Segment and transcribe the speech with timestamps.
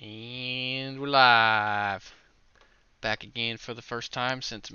[0.00, 2.14] And we're live.
[3.00, 4.74] Back again for the first time since uh,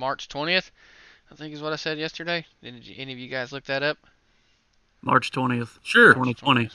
[0.00, 0.70] March 20th,
[1.30, 2.46] I think is what I said yesterday.
[2.62, 3.98] Did any of you guys look that up?
[5.02, 6.14] March 20th, Sure.
[6.14, 6.70] 2020.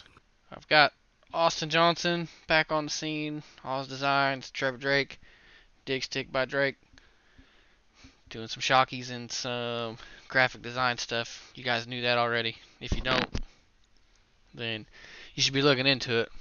[0.51, 0.93] I've got
[1.33, 3.41] Austin Johnson back on the scene.
[3.65, 5.19] Oz Designs, Trevor Drake,
[5.85, 6.75] Dig Stick by Drake.
[8.29, 9.97] Doing some shockies and some
[10.27, 11.51] graphic design stuff.
[11.55, 12.57] You guys knew that already.
[12.79, 13.27] If you don't,
[14.53, 14.85] then
[15.33, 16.31] you should be looking into it.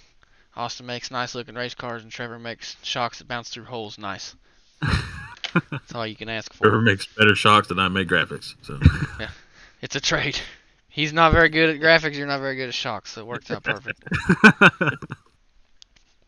[0.55, 4.35] Austin makes nice looking race cars, and Trevor makes shocks that bounce through holes nice.
[5.71, 6.65] That's all you can ask for.
[6.65, 8.55] Trevor makes better shocks than I make graphics.
[8.63, 8.79] So
[9.21, 9.31] yeah,
[9.81, 10.39] It's a trade.
[10.89, 12.17] He's not very good at graphics.
[12.17, 14.03] You're not very good at shocks, so it works out perfect.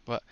[0.07, 0.23] But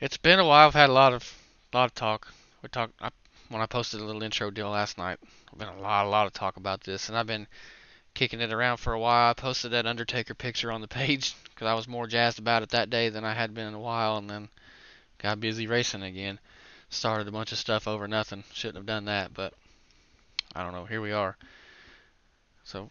[0.00, 0.66] it's been a while.
[0.66, 1.30] I've had a lot of
[1.74, 2.28] lot of talk.
[2.62, 3.10] We talked I,
[3.50, 5.18] when I posted a little intro deal last night.
[5.52, 7.46] I've been a lot a lot of talk about this, and I've been
[8.14, 9.30] kicking it around for a while.
[9.30, 12.70] I posted that Undertaker picture on the page because I was more jazzed about it
[12.70, 14.48] that day than I had been in a while, and then
[15.18, 16.38] got busy racing again.
[16.90, 18.44] Started a bunch of stuff over nothing.
[18.52, 19.52] Shouldn't have done that, but
[20.54, 20.84] I don't know.
[20.84, 21.36] Here we are.
[22.64, 22.90] So,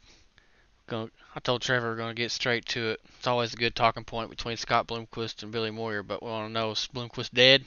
[0.87, 3.01] going I told Trevor we're going to get straight to it.
[3.17, 6.49] It's always a good talking point between Scott Bloomquist and Billy Moyer, but we want
[6.49, 7.63] to know is Bloomquist dead?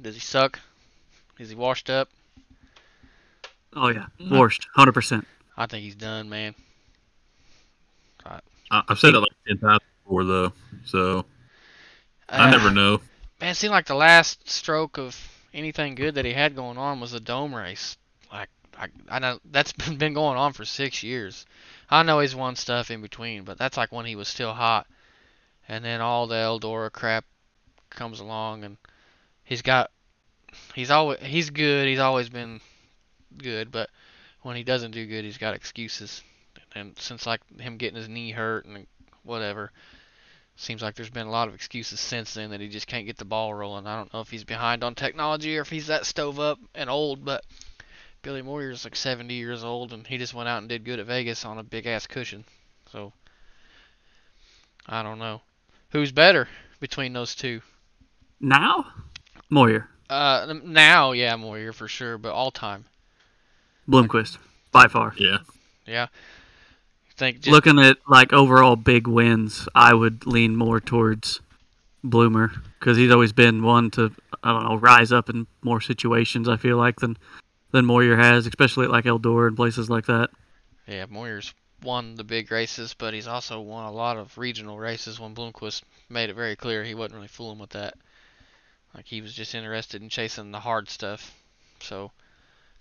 [0.00, 0.60] Does he suck?
[1.38, 2.08] Is he washed up?
[3.74, 5.24] oh yeah, washed, 100%.
[5.56, 6.54] I think he's done, man.
[8.72, 10.54] I, I've said it like ten times before though.
[10.86, 11.26] So
[12.36, 13.00] I Uh, never know.
[13.40, 15.16] Man, it seemed like the last stroke of
[15.54, 17.96] anything good that he had going on was the dome race.
[18.32, 21.46] Like, I, I know that's been been going on for six years.
[21.90, 24.86] I know he's won stuff in between, but that's like when he was still hot.
[25.68, 27.24] And then all the Eldora crap
[27.90, 28.78] comes along, and
[29.44, 29.90] he's got,
[30.74, 31.88] he's always, he's good.
[31.88, 32.60] He's always been
[33.38, 33.90] good, but
[34.42, 36.22] when he doesn't do good, he's got excuses.
[36.74, 38.86] And since like him getting his knee hurt and
[39.24, 39.72] whatever,
[40.56, 43.16] Seems like there's been a lot of excuses since then that he just can't get
[43.16, 43.86] the ball rolling.
[43.86, 46.90] I don't know if he's behind on technology or if he's that stove up and
[46.90, 47.42] old, but
[48.22, 51.06] Billy Moyer's like 70 years old and he just went out and did good at
[51.06, 52.44] Vegas on a big ass cushion.
[52.92, 53.12] So
[54.86, 55.40] I don't know.
[55.90, 56.48] Who's better
[56.80, 57.62] between those two?
[58.38, 58.86] Now,
[59.48, 62.84] Moyer, Uh now, yeah, Moyer for sure, but all time.
[63.88, 64.36] Bloomquist,
[64.70, 65.14] by far.
[65.16, 65.38] Yeah.
[65.86, 66.08] Yeah.
[67.16, 71.40] Think just Looking at like overall big wins, I would lean more towards
[72.02, 74.12] Bloomer because he's always been one to
[74.42, 76.48] I don't know rise up in more situations.
[76.48, 77.16] I feel like than
[77.70, 80.30] than Moyer has, especially at like Eldor and places like that.
[80.86, 85.18] Yeah, Moyer's won the big races, but he's also won a lot of regional races
[85.18, 87.94] when Bloomquist made it very clear he wasn't really fooling with that.
[88.94, 91.34] Like he was just interested in chasing the hard stuff.
[91.80, 92.10] So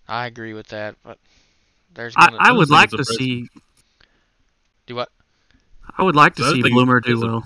[0.08, 1.18] I agree with that, but
[1.94, 3.48] there's I, gonna I would like to see.
[4.92, 5.10] Do what?
[5.98, 7.44] I would like to The other see thing Bloomer is do a- well.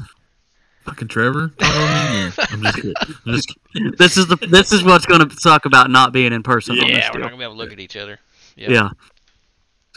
[0.83, 1.47] Fucking Trevor.
[1.59, 2.41] Talk over.
[2.51, 2.93] I'm just kidding.
[3.25, 3.91] I'm just kidding.
[3.97, 6.77] This is the this is what's going to suck about not being in person.
[6.79, 7.21] on this Yeah, we're deal.
[7.21, 8.19] not gonna be able to look at each other.
[8.55, 8.69] Yeah.
[8.71, 8.89] Yeah.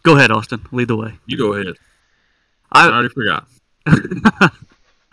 [0.02, 0.64] Go ahead, Austin.
[0.72, 1.12] Lead the way.
[1.26, 1.74] You go ahead.
[2.72, 3.46] I I already forgot.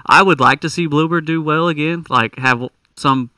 [0.05, 3.31] I would like to see Bloomer do well again, like have some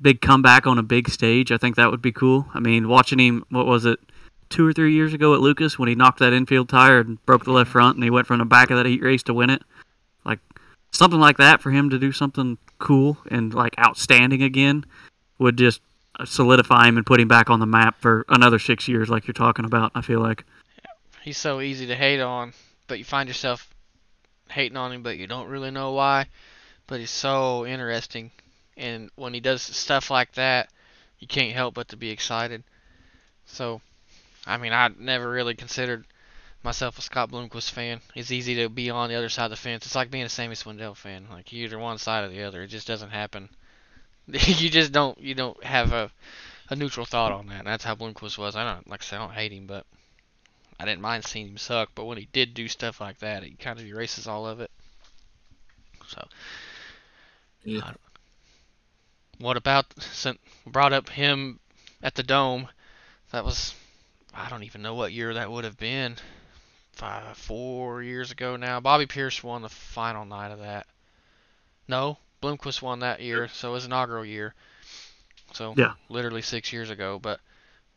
[0.00, 1.50] big comeback on a big stage.
[1.52, 2.46] I think that would be cool.
[2.54, 3.98] I mean, watching him, what was it,
[4.50, 7.44] two or three years ago at Lucas when he knocked that infield tire and broke
[7.44, 9.48] the left front and he went from the back of that heat race to win
[9.48, 9.62] it.
[10.24, 10.40] Like
[10.90, 14.84] something like that for him to do something cool and like outstanding again
[15.38, 15.80] would just
[16.24, 19.32] solidify him and put him back on the map for another six years, like you're
[19.32, 19.92] talking about.
[19.94, 20.44] I feel like.
[21.22, 22.52] He's so easy to hate on,
[22.86, 23.72] but you find yourself
[24.50, 26.26] hating on him, but you don't really know why.
[26.86, 28.30] But he's so interesting,
[28.76, 30.70] and when he does stuff like that,
[31.18, 32.64] you can't help but to be excited.
[33.46, 33.80] So,
[34.50, 36.04] I mean, I never really considered
[36.62, 38.00] myself a Scott Bloomquist fan.
[38.14, 39.86] It's easy to be on the other side of the fence.
[39.86, 41.26] It's like being a Sammy Swindell fan.
[41.30, 42.62] Like you're either one side or the other.
[42.62, 43.48] It just doesn't happen.
[44.26, 45.18] you just don't.
[45.18, 46.10] You don't have a
[46.68, 47.60] a neutral thought on that.
[47.60, 48.56] And that's how Bloomquist was.
[48.56, 49.86] I don't like I said, I don't hate him, but
[50.78, 53.58] I didn't mind seeing him suck, but when he did do stuff like that, it
[53.58, 54.70] kind of erases all of it.
[56.06, 56.26] So,
[57.64, 57.92] Yeah.
[59.38, 61.60] What about since brought up him
[62.02, 62.68] at the dome?
[63.32, 63.74] That was
[64.34, 66.16] I don't even know what year that would have been.
[66.92, 68.80] Five, four years ago now.
[68.80, 70.86] Bobby Pierce won the final night of that.
[71.88, 74.54] No, Bloomquist won that year, so it was inaugural year.
[75.52, 75.94] So Yeah.
[76.08, 77.18] literally six years ago.
[77.18, 77.40] But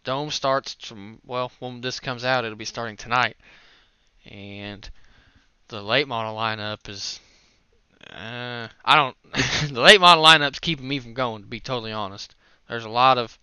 [0.03, 3.38] Dome starts from well, when this comes out, it'll be starting tonight,
[4.25, 4.89] and
[5.68, 7.19] the late model lineup is.
[8.09, 9.15] Uh, I don't.
[9.74, 11.44] the late model lineup's keeping me from going.
[11.44, 12.35] To be totally honest,
[12.68, 13.38] there's a lot of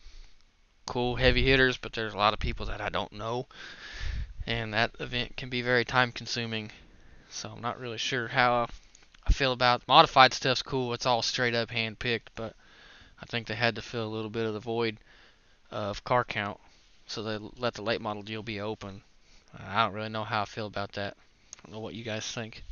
[0.91, 3.47] cool heavy hitters, but there's a lot of people that I don't know,
[4.45, 6.73] and that event can be very time consuming.
[7.29, 8.67] So I'm not really sure how
[9.25, 10.93] I feel about modified stuff's cool.
[10.93, 12.57] It's all straight up hand picked, but
[13.23, 14.97] I think they had to fill a little bit of the void
[15.71, 16.59] of car count,
[17.07, 19.03] so they let the late model deal be open.
[19.57, 21.17] I don't really know how I feel about that.
[21.59, 22.65] I don't know what you guys think.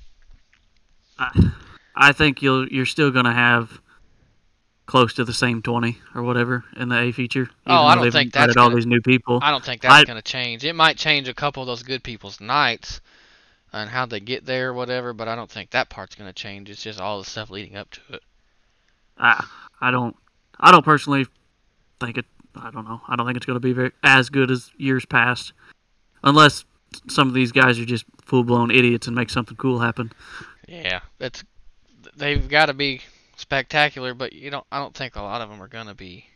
[1.21, 1.53] I,
[1.95, 3.81] I think you'll you're still gonna have
[4.89, 7.51] close to the same 20 or whatever in the A feature.
[7.67, 9.39] Oh, I don't think that's all these new people.
[9.43, 10.65] I don't think that's going to change.
[10.65, 13.03] It might change a couple of those good people's nights
[13.71, 15.13] and how they get there, or whatever.
[15.13, 16.71] But I don't think that part's going to change.
[16.71, 18.23] It's just all the stuff leading up to it.
[19.19, 19.45] I
[19.81, 20.17] I don't
[20.59, 21.27] I don't personally
[22.01, 22.25] think it.
[22.57, 23.03] I don't know.
[23.07, 25.53] I don't think it's going to be very as good as years past,
[26.25, 26.65] unless
[27.09, 30.13] some of these guys are just full blown idiots and make something cool happen.
[30.67, 31.45] Yeah, that's
[32.17, 33.03] they've got to be
[33.39, 34.67] spectacular, but you don't.
[34.71, 36.27] I don't think a lot of them are gonna be.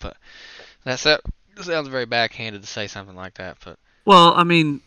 [0.00, 0.16] But
[0.84, 1.20] that's that
[1.60, 3.58] sounds very backhanded to say something like that.
[3.64, 4.80] But well, I mean,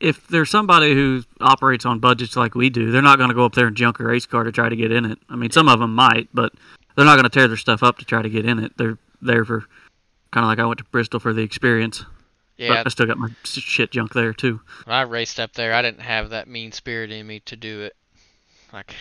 [0.00, 3.44] if there's somebody who operates on budgets like we do, they're not going to go
[3.44, 5.18] up there and junk a race car to try to get in it.
[5.28, 6.52] I mean, some of them might, but
[6.96, 8.76] they're not going to tear their stuff up to try to get in it.
[8.76, 9.64] They're there for
[10.32, 12.04] kind of like I went to Bristol for the experience.
[12.56, 14.60] Yeah, but I still got my shit junk there too.
[14.84, 17.80] When I raced up there, I didn't have that mean spirit in me to do
[17.80, 17.96] it.
[18.72, 18.94] Like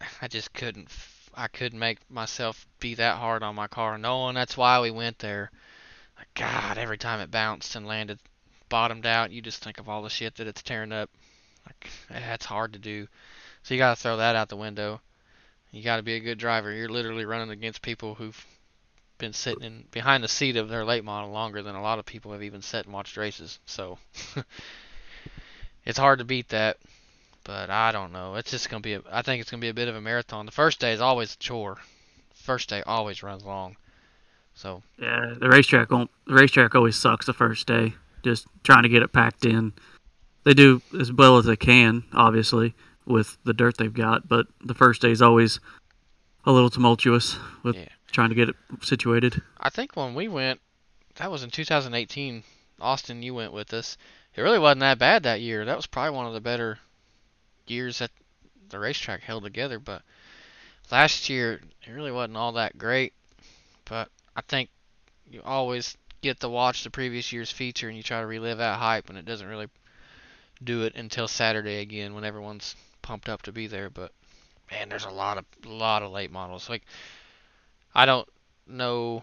[0.00, 0.88] I, I just couldn't
[1.36, 3.98] I couldn't make myself be that hard on my car.
[3.98, 5.50] No, and that's why we went there.
[6.34, 8.18] God, every time it bounced and landed,
[8.68, 11.10] bottomed out, you just think of all the shit that it's tearing up.
[11.66, 13.08] Like that's hard to do.
[13.62, 15.00] So you got to throw that out the window.
[15.72, 16.72] You got to be a good driver.
[16.72, 18.46] You're literally running against people who've
[19.18, 22.06] been sitting in behind the seat of their late model longer than a lot of
[22.06, 23.58] people have even sat and watched races.
[23.66, 23.98] So
[25.84, 26.78] it's hard to beat that.
[27.44, 28.36] But I don't know.
[28.36, 28.94] It's just gonna be.
[28.94, 30.46] A, I think it's gonna be a bit of a marathon.
[30.46, 31.76] The first day is always a chore.
[32.34, 33.76] First day always runs long.
[34.54, 36.10] So yeah, the racetrack won't.
[36.26, 37.94] The racetrack always sucks the first day.
[38.22, 39.74] Just trying to get it packed in.
[40.44, 42.74] They do as well as they can, obviously,
[43.06, 44.28] with the dirt they've got.
[44.28, 45.60] But the first day is always
[46.46, 47.88] a little tumultuous with yeah.
[48.10, 49.42] trying to get it situated.
[49.58, 50.60] I think when we went,
[51.16, 52.42] that was in 2018.
[52.80, 53.96] Austin, you went with us.
[54.34, 55.64] It really wasn't that bad that year.
[55.64, 56.78] That was probably one of the better
[57.66, 58.10] years that
[58.68, 59.78] the racetrack held together.
[59.78, 60.02] But
[60.90, 63.12] last year, it really wasn't all that great.
[63.84, 64.70] But I think
[65.30, 68.78] you always get to watch the previous year's feature and you try to relive that
[68.78, 69.68] hype, and it doesn't really
[70.62, 73.90] do it until Saturday again when everyone's pumped up to be there.
[73.90, 74.12] But
[74.70, 76.68] man, there's a lot of lot of late models.
[76.68, 76.82] Like
[77.94, 78.28] I don't
[78.66, 79.22] know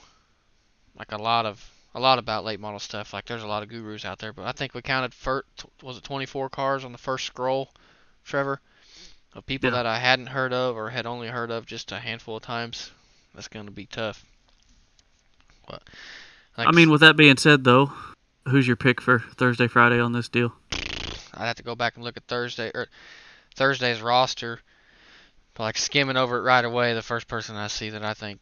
[0.98, 3.14] like a lot of a lot about late model stuff.
[3.14, 5.46] Like there's a lot of gurus out there, but I think we counted for
[5.82, 7.70] was it 24 cars on the first scroll
[8.24, 8.60] Trevor,
[9.34, 9.78] of people yeah.
[9.78, 12.92] that I hadn't heard of or had only heard of just a handful of times.
[13.34, 14.26] That's going to be tough.
[15.66, 15.84] What?
[16.58, 17.94] I mean, with that being said, though,
[18.48, 20.54] who's your pick for Thursday, Friday on this deal?
[21.34, 22.88] I'd have to go back and look at Thursday or
[23.56, 24.60] Thursday's roster.
[25.54, 28.40] But like skimming over it right away, the first person I see that I think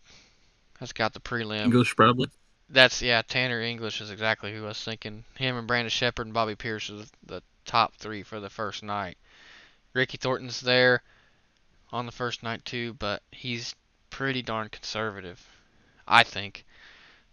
[0.80, 1.66] has got the prelim.
[1.66, 2.30] English probably.
[2.70, 5.24] That's yeah, Tanner English is exactly who I was thinking.
[5.36, 9.18] Him and Brandon Sheppard and Bobby Pierce are the top three for the first night.
[9.94, 11.02] Ricky Thornton's there
[11.92, 13.76] on the first night too, but he's
[14.10, 15.46] pretty darn conservative,
[16.08, 16.66] I think.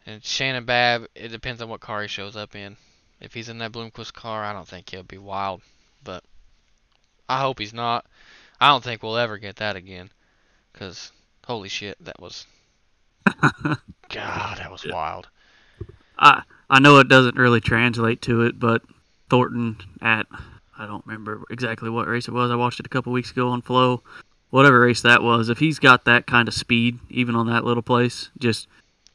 [0.06, 2.76] And Shannon Babb, it depends on what car he shows up in.
[3.20, 5.62] If he's in that Bloomquist car, I don't think he'll be wild,
[6.04, 6.22] but
[7.28, 8.06] I hope he's not.
[8.60, 10.10] I don't think we'll ever get that again,
[10.72, 11.12] cause
[11.44, 12.46] holy shit, that was
[14.08, 15.28] God, that was wild.
[16.18, 18.82] I I know it doesn't really translate to it, but
[19.28, 20.26] Thornton at
[20.78, 22.50] I don't remember exactly what race it was.
[22.50, 24.02] I watched it a couple weeks ago on Flow.
[24.50, 27.82] Whatever race that was, if he's got that kind of speed, even on that little
[27.82, 28.68] place, just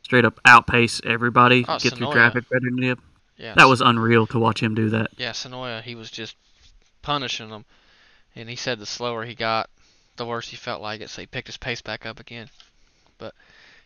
[0.04, 1.98] straight up outpace everybody, oh, get Senoia.
[1.98, 3.02] through traffic better than him.
[3.38, 5.12] Yeah, that was unreal to watch him do that.
[5.18, 6.36] Yeah, Senoia, he was just
[7.02, 7.66] punishing them,
[8.36, 9.70] and he said the slower he got,
[10.18, 11.10] the worse he felt like it.
[11.10, 12.50] So he picked his pace back up again.
[13.18, 13.34] But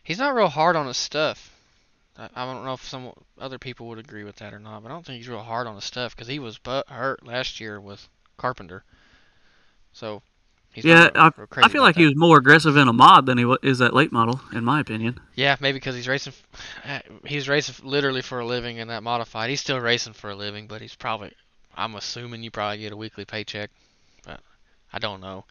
[0.02, 1.55] he's not real hard on his stuff.
[2.18, 4.90] I, I don't know if some other people would agree with that or not, but
[4.90, 7.60] I don't think he's real hard on his stuff because he was butt hurt last
[7.60, 8.84] year with Carpenter.
[9.92, 10.22] So
[10.74, 11.30] yeah, I,
[11.62, 12.00] I, feel like that.
[12.00, 14.80] he was more aggressive in a mod than he is that late model, in my
[14.80, 15.18] opinion.
[15.34, 16.34] Yeah, maybe because he's racing.
[17.24, 19.48] He's racing literally for a living in that modified.
[19.48, 21.32] He's still racing for a living, but he's probably.
[21.74, 23.70] I'm assuming you probably get a weekly paycheck,
[24.24, 24.40] but
[24.92, 25.44] I don't know.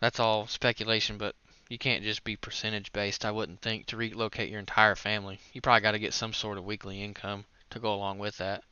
[0.00, 1.34] That's all speculation, but
[1.68, 5.38] you can't just be percentage based, I wouldn't think, to relocate your entire family.
[5.52, 8.62] You probably got to get some sort of weekly income to go along with that.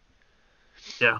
[1.00, 1.18] Yeah.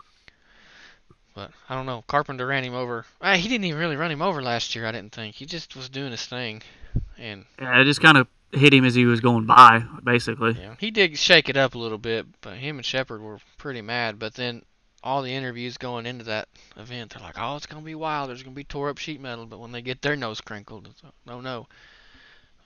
[1.35, 2.03] But I don't know.
[2.07, 3.05] Carpenter ran him over.
[3.21, 4.87] Ah, he didn't even really run him over last year.
[4.87, 6.63] I didn't think he just was doing his thing,
[7.19, 10.57] and yeah, it just kind of hit him as he was going by, basically.
[10.59, 13.83] Yeah, he did shake it up a little bit, but him and Sheppard were pretty
[13.83, 14.19] mad.
[14.19, 14.63] But then
[15.07, 18.29] all the interviews going into that event, they're like, "Oh, it's gonna be wild.
[18.29, 21.03] There's gonna be tore up sheet metal." But when they get their nose crinkled, it's,
[21.29, 21.69] oh no.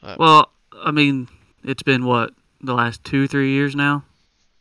[0.00, 0.50] But, Well,
[0.82, 1.28] I mean,
[1.62, 2.32] it's been what
[2.62, 4.04] the last two, three years now.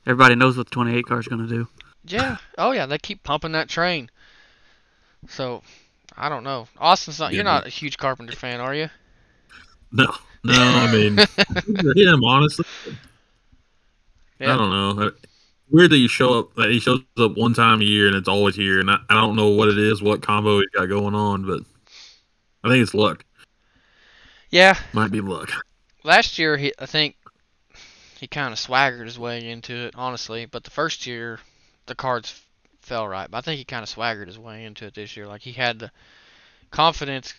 [0.05, 1.67] Everybody knows what the 28 car is going to do.
[2.05, 4.09] yeah, oh yeah, they keep pumping that train.
[5.27, 5.63] So
[6.17, 6.67] I don't know.
[6.77, 7.33] Austin's not.
[7.33, 8.89] You're not a huge Carpenter fan, are you?
[9.91, 10.53] No, no.
[10.53, 11.17] I mean,
[11.95, 12.65] him honestly.
[14.39, 14.53] Yeah.
[14.53, 15.11] I don't know.
[15.71, 16.55] Weird that you show up.
[16.55, 19.13] That he shows up one time a year and it's always here, and I, I
[19.15, 21.61] don't know what it is, what combo he's got going on, but
[22.63, 23.23] I think it's luck.
[24.49, 25.51] Yeah, Might be luck.
[26.03, 27.15] last year he I think
[28.19, 30.45] he kind of swaggered his way into it, honestly.
[30.45, 31.39] But the first year,
[31.85, 32.41] the cards
[32.81, 33.29] fell right.
[33.29, 35.27] But I think he kind of swaggered his way into it this year.
[35.27, 35.91] Like he had the
[36.71, 37.33] confidence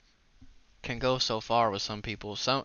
[0.82, 2.36] can go so far with some people.
[2.36, 2.64] Some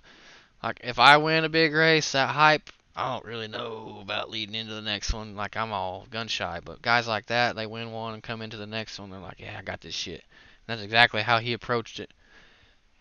[0.64, 2.70] like if I win a big race, that hype.
[2.96, 5.36] I don't really know about leading into the next one.
[5.36, 8.58] Like I'm all gun shy, but guys like that, they win one and come into
[8.58, 9.10] the next one.
[9.10, 10.24] They're like, yeah, I got this shit.
[10.24, 12.12] And that's exactly how he approached it,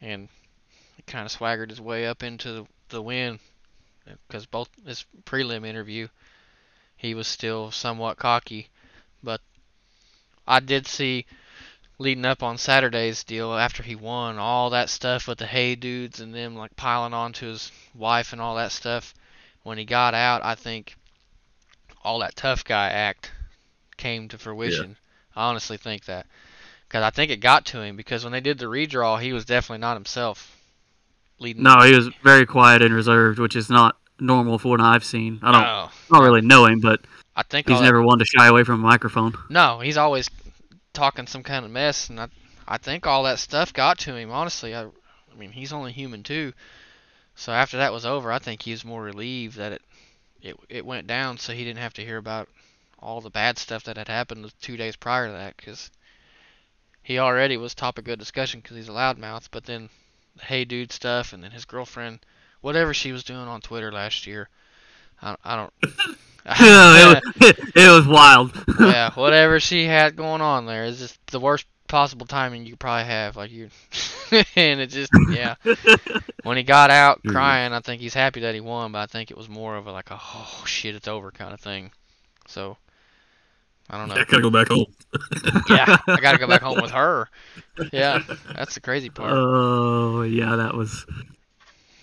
[0.01, 0.29] and
[0.97, 3.39] he kind of swaggered his way up into the, the win
[4.29, 6.09] because both his prelim interview,
[6.97, 8.69] he was still somewhat cocky,
[9.23, 9.41] but
[10.47, 11.25] I did see
[11.99, 16.21] leading up on Saturday's deal after he won all that stuff with the hey dudes
[16.21, 19.15] and them like piling on to his wife and all that stuff.
[19.65, 20.95] When he got out, I think
[22.03, 23.33] all that tough guy act
[23.97, 24.97] came to fruition.
[25.35, 26.27] I honestly think that
[26.87, 29.45] because I think it got to him because when they did the redraw, he was
[29.45, 30.57] definitely not himself.
[31.41, 35.05] Leading No, he was very quiet and reserved, which is not normal for what I've
[35.05, 35.41] seen.
[35.43, 35.67] I don't, No.
[35.67, 37.01] I don't really know him, but
[37.35, 39.35] I think he's all that- never one to shy away from a microphone.
[39.49, 40.31] No, he's always
[40.93, 42.29] talking some kind of mess, and I,
[42.69, 44.31] I think all that stuff got to him.
[44.31, 46.53] Honestly, I, I mean, he's only human too.
[47.37, 49.83] So after that was over, I think he was more relieved that it,
[50.41, 52.49] it, it went down, so he didn't have to hear about
[52.99, 55.91] all the bad stuff that had happened the two days prior to that, because
[57.03, 59.49] he already was topic of good discussion because he's a loudmouth.
[59.51, 59.91] But then
[60.37, 62.21] the hey dude stuff, and then his girlfriend,
[62.61, 64.49] whatever she was doing on Twitter last year,
[65.21, 65.73] I, I don't.
[66.47, 68.53] it, was, it was wild.
[68.79, 72.81] yeah, whatever she had going on there is just the worst possible timing you could
[72.81, 73.37] probably have.
[73.37, 73.71] Like you,
[74.57, 75.55] and it just yeah.
[76.43, 79.31] When he got out crying, I think he's happy that he won, but I think
[79.31, 81.91] it was more of a like a oh shit it's over kind of thing.
[82.47, 82.77] So
[83.89, 84.15] I don't know.
[84.15, 84.87] I gotta go back home.
[85.71, 87.29] yeah, I gotta go back home with her.
[87.93, 88.23] Yeah,
[88.55, 89.33] that's the crazy part.
[89.33, 91.07] Oh yeah, that was.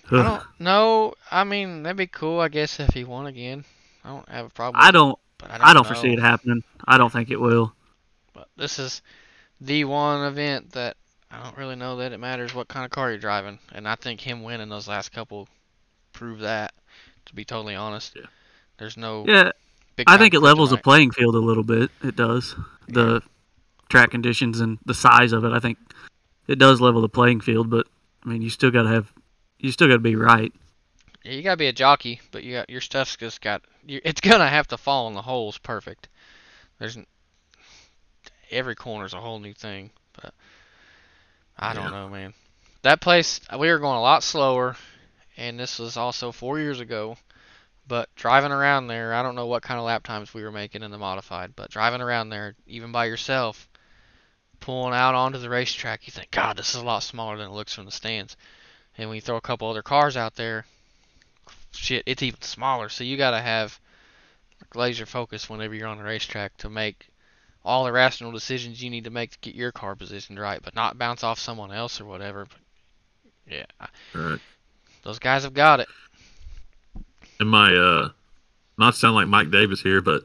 [0.09, 1.13] I don't know.
[1.29, 3.63] I mean, that'd be cool, I guess, if he won again.
[4.03, 4.81] I don't have a problem.
[4.83, 5.17] I don't.
[5.37, 6.63] But I don't, I don't foresee it happening.
[6.85, 7.73] I don't think it will.
[8.33, 9.01] But this is
[9.61, 10.97] the one event that
[11.29, 13.95] I don't really know that it matters what kind of car you're driving, and I
[13.95, 15.47] think him winning those last couple
[16.11, 16.73] proved that.
[17.27, 18.25] To be totally honest, Yeah.
[18.77, 19.23] there's no.
[19.27, 19.51] Yeah,
[19.95, 21.91] Big I think it levels the playing field a little bit.
[22.03, 22.55] It does.
[22.87, 23.21] The
[23.89, 25.51] track conditions and the size of it.
[25.53, 25.77] I think
[26.47, 27.69] it does level the playing field.
[27.69, 27.87] But
[28.25, 29.13] I mean, you still got to have.
[29.59, 30.51] You still got to be right.
[31.23, 33.61] Yeah, you gotta be a jockey, but you got your stuff's just got.
[33.85, 36.09] You, it's gonna have to fall in the holes perfect.
[36.79, 36.97] There's
[38.51, 39.91] every corner's a whole new thing,
[40.21, 40.33] but
[41.57, 41.91] I don't Yeah.
[41.91, 42.33] know, man.
[42.83, 44.75] That place we were going a lot slower,
[45.37, 47.17] and this was also four years ago.
[47.87, 50.83] But driving around there, I don't know what kind of lap times we were making
[50.83, 53.67] in the modified, but driving around there, even by yourself,
[54.59, 57.53] pulling out onto the racetrack, you think, God, this is a lot smaller than it
[57.53, 58.37] looks from the stands.
[58.97, 60.65] And when you throw a couple other cars out there,
[61.73, 62.87] shit, it's even smaller.
[62.87, 63.79] So you gotta have
[64.73, 67.09] laser focus whenever you're on the racetrack to make
[67.63, 70.75] all the rational decisions you need to make to get your car positioned right, but
[70.75, 72.45] not bounce off someone else or whatever.
[72.45, 74.39] But yeah, Right.
[75.03, 75.87] those guys have got it.
[77.39, 78.09] Am I uh
[78.77, 80.23] not sound like Mike Davis here, but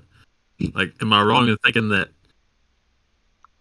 [0.75, 2.09] like am I wrong in thinking that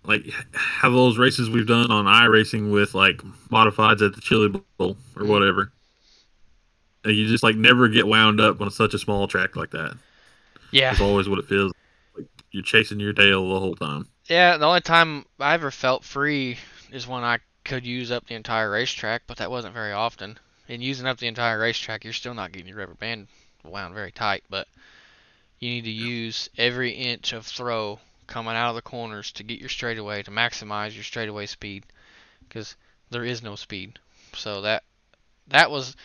[0.04, 3.18] like have those races we've done on iRacing with like
[3.50, 5.72] modifieds at the Chili Bowl or whatever?
[7.04, 9.98] And you just like never get wound up on such a small track like that.
[10.72, 11.76] Yeah, It's always what it feels like.
[12.56, 14.08] You're chasing your tail the whole time.
[14.28, 14.56] yeah.
[14.56, 16.58] The only time I ever felt free
[16.90, 20.40] is when I could use up the entire racetrack, but that wasn't very often.
[20.70, 23.28] And using up the entire racetrack, you're still not getting your rubber band
[23.66, 24.70] wound very tight, but
[25.60, 29.60] you need to use every inch of throw coming out of the corners to get
[29.60, 31.84] your straightaway to maximize your straightaway speed
[32.48, 32.78] because
[33.10, 34.00] there is no speed.
[34.34, 34.84] So that
[35.48, 35.98] that was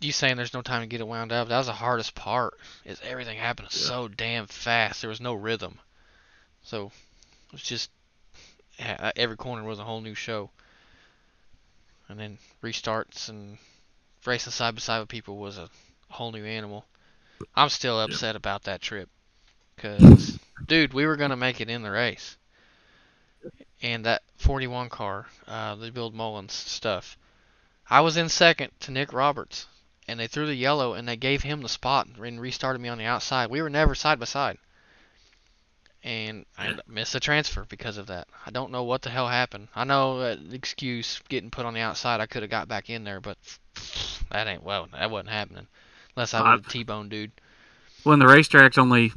[0.00, 1.48] you saying there's no time to get it wound up.
[1.48, 2.54] That was the hardest part.
[2.84, 3.78] Is everything happened Yeah.
[3.78, 5.00] so damn fast.
[5.00, 5.78] There was no rhythm.
[6.62, 6.86] So
[7.46, 7.90] it was just
[8.78, 10.50] yeah, every corner was a whole new show.
[12.08, 13.58] And then restarts and
[14.24, 15.68] racing side by side with people was a
[16.08, 16.86] whole new animal.
[17.54, 19.08] I'm still upset about that trip
[19.76, 22.36] because dude, we were gonna make it in the race,
[23.82, 27.16] and that 41 car, uh, they build Mullins stuff.
[27.90, 29.66] I was in second to Nick Roberts,
[30.06, 32.98] and they threw the yellow, and they gave him the spot and restarted me on
[32.98, 33.50] the outside.
[33.50, 34.58] We were never side by side,
[36.04, 38.28] and I missed the transfer because of that.
[38.44, 39.68] I don't know what the hell happened.
[39.74, 42.20] I know that excuse getting put on the outside.
[42.20, 43.38] I could have got back in there, but
[44.30, 44.88] that ain't well.
[44.92, 45.66] That wasn't happening
[46.14, 47.32] unless I was would T-bone dude.
[48.04, 49.12] When the racetrack's only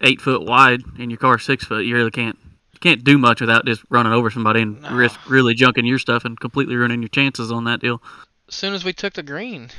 [0.00, 2.38] eight foot wide and your car's six foot, you really can't
[2.76, 4.90] you can't do much without just running over somebody and No.
[4.94, 8.02] risk really junking your stuff and completely ruining your chances on that deal.
[8.48, 9.70] as soon as we took the green,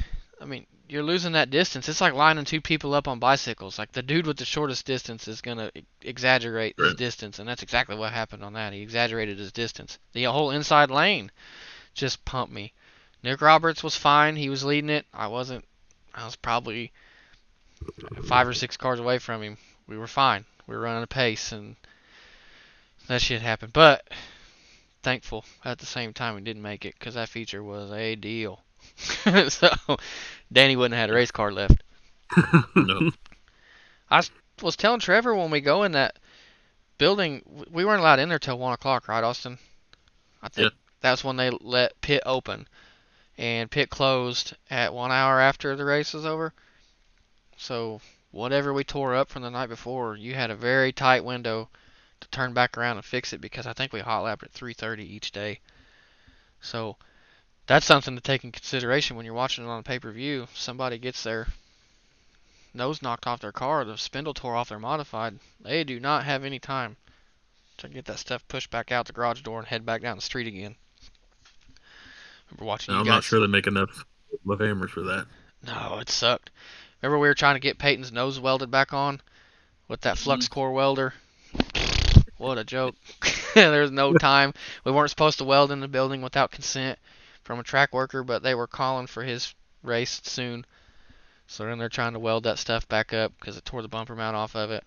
[0.41, 1.87] I mean, you're losing that distance.
[1.89, 3.77] It's like lining two people up on bicycles.
[3.79, 7.63] Like the dude with the shortest distance is gonna e- exaggerate his distance, and that's
[7.63, 8.73] exactly what happened on that.
[8.73, 9.99] He exaggerated his distance.
[10.13, 11.31] The whole inside lane
[11.93, 12.73] just pumped me.
[13.23, 14.35] Nick Roberts was fine.
[14.35, 15.05] He was leading it.
[15.13, 15.65] I wasn't.
[16.15, 16.91] I was probably
[18.25, 19.57] five or six cars away from him.
[19.87, 20.45] We were fine.
[20.67, 21.75] We were running a pace, and
[23.07, 23.73] that shit happened.
[23.73, 24.07] But
[25.03, 28.61] thankful at the same time we didn't make it because that feature was a deal.
[29.49, 29.69] so
[30.51, 31.83] Danny wouldn't have had a race car left.
[32.75, 33.11] No.
[34.09, 34.21] I
[34.61, 36.17] was telling Trevor when we go in that
[36.97, 39.57] building, we weren't allowed in there till one o'clock, right, Austin?
[40.41, 42.67] I think that's when they let pit open,
[43.37, 46.53] and pit closed at one hour after the race was over.
[47.57, 51.69] So whatever we tore up from the night before, you had a very tight window
[52.21, 55.03] to turn back around and fix it because I think we hot lapped at 3:30
[55.03, 55.59] each day.
[56.61, 56.97] So
[57.67, 60.47] that's something to take in consideration when you're watching it on pay-per-view.
[60.53, 61.47] Somebody gets their
[62.73, 65.39] nose knocked off their car, the spindle tore off their modified.
[65.59, 66.95] They do not have any time
[67.77, 70.21] to get that stuff pushed back out the garage door and head back down the
[70.21, 70.75] street again.
[72.49, 73.13] Remember watching No, you I'm guys?
[73.15, 74.05] not sure they make enough
[74.45, 75.27] love hammers for that.
[75.65, 76.49] No, it sucked.
[77.01, 79.21] Remember we were trying to get Peyton's nose welded back on
[79.87, 80.53] with that flux mm-hmm.
[80.53, 81.13] core welder?
[82.37, 82.95] What a joke.
[83.55, 84.53] There's no time.
[84.83, 86.99] We weren't supposed to weld in the building without consent
[87.43, 89.53] from a track worker, but they were calling for his
[89.83, 90.65] race soon.
[91.47, 94.15] So then they're trying to weld that stuff back up because it tore the bumper
[94.15, 94.83] mount off of it.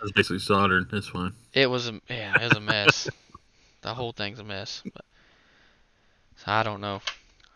[0.00, 0.92] That's basically soldered.
[0.92, 1.32] It's fine.
[1.52, 3.08] It was a yeah, it was a mess.
[3.80, 4.82] the whole thing's a mess.
[4.84, 5.04] But
[6.36, 7.00] so I don't know.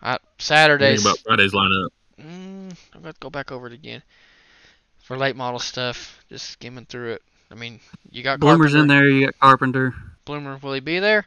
[0.00, 1.04] I Think Saturdays.
[1.04, 1.90] about Friday's lineup.
[2.20, 4.02] Mm, I'm gonna go back over it again
[5.02, 6.24] for late model stuff.
[6.28, 7.22] Just skimming through it.
[7.52, 9.06] I mean, you got Bloomer's in there.
[9.06, 9.94] You got Carpenter.
[10.24, 11.26] Bloomer, will he be there?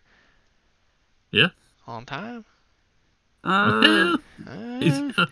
[1.31, 1.49] Yeah.
[1.87, 2.45] On time.
[3.43, 4.17] Uh,
[4.79, 5.25] He's- Uh,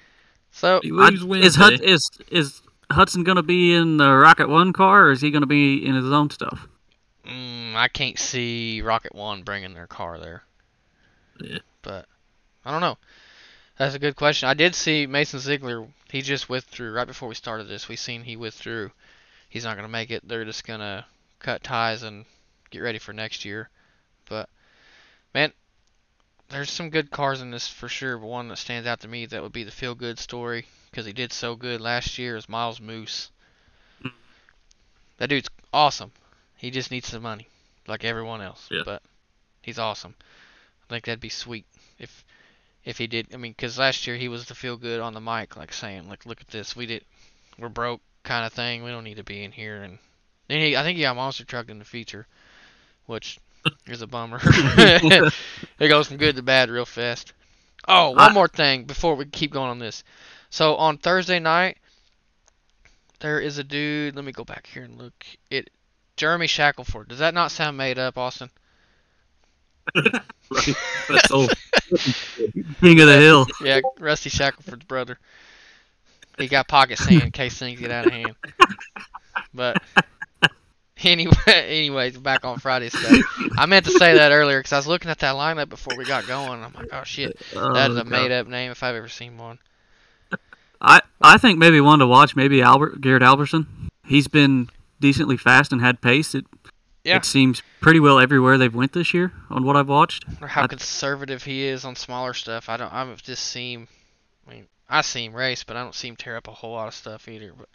[0.51, 1.59] so he I- is Wednesday.
[1.61, 5.47] Hud, is is Hudson gonna be in the Rocket One car, or is he gonna
[5.47, 6.67] be in his own stuff?
[7.25, 10.43] mm, I can't see Rocket One bringing their car there.
[11.39, 11.59] Yeah.
[11.81, 12.05] But
[12.63, 12.97] I don't know.
[13.77, 14.47] That's a good question.
[14.47, 15.87] I did see Mason Zeigler.
[16.11, 17.87] He just withdrew right before we started this.
[17.87, 18.91] We seen he withdrew.
[19.53, 20.27] He's not gonna make it.
[20.27, 21.05] They're just gonna
[21.37, 22.25] cut ties and
[22.71, 23.69] get ready for next year.
[24.25, 24.49] But
[25.31, 25.53] man,
[26.49, 28.17] there's some good cars in this for sure.
[28.17, 31.05] But one that stands out to me that would be the feel good story because
[31.05, 33.29] he did so good last year is Myles Moos.
[35.17, 36.13] That dude's awesome.
[36.57, 37.47] He just needs some money,
[37.85, 38.67] like everyone else.
[38.71, 38.81] Yeah.
[38.83, 39.03] But
[39.61, 40.15] he's awesome.
[40.89, 41.67] I think that'd be sweet
[41.99, 42.25] if
[42.83, 43.27] if he did.
[43.31, 46.09] I mean, because last year he was the feel good on the mic, like saying,
[46.09, 47.05] like, look at this, we did,
[47.59, 48.83] we're broke kind of thing.
[48.83, 49.83] We don't need to be in here.
[49.83, 49.97] And
[50.47, 52.25] then he, I think he got monster trucked in the feature,
[53.05, 53.39] which
[53.87, 54.39] is a bummer.
[54.43, 55.33] it
[55.79, 57.33] goes from good to bad real fast.
[57.87, 60.03] Oh, one I- more thing before we keep going on this.
[60.49, 61.77] So on Thursday night,
[63.19, 64.15] there is a dude.
[64.15, 65.13] Let me go back here and look.
[65.49, 65.69] It
[66.15, 67.07] Jeremy Shackleford.
[67.07, 68.49] Does that not sound made up, Austin?
[70.51, 70.75] Right.
[71.09, 71.51] That's old.
[72.79, 73.47] King of the Hill.
[73.63, 75.17] Yeah, Rusty Shackleford's brother.
[76.37, 78.35] He got pocket sand in case things get out of hand.
[79.53, 79.81] But
[80.97, 83.17] anyway, anyways, back on Friday stuff.
[83.57, 86.05] I meant to say that earlier because I was looking at that lineup before we
[86.05, 86.63] got going.
[86.63, 89.07] I'm like, oh shit, oh, that is Oh, a made up name if I've ever
[89.09, 89.59] seen one.
[90.81, 92.35] I I think maybe one to watch.
[92.35, 93.89] Maybe Albert Garrett Alberson.
[94.05, 94.69] He's been
[94.99, 96.35] decently fast and had pace.
[96.35, 96.45] It
[97.03, 97.17] Yeah.
[97.17, 100.25] it seems pretty well everywhere they've went this year on what I've watched.
[100.41, 102.67] Or how I- conservative he is on smaller stuff.
[102.69, 102.91] I don't.
[102.91, 103.87] I've just seen.
[104.47, 106.73] I mean, I see him race, but I don't see him tear up a whole
[106.73, 107.53] lot of stuff either.
[107.57, 107.69] But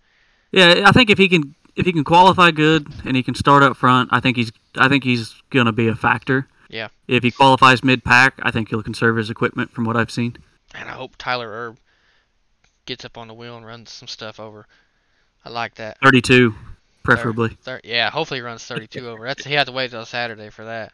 [0.53, 3.63] Yeah, I think if he can if he can qualify good and he can start
[3.63, 6.49] up front, I think he's I think he's gonna be a factor.
[6.69, 6.89] Yeah.
[7.07, 10.37] If he qualifies mid pack, I think he'll conserve his equipment from what I've seen.
[10.75, 11.79] and I hope Tyler Erb
[12.85, 14.67] gets up on the wheel and runs some stuff over.
[15.45, 15.99] I like that.
[16.03, 16.55] Thirty two,
[17.03, 17.57] preferably.
[17.63, 19.25] Thir- yeah, hopefully he runs 32 over.
[19.25, 20.93] That's he had to wait till Saturday for that.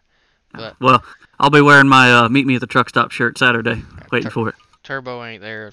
[0.52, 1.02] But Well,
[1.40, 4.50] I'll be wearing my uh, meet me at the truck stop shirt Saturday, waiting for
[4.50, 4.54] it.
[4.84, 5.72] Turbo ain't there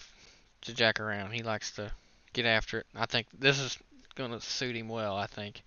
[0.61, 1.31] to jack around.
[1.31, 1.91] He likes to
[2.33, 2.85] get after it.
[2.95, 3.77] I think this is
[4.15, 5.15] gonna suit him well.
[5.15, 5.61] I think,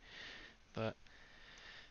[0.74, 0.94] but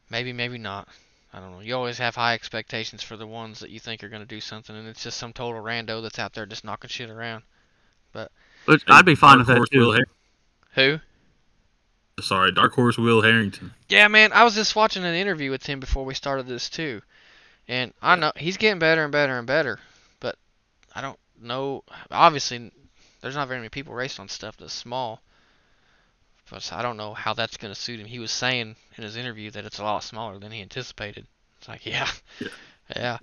[0.09, 0.87] maybe, maybe not.
[1.33, 1.61] I don't know.
[1.61, 4.39] You always have high expectations for the ones that you think are going to do
[4.39, 7.43] something, and it's just some total rando that's out there just knocking shit around.
[8.65, 10.03] Which I'd be fine with that Horse Will too.
[10.75, 10.99] Har- Who?
[12.21, 13.73] Sorry, Dark Horse Will Harrington.
[13.89, 17.01] Yeah, man, I was just watching an interview with him before we started this too,
[17.67, 19.79] and I know he's getting better and better and better,
[20.19, 20.37] but
[20.95, 21.83] I don't know.
[22.11, 22.71] Obviously,
[23.23, 25.21] there's not very many people racing on stuff that's small,
[26.51, 28.05] but I don't know how that's going to suit him.
[28.05, 31.25] He was saying in his interview that it's a lot smaller than he anticipated.
[31.57, 32.09] It's like, yeah,
[32.39, 32.47] Yeah.
[32.95, 33.17] yeah,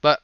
[0.00, 0.20] but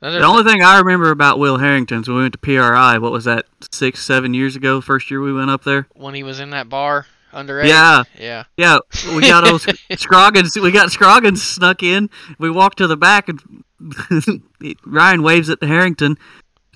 [0.00, 3.24] The only thing I remember about Will Harrington's when we went to PRI, what was
[3.24, 5.86] that, six, seven years ago, first year we went up there?
[5.94, 7.68] when he was in that bar underage.
[7.68, 8.44] Yeah, yeah.
[8.56, 8.78] yeah.
[9.14, 9.66] We got those
[10.00, 12.08] Scroggins, we got Scroggins snuck in.
[12.38, 13.62] We walked to the back and
[14.86, 16.16] Ryan waves at the Harrington.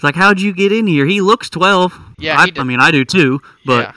[0.02, 1.06] It's like, how'd you get in here?
[1.06, 1.96] He looks 12.
[2.18, 2.50] Yeah, I.
[2.56, 3.92] I mean, I do too, but yeah.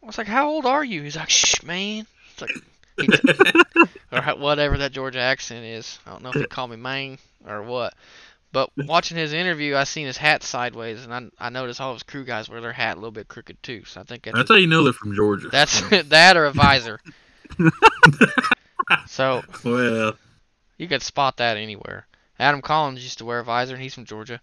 [0.00, 2.52] I was like, "How old are you?" He's like, "Shh, man." It's like,
[3.00, 5.98] t- or whatever that Georgia accent is.
[6.06, 7.94] I don't know if he called me man or what.
[8.52, 12.04] But watching his interview, I seen his hat sideways, and I I noticed all his
[12.04, 13.82] crew guys wear their hat a little bit crooked too.
[13.86, 15.48] So I think that's That's how you know they're from Georgia.
[15.48, 17.00] that's that or a visor.
[19.08, 20.14] so well,
[20.76, 22.06] you could spot that anywhere.
[22.38, 24.40] Adam Collins used to wear a visor, and he's from Georgia.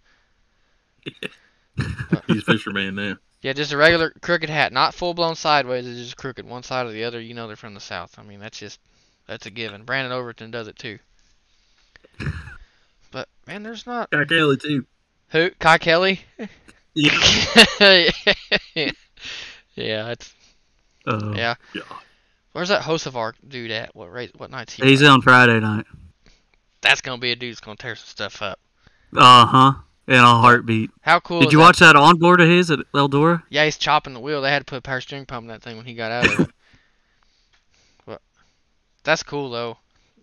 [2.26, 3.16] he's fisherman now.
[3.42, 5.86] Yeah, just a regular crooked hat, not full blown sideways.
[5.86, 7.20] It's just crooked, one side or the other.
[7.20, 8.18] You know they're from the south.
[8.18, 8.80] I mean, that's just
[9.26, 9.84] that's a given.
[9.84, 10.98] Brandon Overton does it too.
[13.10, 14.86] But man, there's not Guy Kelly too.
[15.28, 16.20] who Kai Kelly.
[16.98, 17.10] Yeah.
[19.74, 20.34] yeah, it's
[21.06, 21.54] uh, yeah.
[21.74, 21.82] Yeah.
[22.52, 23.94] Where's that Hocevar dude at?
[23.94, 24.30] What race?
[24.34, 24.82] What night's he?
[24.82, 25.08] he's racing?
[25.08, 25.84] on Friday night.
[26.80, 28.58] That's gonna be a dude that's gonna tear some stuff up.
[29.14, 29.72] Uh huh.
[30.08, 30.90] In a heartbeat.
[31.00, 31.40] How cool?
[31.40, 31.64] Did you that?
[31.64, 33.42] watch that onboard of his at Eldora?
[33.48, 34.40] Yeah, he's chopping the wheel.
[34.40, 36.26] They had to put a power steering pump in that thing when he got out
[36.32, 36.50] of it.
[38.06, 38.22] but
[39.02, 39.78] that's cool though.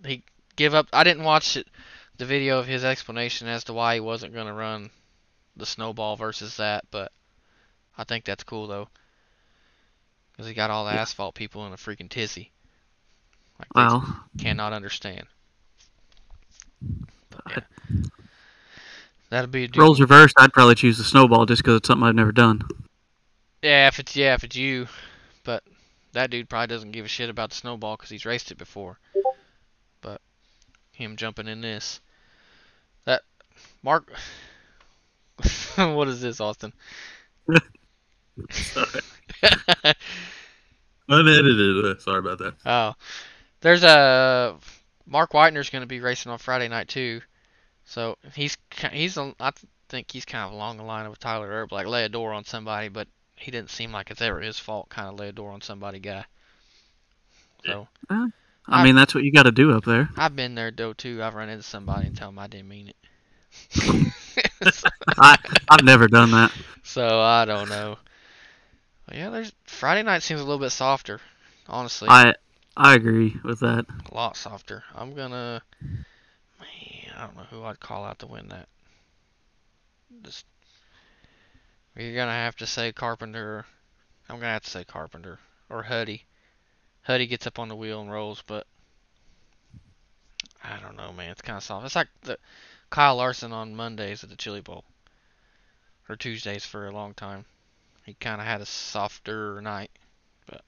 [0.06, 0.24] He
[0.56, 0.88] give up.
[0.94, 1.68] I didn't watch it,
[2.18, 4.90] the video of his explanation as to why he wasn't going to run
[5.58, 7.12] the snowball versus that, but
[7.98, 8.88] I think that's cool though.
[10.32, 12.52] Because he got all the asphalt people in a freaking tizzy.
[13.60, 15.28] Like Well, cannot understand.
[17.30, 18.02] But, yeah.
[19.34, 22.32] That'll be roles reversed, I'd probably choose the snowball just because it's something I've never
[22.32, 22.62] done.
[23.64, 24.86] Yeah, if it's yeah, if it's you,
[25.44, 25.64] but
[26.12, 29.00] that dude probably doesn't give a shit about the snowball because he's raced it before.
[30.02, 30.22] But
[30.92, 32.00] him jumping in this,
[33.06, 33.24] that
[33.82, 34.08] Mark,
[35.78, 36.72] what is this, Austin?
[41.10, 41.86] Unedited.
[41.86, 42.54] Uh, sorry about that.
[42.68, 42.94] oh,
[43.62, 44.58] there's a
[45.08, 47.22] Mark Whitener's going to be racing on Friday night too,
[47.86, 48.58] so he's
[48.92, 49.52] he's on, I
[49.90, 52.46] think he's kind of along the line of Tyler Erb, like lay a door on
[52.46, 55.52] somebody, but he didn't seem like it's ever his fault, kind of lay a door
[55.52, 56.26] on somebody guy.
[57.66, 57.88] So.
[58.10, 58.30] Oh.
[58.68, 60.10] I I- mean, that's what you got to do up there.
[60.16, 61.22] I've been there though too.
[61.22, 62.96] I've run into somebody and tell them I didn't mean it.
[65.20, 65.38] I
[65.70, 66.52] I've never done that.
[66.84, 67.98] so I don't know.
[69.06, 71.20] But yeah, there's Friday night seems a little bit softer,
[71.68, 72.34] honestly, I
[72.78, 73.86] I agree with that.
[74.12, 74.84] a lot softer.
[74.96, 76.06] I'm gonna, man,
[77.16, 78.68] I don't know who I'd call out to win that.
[80.24, 80.46] Just,
[81.96, 83.66] you're gonna have to say Carpenter.
[84.30, 86.26] I'm gonna have to say Carpenter or Huddy.
[87.04, 88.66] Huddy gets up on the wheel and rolls, but
[90.64, 91.32] I don't know, man.
[91.32, 91.86] It's kind of soft.
[91.86, 92.38] It's like the
[92.90, 94.86] Kyle Larson on Mondays at the Chili Bowl
[96.08, 97.46] or Tuesdays for a long time.
[98.06, 99.92] He kind of had a softer night,
[100.46, 100.62] but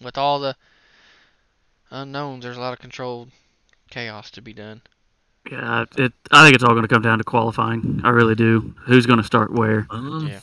[0.00, 0.56] with all the
[1.90, 3.30] unknowns, there's a lot of controlled
[3.90, 4.82] chaos to be done.
[5.50, 6.12] Yeah, it.
[6.30, 8.00] I think it's all going to come down to qualifying.
[8.04, 8.74] I really do.
[8.86, 9.86] Who's going to start where?
[9.90, 10.40] Um, Yeah.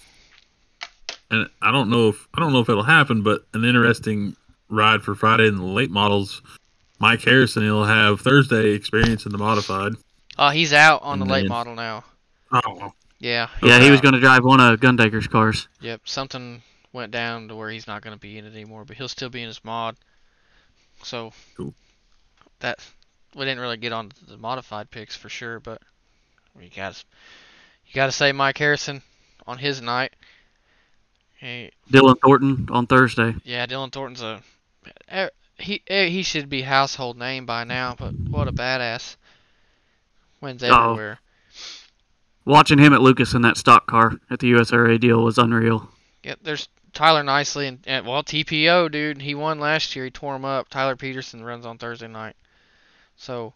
[1.31, 4.35] And I don't know if I don't know if it'll happen, but an interesting
[4.67, 6.41] ride for Friday in the late models.
[6.99, 9.93] Mike Harrison, he'll have Thursday experience in the modified.
[10.37, 12.03] Oh, he's out on the And late then- model now.
[12.51, 13.47] Oh, Yeah.
[13.61, 15.67] Yeah, he's he was going to drive one of Gundaker's cars.
[15.81, 16.61] Yep, something
[16.93, 19.29] went down to where he's not going to be in it anymore, but he'll still
[19.29, 19.95] be in his mod.
[21.03, 21.73] So Cool.
[22.59, 22.79] that
[23.35, 25.81] we didn't really get on the modified picks for sure, but
[26.59, 27.03] you got
[27.87, 29.01] you got to say Mike Harrison
[29.47, 30.13] on his night.
[31.37, 33.35] Hey, Dylan Thornton on Thursday.
[33.43, 34.41] yeah, Dylan Thornton's a
[35.07, 39.15] eh, he eh, he should be household name by now, but what a badass.
[40.41, 41.15] Wins Oh.
[42.45, 45.89] Watching him at Lucas in that stock car at the USRA deal was unreal.
[46.23, 50.05] Yep, there's Tyler Nicely and, and well TPO dude, he won last year.
[50.05, 50.69] He tore him up.
[50.69, 52.35] Tyler Peterson runs on Thursday night.
[53.19, 53.53] So,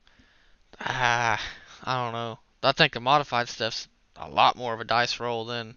[0.81, 1.41] ah,
[1.85, 2.39] I don't know.
[2.61, 5.75] I think the modified stuff's a lot more of a dice roll than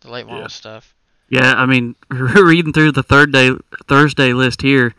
[0.00, 0.46] the late model Yeah.
[0.48, 0.94] stuff.
[1.28, 3.50] Yeah, I mean, reading through the third day
[3.88, 4.94] Thursday list here,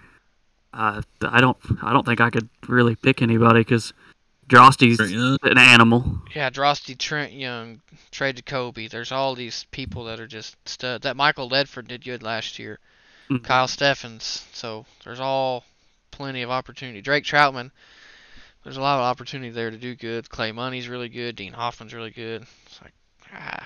[0.73, 1.57] Uh, I don't.
[1.81, 3.93] I don't think I could really pick anybody because
[4.47, 6.21] Drosty's an animal.
[6.35, 8.87] Yeah, Drosty, Trent Young, Trey Jacoby.
[8.87, 11.01] There's all these people that are just stud.
[11.03, 12.79] That Michael Ledford did good last year.
[13.29, 13.43] Mhm.
[13.43, 14.45] Kyle Steffens.
[14.53, 15.63] So there's all
[16.11, 17.01] plenty of opportunity.
[17.01, 17.71] Drake Troutman.
[18.67, 20.29] There's a lot of opportunity there to do good.
[20.29, 21.37] Clay Money's really good.
[21.37, 22.45] Dean Hoffman's really good.
[22.65, 22.91] It's like,
[23.33, 23.65] ah.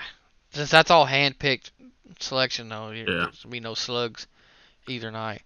[0.52, 1.72] Since that's all hand-picked
[2.20, 3.30] selection, though, Yeah.
[3.50, 4.28] be no slugs
[4.88, 5.42] either night.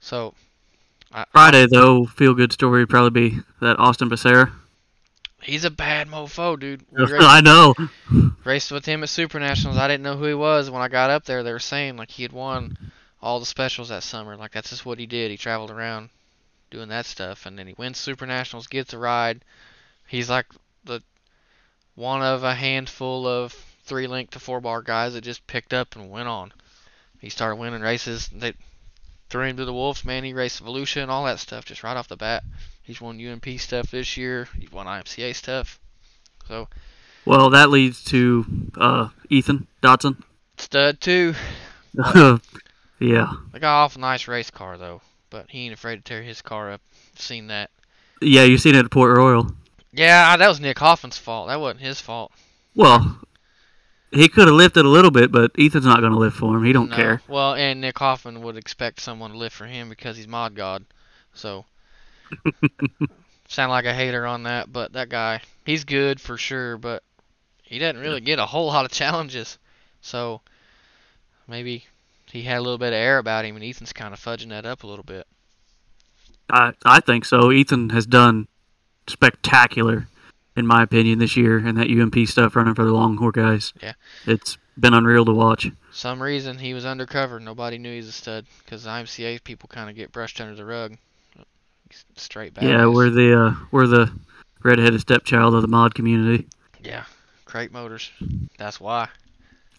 [0.00, 0.34] So,
[1.10, 4.52] I, Friday though, feel good story would probably be that Austin Becerra.
[5.42, 6.84] he's a bad mofo, dude.
[6.92, 7.74] Raced- I know.
[8.44, 9.78] raced with him at Super Nationals.
[9.78, 11.42] I didn't know who he was when I got up there.
[11.42, 12.76] They were saying like he had won
[13.22, 14.36] all the specials that summer.
[14.36, 15.30] Like that's just what he did.
[15.30, 16.10] He traveled around
[16.74, 19.44] doing that stuff, and then he wins Super Nationals, gets a ride.
[20.08, 20.46] He's like
[20.84, 21.02] the
[21.94, 23.52] one of a handful of
[23.84, 26.52] three link to four bar guys that just picked up and went on.
[27.20, 28.28] He started winning races.
[28.28, 28.54] They
[29.30, 30.24] threw him to the wolves, man.
[30.24, 32.42] He raced Volusia and all that stuff just right off the bat.
[32.82, 34.48] He's won UMP stuff this year.
[34.58, 35.78] He's won IMCA stuff.
[36.48, 36.68] So
[37.24, 38.44] Well, that leads to
[38.76, 40.16] uh, Ethan Dotson.
[40.58, 41.34] stud too.
[42.98, 45.00] yeah, They got off a nice race car though,
[45.34, 46.80] but he ain't afraid to tear his car up.
[47.16, 47.70] Seen that?
[48.22, 48.44] yeah.
[48.44, 49.50] You seen it at Port Royal.
[49.92, 51.48] Yeah, that was Nick Hoffman's fault.
[51.48, 52.30] That wasn't his fault.
[52.76, 53.18] Well,
[54.12, 56.62] he could have lifted a little bit, but Ethan's not going to lift for him.
[56.64, 56.96] He don't No.
[56.96, 57.22] care.
[57.26, 60.84] Well, and Nick Hoffman would expect someone to lift for him because he's mod god.
[61.34, 61.64] So
[63.48, 67.02] sound like a hater on that, but that guy, he's good for sure, but
[67.62, 69.58] he doesn't really get a whole lot of challenges.
[70.00, 70.40] So
[71.48, 71.84] maybe
[72.34, 74.66] he had a little bit of air about him, and Ethan's kind of fudging that
[74.66, 75.26] up a little bit.
[76.50, 77.50] I I think so.
[77.50, 78.48] Ethan has done
[79.06, 80.08] spectacular,
[80.56, 83.72] in my opinion, this year, and that UMP stuff running for the Longhorn guys.
[83.82, 83.92] Yeah.
[84.26, 85.70] it's been unreal to watch.
[85.92, 87.38] some reason he was undercover.
[87.38, 90.64] Nobody knew he was a stud because IMCA people kind of get brushed under the
[90.64, 90.96] rug.
[92.16, 92.64] Straight back.
[92.64, 94.12] Yeah, we're the uh, we're the
[94.64, 96.48] redheaded stepchild of the mod community.
[96.82, 97.04] yeah,
[97.44, 98.10] crate motors.
[98.58, 99.08] That's why.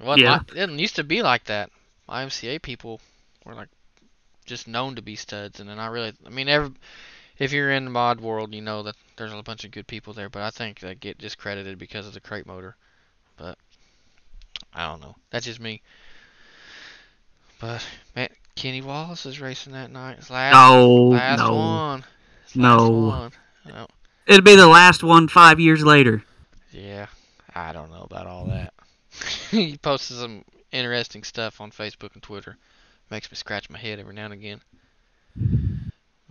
[0.00, 0.32] Wasn't Yeah.
[0.32, 1.70] like- it didn't used to be like that.
[2.08, 3.00] IMCA people
[3.44, 3.68] were like
[4.46, 6.72] just known to be studs, and then I really, I mean, every,
[7.38, 10.12] if you're in the mod world, you know that there's a bunch of good people
[10.12, 12.76] there, but I think they get discredited because of the crate motor.
[13.36, 13.58] But
[14.74, 15.16] I don't know.
[15.30, 15.82] That's just me.
[17.60, 17.84] But
[18.16, 20.16] man, Kenny Wallace is racing that night.
[20.16, 22.04] His last, no, last no, one.
[22.54, 22.90] No.
[22.90, 23.32] one.
[23.66, 23.86] No.
[24.26, 26.24] it'd be the last one five years later.
[26.72, 27.06] Yeah,
[27.54, 28.72] I don't know about all that.
[29.50, 32.56] he posted some interesting stuff on Facebook and Twitter.
[33.10, 34.60] Makes me scratch my head every now and again.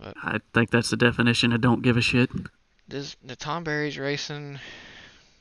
[0.00, 2.30] I think that's the definition of don't give a shit.
[2.88, 4.58] This the Tom Berry's racing.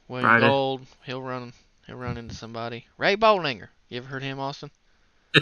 [0.08, 0.48] William Friday.
[0.48, 1.54] Gold, he'll run
[1.88, 2.86] he'll run into somebody.
[2.98, 3.70] Ray Bollinger.
[3.88, 4.72] You ever heard him, Austin?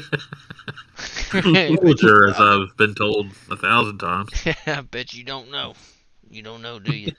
[1.28, 4.30] Sure, as I've been told a thousand times.
[4.65, 5.74] I bet you don't know.
[6.30, 7.12] You don't know, do you?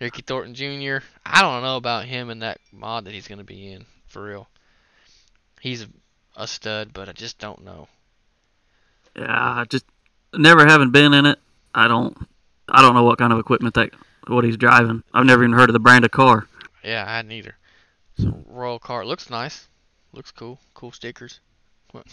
[0.00, 0.98] Ricky Thornton Jr.
[1.24, 4.22] I don't know about him and that mod that he's going to be in for
[4.22, 4.48] real.
[5.60, 5.86] He's
[6.36, 7.88] a, stud, but I just don't know.
[9.16, 9.86] Yeah, I just
[10.34, 11.38] never having been in it.
[11.74, 12.16] I don't.
[12.68, 13.90] I don't know what kind of equipment that
[14.26, 15.02] what he's driving.
[15.14, 16.46] I've never even heard of the brand of car.
[16.84, 17.56] Yeah, I hadn't either.
[18.18, 19.68] So Royal car it looks nice.
[20.12, 20.58] Looks cool.
[20.74, 21.40] Cool stickers.
[21.92, 22.06] What?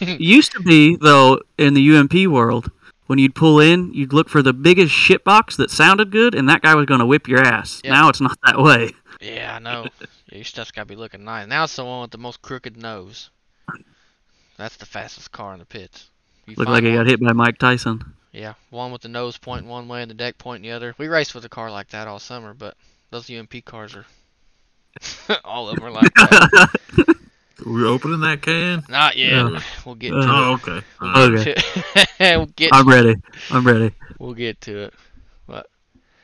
[0.00, 2.70] Used to be though in the UMP world
[3.10, 6.48] when you'd pull in, you'd look for the biggest shit box that sounded good, and
[6.48, 7.80] that guy was going to whip your ass.
[7.82, 7.92] Yep.
[7.92, 8.92] Now it's not that way.
[9.20, 9.86] yeah, I know.
[10.30, 11.48] Yeah, your stuff's got to be looking nice.
[11.48, 13.30] Now it's the one with the most crooked nose.
[14.56, 16.08] That's the fastest car in the pits.
[16.46, 18.14] You Looked find like he got hit by Mike Tyson.
[18.30, 20.94] Yeah, one with the nose pointing one way and the deck pointing the other.
[20.96, 22.76] We raced with a car like that all summer, but
[23.10, 24.06] those UMP cars are
[25.44, 27.16] all of them are like that.
[27.66, 28.82] We're opening that can.
[28.88, 29.62] Not yet.
[29.84, 30.54] We'll get Uh, to Oh, it.
[30.68, 30.86] okay.
[31.00, 31.54] We'll Okay.
[31.54, 32.06] to-
[32.38, 33.16] we'll get I'm ready.
[33.50, 33.92] I'm ready.
[34.18, 34.94] we'll get to it.
[35.46, 35.66] But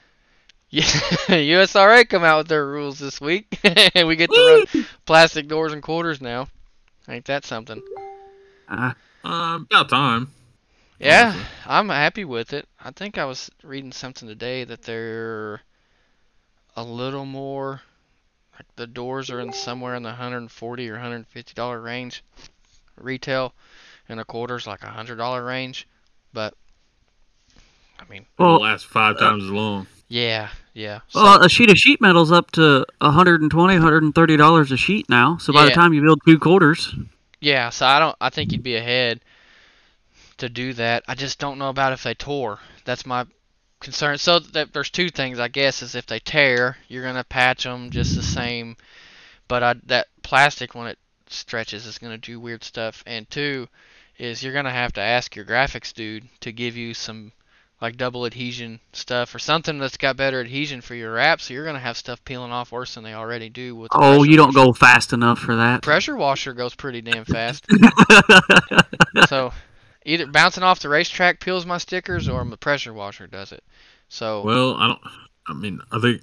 [0.70, 0.82] yeah,
[1.28, 3.58] USRA come out with their rules this week.
[3.94, 6.48] and we get to run plastic doors and quarters now.
[7.08, 7.80] Ain't that something?
[8.68, 8.92] Uh,
[9.24, 10.28] Um, about time.
[10.98, 11.46] Yeah, Honestly.
[11.66, 12.66] I'm happy with it.
[12.82, 15.60] I think I was reading something today that they're
[16.74, 17.82] a little more
[18.56, 22.24] like the doors are in somewhere in the 140 or 150 dollar range
[22.96, 23.52] retail
[24.08, 25.86] and a quarter's like a hundred dollar range
[26.32, 26.54] but
[27.98, 29.86] I mean It'll well, last five uh, times as long.
[30.08, 34.76] yeah yeah so, well, a sheet of sheet metal's up to 120 130 dollars a
[34.76, 35.36] sheet now.
[35.36, 36.94] So by the time you build two quarters,
[37.40, 39.20] yeah so I don't I think you'd be ahead
[40.38, 43.26] to do that I just don't know about if they tore that's my
[43.86, 47.64] concern so that there's two things I guess is if they tear you're gonna patch
[47.64, 48.76] them just the same
[49.48, 53.02] but I, that plastic when it stretches is to do weird stuff.
[53.06, 53.68] And two
[54.18, 57.32] is you're to have to ask your graphics dude to give you some
[57.80, 61.40] like double adhesion stuff or something that's got better adhesion for your wrap.
[61.40, 63.90] So you're to have stuff peeling off worse than they already do with.
[63.94, 64.66] Oh, you don't washer.
[64.66, 65.82] go fast enough for that.
[65.82, 67.66] Pressure washer goes pretty damn fast.
[69.28, 69.52] so
[70.06, 73.62] either bouncing off the racetrack peels my stickers or the pressure washer does it.
[74.08, 75.00] So Well, I don't.
[75.48, 76.22] I mean, I think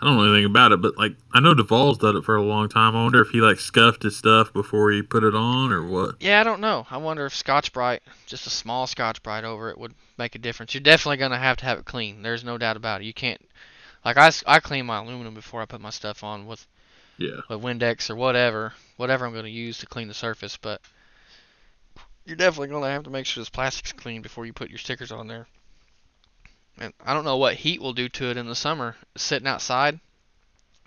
[0.00, 2.42] I don't know anything about it, but like I know Duvall's done it for a
[2.42, 2.94] long time.
[2.96, 6.16] I wonder if he like scuffed his stuff before he put it on or what.
[6.20, 6.86] Yeah, I don't know.
[6.90, 10.38] I wonder if Scotch Brite, just a small Scotch Brite over it, would make a
[10.38, 10.74] difference.
[10.74, 12.22] You're definitely going to have to have it clean.
[12.22, 13.04] There's no doubt about it.
[13.04, 13.40] You can't,
[14.04, 16.66] like, I, I clean my aluminum before I put my stuff on with,
[17.18, 17.40] Yeah.
[17.48, 20.80] with Windex or whatever, whatever I'm going to use to clean the surface, but
[22.26, 24.78] you're definitely going to have to make sure this plastic's clean before you put your
[24.78, 25.46] stickers on there.
[26.78, 28.96] And I don't know what heat will do to it in the summer.
[29.16, 29.98] Sitting outside,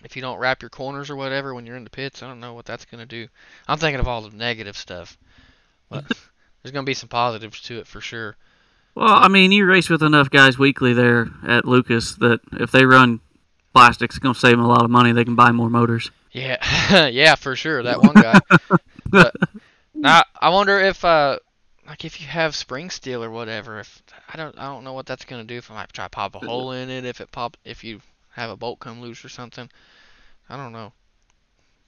[0.03, 2.39] if you don't wrap your corners or whatever when you're in the pits, I don't
[2.39, 3.27] know what that's going to do.
[3.67, 5.17] I'm thinking of all the negative stuff.
[5.89, 6.05] But
[6.61, 8.35] there's going to be some positives to it for sure.
[8.93, 12.85] Well, I mean, you race with enough guys weekly there at Lucas that if they
[12.85, 13.21] run
[13.73, 15.13] plastics, it's going to save them a lot of money.
[15.13, 16.11] They can buy more motors.
[16.31, 17.81] Yeah, yeah, for sure.
[17.83, 18.39] That one guy.
[19.09, 19.33] but
[19.99, 21.39] now I wonder if, uh,
[21.87, 25.05] like, if you have spring steel or whatever, if I don't, I don't know what
[25.05, 25.57] that's gonna do.
[25.57, 28.01] If I might try to pop a hole in it, if it pop, if you
[28.33, 29.69] have a bolt come loose or something,
[30.49, 30.93] I don't know.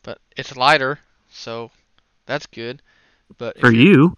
[0.04, 1.71] But it's lighter, so
[2.26, 2.82] that's good.
[3.38, 4.17] But For you-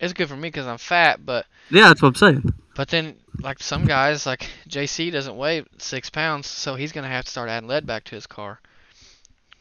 [0.00, 1.24] it's good for me because I'm fat.
[1.24, 2.54] But yeah, that's what I'm saying.
[2.74, 7.24] But then, like some guys, like JC doesn't weigh six pounds, so he's gonna have
[7.24, 8.60] to start adding lead back to his car.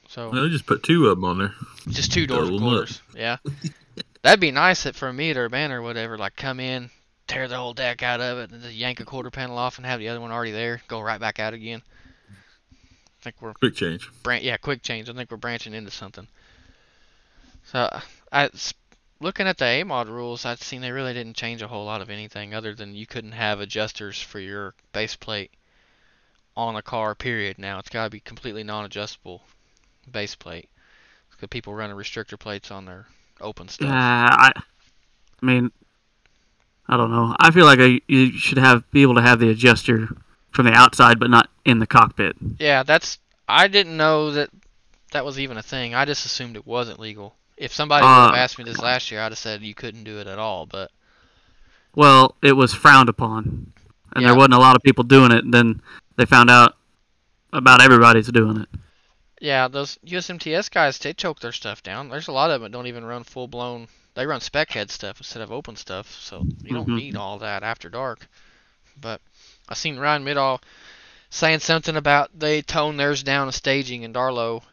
[0.09, 1.53] So Well, they just put two of them on there.
[1.89, 3.01] just two doors double and.
[3.15, 3.37] Yeah,
[4.21, 6.17] that'd be nice if for a meet or a band or whatever.
[6.17, 6.89] Like come in,
[7.27, 9.85] tear the whole deck out of it, and just yank a quarter panel off, and
[9.85, 10.81] have the other one already there.
[10.87, 11.81] Go right back out again.
[12.31, 14.09] I think we're Quick change.
[14.23, 15.09] bran- yeah, quick change.
[15.09, 16.27] I think we're branching into something.
[17.65, 17.89] So
[18.31, 18.49] I
[19.19, 21.99] looking at the A mod rules, I'd seen they really didn't change a whole lot
[22.01, 25.51] of anything other than you couldn't have adjusters for your base plate
[26.55, 27.13] on a car.
[27.15, 27.57] Period.
[27.59, 29.41] Now it's got to be completely non-adjustable
[30.11, 30.69] base plate.
[31.31, 33.05] Because people running restrictor plates on their
[33.41, 33.87] open stuff.
[33.89, 35.71] Yeah, I, I mean,
[36.87, 37.35] I don't know.
[37.39, 40.09] I feel like I, you should have be able to have the adjuster
[40.51, 42.35] from the outside, but not in the cockpit.
[42.59, 43.19] Yeah, that's.
[43.47, 44.49] I didn't know that
[45.11, 45.93] that was even a thing.
[45.93, 47.35] I just assumed it wasn't legal.
[47.55, 50.03] If somebody would have Uh, asked me this last year, I'd have said you couldn't
[50.03, 50.65] do it at all.
[50.65, 50.91] But
[51.95, 53.73] Well, it was frowned upon,
[54.13, 54.27] and Yeah.
[54.29, 55.43] there wasn't a lot of people doing it.
[55.43, 55.81] And then
[56.17, 56.75] they found out
[57.53, 58.69] about everybody's doing it.
[59.39, 62.09] Yeah, those USMTS guys, they choke their stuff down.
[62.09, 63.87] There's a lot of them that don't even run full blown.
[64.15, 66.95] They run spec head stuff instead of open stuff, so you don't Mhm.
[66.97, 68.27] need all that after dark.
[68.99, 69.21] But
[69.69, 70.61] I seen Ryan Midall
[71.29, 74.63] saying something about they toned theirs down a staging, and Darlow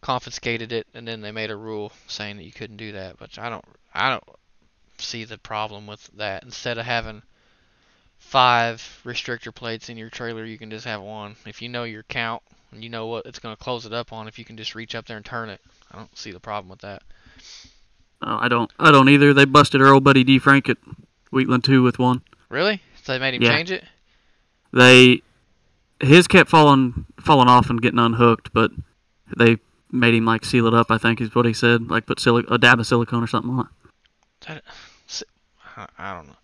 [0.00, 3.18] confiscated it, and then they made a rule saying that you couldn't do that.
[3.18, 4.38] But I don't, I don't
[4.98, 6.44] see the problem with that.
[6.44, 7.22] Instead of having
[8.18, 11.34] five restrictor plates in your trailer, you can just have one.
[11.46, 12.42] If you know your count
[12.82, 14.94] you know what it's going to close it up on, if you can just reach
[14.94, 15.60] up there and turn it,
[15.92, 17.02] I don't see the problem with that.
[18.22, 18.70] Uh, I don't.
[18.78, 19.34] I don't either.
[19.34, 20.78] They busted our old buddy D Frank at
[21.30, 22.22] Wheatland two with one.
[22.48, 22.80] Really?
[23.02, 23.50] So they made him Yeah.
[23.56, 23.84] change it?
[24.72, 25.22] They
[26.00, 28.70] his kept falling falling off and getting unhooked, but
[29.36, 29.58] they
[29.92, 30.90] made him like seal it up.
[30.90, 31.88] I think is what he said.
[31.90, 33.68] Like put silic- a dab of silicone or something on
[34.50, 34.62] it.
[35.76, 36.36] I- I don't know.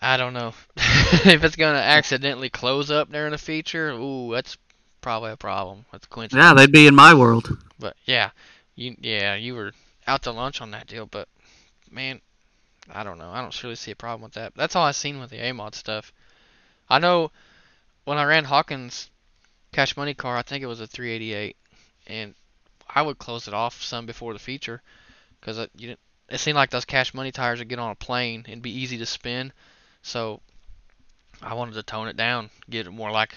[0.00, 0.54] I don't know.
[0.76, 4.56] if it's going to accidentally close up during a feature, ooh, that's
[5.00, 5.84] probably a problem.
[5.92, 6.34] That's quench.
[6.34, 7.58] Yeah, they'd be in my world.
[7.78, 8.30] But yeah,
[8.76, 9.72] you yeah you were
[10.06, 11.28] out to lunch on that deal, but
[11.90, 12.20] man,
[12.92, 13.30] I don't know.
[13.30, 14.54] I don't really see a problem with that.
[14.54, 16.12] That's all I've seen with the AMOD stuff.
[16.88, 17.30] I know
[18.04, 19.10] when I ran Hawkins
[19.72, 21.56] Cash Money car, I think it was a 388,
[22.06, 22.34] and
[22.88, 24.82] I would close it off some before the feature
[25.40, 27.96] because it, you didn't, it seemed like those Cash Money tires would get on a
[27.96, 29.52] plane and be easy to spin.
[30.02, 30.40] So
[31.42, 33.34] I wanted to tone it down, get it more like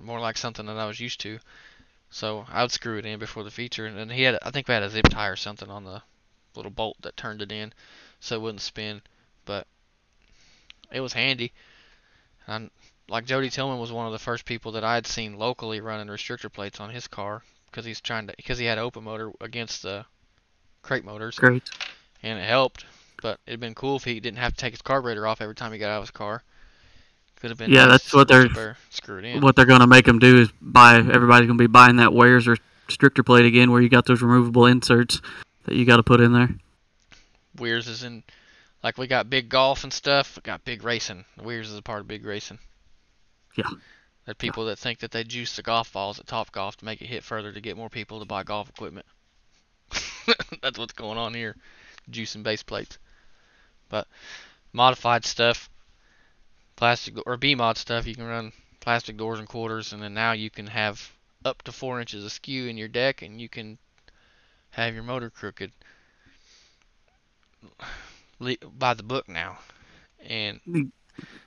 [0.00, 1.38] more like something that I was used to.
[2.10, 4.68] So I would screw it in before the feature, and then he had I think
[4.68, 6.02] we had a zip tie or something on the
[6.54, 7.72] little bolt that turned it in,
[8.20, 9.02] so it wouldn't spin.
[9.44, 9.66] But
[10.90, 11.52] it was handy.
[12.46, 12.70] And
[13.08, 16.08] like Jody Tillman was one of the first people that I had seen locally running
[16.08, 19.82] restrictor plates on his car because he's trying to because he had open motor against
[19.82, 20.04] the
[20.82, 21.70] crate motors, Great.
[22.22, 22.84] and it helped.
[23.22, 25.72] But it'd been cool if he didn't have to take his carburetor off every time
[25.72, 26.42] he got out of his car.
[27.36, 29.40] Could have been Yeah, nice that's what they're- there, screw it in.
[29.40, 30.96] What they're gonna make them do is buy.
[30.96, 32.56] Everybody's gonna be buying that Wares or
[32.88, 35.20] restrictor plate again, where you got those removable inserts
[35.64, 36.50] that you got to put in there.
[37.56, 38.22] Weirs is in,
[38.82, 40.36] like we got big golf and stuff.
[40.36, 41.24] We got big racing.
[41.40, 42.58] Weirs is a part of big racing.
[43.56, 43.68] Yeah.
[44.24, 46.84] There are people that think that they juice the golf balls at Top Golf to
[46.84, 49.06] make it hit further to get more people to buy golf equipment.
[50.62, 51.56] That's what's going on here.
[52.10, 52.98] Juicing base plates.
[53.92, 54.08] But
[54.72, 55.70] modified stuff,
[56.76, 60.32] plastic or B mod stuff, you can run plastic doors and quarters, and then now
[60.32, 61.12] you can have
[61.44, 63.78] up to four inches of skew in your deck, and you can
[64.72, 65.72] have your motor crooked
[68.78, 69.58] by the book now,
[70.26, 70.60] and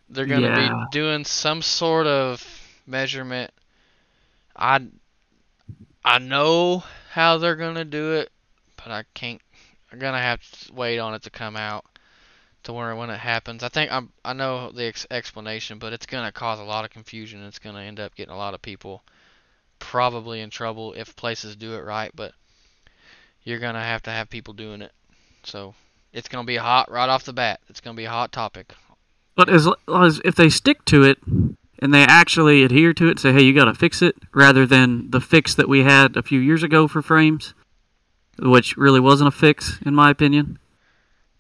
[0.10, 0.52] they're going to Yeah.
[0.52, 2.46] be doing some sort of
[2.88, 3.52] measurement.
[4.56, 4.88] I
[6.06, 8.32] I know how they're going to do it,
[8.78, 9.42] but I can't.
[9.92, 11.86] I'm gonna have to wait on it to come out
[12.66, 13.64] to where when it happens.
[13.64, 14.12] I think I'm.
[14.24, 17.44] I know the ex- explanation, but it's gonna cause a lot of confusion.
[17.44, 19.04] It's gonna end up getting a lot of people
[19.80, 22.12] probably in trouble if places do it right.
[22.14, 22.34] But
[23.44, 24.92] you're gonna have to have people doing it.
[25.44, 25.74] So
[26.12, 27.62] it's gonna be hot right off the bat.
[27.70, 28.74] It's gonna be a hot topic.
[29.36, 33.34] But as, as if they stick to it and they actually adhere to it, say,
[33.34, 36.40] "Hey, you got to fix it," rather than the fix that we had a few
[36.40, 37.54] years ago for frames,
[38.40, 40.58] which really wasn't a fix, in my opinion.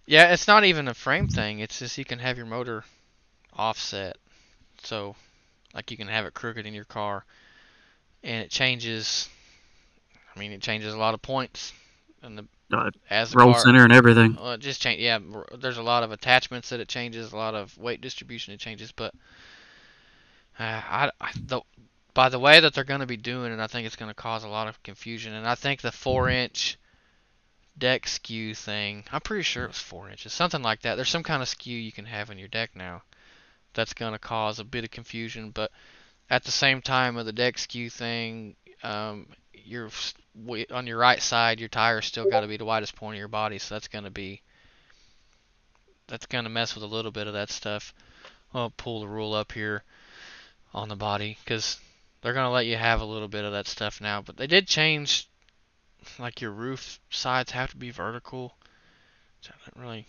[0.05, 1.59] Yeah, it's not even a frame thing.
[1.59, 2.83] It's just you can have your motor
[3.53, 4.17] offset.
[4.83, 5.15] So,
[5.73, 7.25] like you can have it crooked in your car,
[8.23, 9.29] and it changes.
[10.35, 11.73] I mean, it changes a lot of points,
[12.21, 14.35] and the Uh, as the roll car, center and everything.
[14.35, 15.01] Well, it just change.
[15.01, 15.19] Yeah,
[15.57, 18.91] there's a lot of attachments that it changes, a lot of weight distribution it changes,
[18.91, 19.13] but
[20.59, 21.61] uh, I, I the,
[22.13, 24.15] by the way that they're going to be doing it, I think it's going to
[24.15, 25.33] cause a lot of confusion.
[25.33, 26.77] And I think the four inch
[27.77, 30.95] deck skew thing, I'm pretty sure it was four inches, something like that.
[30.95, 33.03] There's some kind of skew you can have in your deck now
[33.73, 35.71] that's going to cause a bit of confusion, but
[36.29, 39.89] at the same time with the deck skew thing, um, your
[40.45, 43.19] wi- on your right side, your tire's still got to be the widest point of
[43.19, 44.41] your body, so that's going to be
[46.07, 47.93] that's going to mess with a little bit of that stuff.
[48.53, 49.83] I'll pull the rule up here
[50.73, 51.79] on the body because
[52.21, 54.47] they're going to let you have a little bit of that stuff now, but they
[54.47, 55.27] did change
[56.19, 58.55] like your roof sides have to be vertical.
[59.39, 60.07] Which I don't really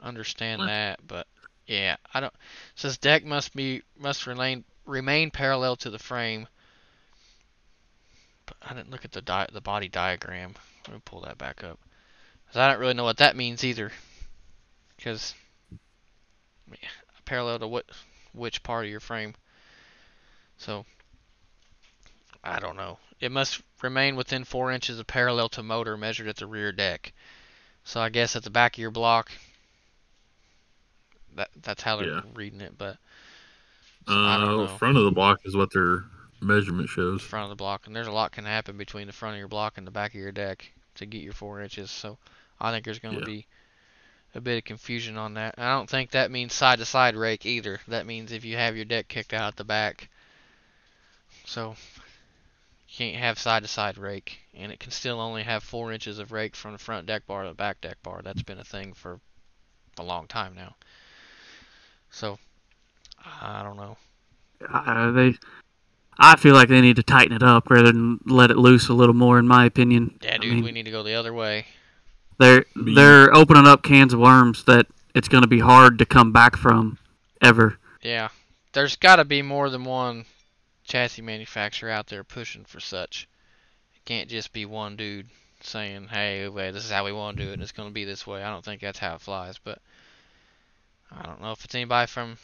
[0.00, 0.66] understand What?
[0.66, 1.26] that, but
[1.66, 2.32] yeah, I don't.
[2.34, 2.40] It
[2.74, 6.46] says deck must be must remain remain parallel to the frame.
[8.46, 10.54] But I didn't look at the di- the body diagram.
[10.88, 11.78] Let me pull that back up.
[12.46, 13.92] 'Cause I don't really know what that means either.
[14.96, 15.34] Because
[16.70, 16.88] yeah,
[17.24, 17.86] parallel to what
[18.32, 19.34] which part of your frame.
[20.58, 20.84] So
[22.44, 22.98] I don't know.
[23.22, 27.12] It must remain within four inches of parallel to motor measured at the rear deck.
[27.84, 29.30] So I guess at the back of your block.
[31.36, 32.22] That that's how they're Yeah.
[32.34, 32.98] reading it, but
[34.06, 36.04] don't Uh, front of the block is what their
[36.40, 37.22] measurement shows.
[37.22, 39.48] front of the block, and there's a lot can happen between the front of your
[39.48, 41.90] block and the back of your deck to get your four inches.
[41.90, 42.18] So
[42.60, 43.24] I think there's going to Yeah.
[43.24, 43.46] be
[44.34, 45.54] a bit of confusion on that.
[45.58, 47.80] I don't think that means side to side rake either.
[47.88, 50.08] That means if you have your deck kicked out at the back,
[51.44, 51.76] so
[52.92, 56.30] can't have side to side rake, and it can still only have four inches of
[56.30, 58.20] rake from the front deck bar to the back deck bar.
[58.22, 59.18] That's been a thing for
[59.98, 60.74] a long time now.
[62.10, 62.38] So
[63.40, 63.96] I don't know.
[64.68, 65.34] Uh, they,
[66.18, 68.94] I feel like they need to tighten it up rather than let it loose a
[68.94, 69.38] little more.
[69.38, 71.66] In my opinion, Yeah, I dude, mean, we need to go the other way.
[72.38, 76.06] they're Me- they're opening up cans of worms that it's going to be hard to
[76.06, 76.98] come back from,
[77.40, 77.78] ever.
[78.02, 78.28] Yeah,
[78.72, 80.26] there's got to be more than one
[80.92, 83.26] chassis manufacturer out there pushing for such.
[83.96, 85.30] It can't just be one dude
[85.62, 88.04] saying, "Hey, this is how we want to do it, and it's going to be
[88.04, 89.78] this way." I don't think that's how it flies, but
[91.10, 92.36] I don't know if it's anybody from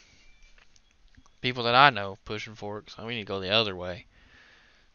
[1.41, 2.89] people that I know pushing for it.
[2.89, 4.07] So we need to go the other way.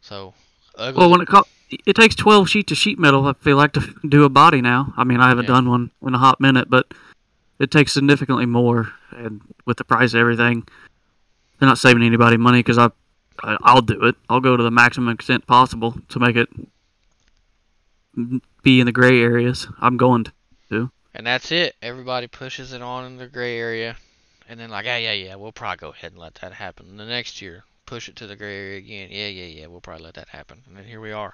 [0.01, 0.33] So
[0.77, 0.99] ugly.
[0.99, 3.93] Well, when it co- it takes twelve sheets of sheet metal, I feel like to
[4.09, 4.93] do a body now.
[4.97, 5.53] I mean, I haven't Yeah.
[5.53, 6.93] done one in a hot minute, but
[7.59, 8.91] it takes significantly more.
[9.11, 10.67] And with the price of everything,
[11.57, 12.89] they're not saving anybody money because I,
[13.43, 14.15] I'll do it.
[14.29, 16.49] I'll go to the maximum extent possible to make it
[18.63, 19.67] be in the gray areas.
[19.79, 20.25] I'm going
[20.69, 20.91] to.
[21.13, 21.75] And that's it.
[21.81, 23.95] Everybody pushes it on in the gray area,
[24.49, 26.87] and then like, yeah, yeah, yeah, we'll probably go ahead and let that happen.
[26.89, 29.09] And the next year, push it to the gray area again.
[29.11, 30.61] Yeah, yeah, yeah, we'll probably let that happen.
[30.67, 31.33] And then here we are.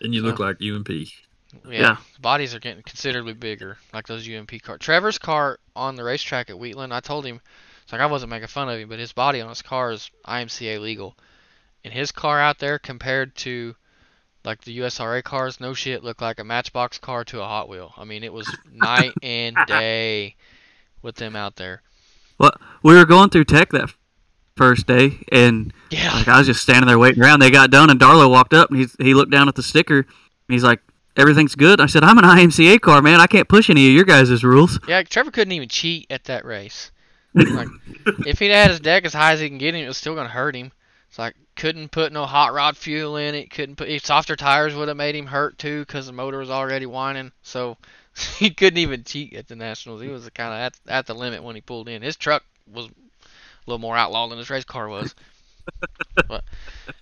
[0.00, 0.88] And you So- look like UMP.
[0.88, 1.96] Yeah, Yeah.
[2.14, 4.80] the bodies are getting considerably bigger, like those UMP cars.
[4.80, 7.40] Trevor's car on the racetrack at Wheatland, I told him,
[7.92, 10.10] it's like I wasn't making fun of him, but his body on his car is
[10.26, 11.14] IMCA legal,
[11.84, 13.76] and his car out there compared to
[14.46, 17.92] like the USRA cars, no shit, looked like a Matchbox car to a Hot Wheel.
[17.98, 20.36] I mean, it was night and day
[21.02, 21.82] with them out there.
[22.38, 23.92] Well, we were going through tech that
[24.56, 27.40] first day, and Yeah, like I was just standing there waiting around.
[27.40, 29.98] They got done, and Darlow walked up, and he's, he looked down at the sticker,
[29.98, 30.06] and
[30.48, 30.80] he's like,
[31.14, 33.20] "Everything's good." I said, "I'm an IMCA car, man.
[33.20, 35.02] I can't push any of your guys' rules." yeah.
[35.02, 36.90] Trevor couldn't even cheat at that race.
[37.34, 37.68] Like,
[38.26, 40.14] if he'd had his deck as high as he can get him, it was still
[40.14, 40.72] gonna hurt him.
[41.08, 43.50] It's like, couldn't put no hot rod fuel in it.
[43.50, 46.86] Couldn't put softer tires would have made him hurt too because the motor was already
[46.86, 47.32] whining.
[47.42, 47.76] So
[48.38, 50.02] he couldn't even cheat at the nationals.
[50.02, 52.02] He was kind of at at the limit when he pulled in.
[52.02, 52.90] His truck was a
[53.66, 55.14] little more outlaw than his race car was.
[56.28, 56.44] but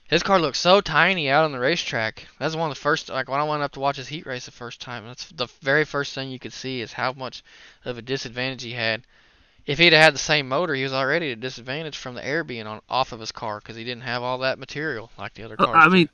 [0.09, 2.27] his car looked so tiny out on the racetrack.
[2.39, 4.45] That's one of the first like when I went up to watch his heat race
[4.45, 5.07] the first time.
[5.07, 7.43] That's the very first thing you could see is how much
[7.85, 9.03] of a disadvantage he had.
[9.67, 12.27] If he'd have had the same motor, he was already at a disadvantage from the
[12.27, 15.35] air being on off of his car because he didn't have all that material like
[15.35, 15.77] the other Uh, cars.
[15.79, 15.91] I do.
[15.95, 16.09] mean,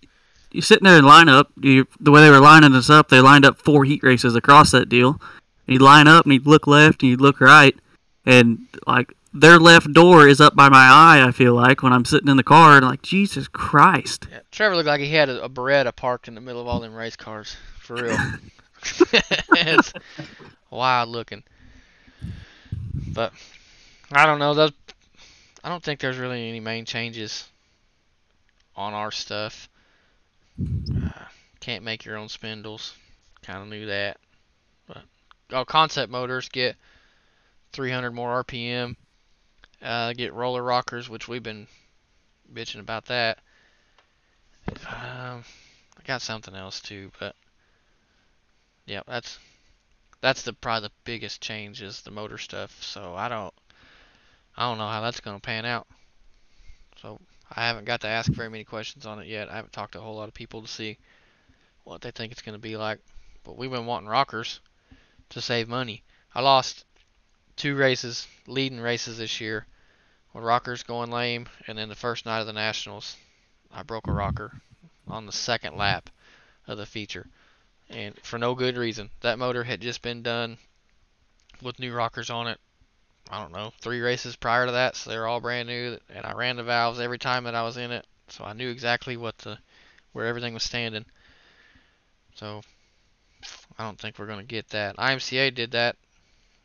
[0.52, 1.46] you're sitting there in lineup.
[1.60, 4.70] You, the way they were lining us up, they lined up four heat races across
[4.72, 5.20] that deal.
[5.66, 7.76] And you'd line up and you'd look left and you'd look right,
[8.24, 11.22] and like their left door is up by my eye.
[11.26, 14.26] I feel like when I'm sitting in the car, and like Jesus Christ.
[14.30, 16.80] Yeah, Trevor looked like he had a, a Beretta parked in the middle of all
[16.80, 17.56] them race cars.
[17.80, 18.16] For real.
[19.56, 19.92] it's
[20.70, 21.42] wild looking.
[23.16, 23.32] But
[24.12, 24.52] I don't know.
[24.52, 24.72] Those,
[25.64, 27.48] I don't think there's really any main changes
[28.76, 29.70] on our stuff.
[30.60, 31.24] Uh,
[31.58, 32.94] can't make your own spindles.
[33.42, 34.18] Kind of knew that.
[34.86, 35.02] But
[35.50, 36.76] oh, concept motors get
[37.72, 38.96] 300 more RPM.
[39.80, 41.66] Uh, get roller rockers, which we've been
[42.52, 43.38] bitching about that.
[44.68, 45.42] Um,
[45.96, 47.34] I got something else too, but
[48.84, 49.38] yeah, that's
[50.20, 52.82] that's the probably the biggest change is the motor stuff.
[52.82, 53.54] So I don't
[54.56, 55.86] I don't know how that's gonna pan out.
[57.02, 59.48] So I haven't got to ask very many questions on it yet.
[59.50, 60.98] I haven't talked to a whole lot of people to see
[61.84, 63.00] what they think it's gonna be like.
[63.44, 64.60] But we've been wanting rockers
[65.30, 66.02] to save money.
[66.34, 66.84] I lost
[67.56, 69.66] two races, leading races this year,
[70.32, 73.16] with rockers going lame, and then the first night of the nationals,
[73.72, 74.60] I broke a rocker
[75.08, 76.10] on the second lap
[76.66, 77.28] of the feature,
[77.90, 79.10] and for no good reason.
[79.20, 80.58] That motor had just been done
[81.62, 82.58] with new rockers on it.
[83.30, 85.98] I don't know, three races prior to that, so they're all brand new.
[86.10, 88.70] And I ran the valves every time that I was in it, so I knew
[88.70, 89.58] exactly what the
[90.12, 91.04] where everything was standing.
[92.36, 92.62] So
[93.78, 94.96] I don't think we're gonna get that.
[94.96, 95.96] IMCA did that.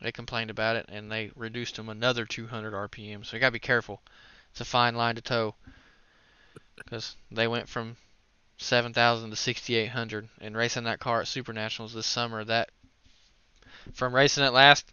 [0.00, 3.24] They complained about it, and they reduced them another 200 RPM.
[3.24, 4.00] So you gotta be careful.
[4.50, 5.54] It's a fine line to toe
[6.76, 7.96] because they went from
[8.62, 12.44] 7,000 to 6,800 and racing that car at Super Nationals this summer.
[12.44, 12.70] That
[13.92, 14.92] from racing it last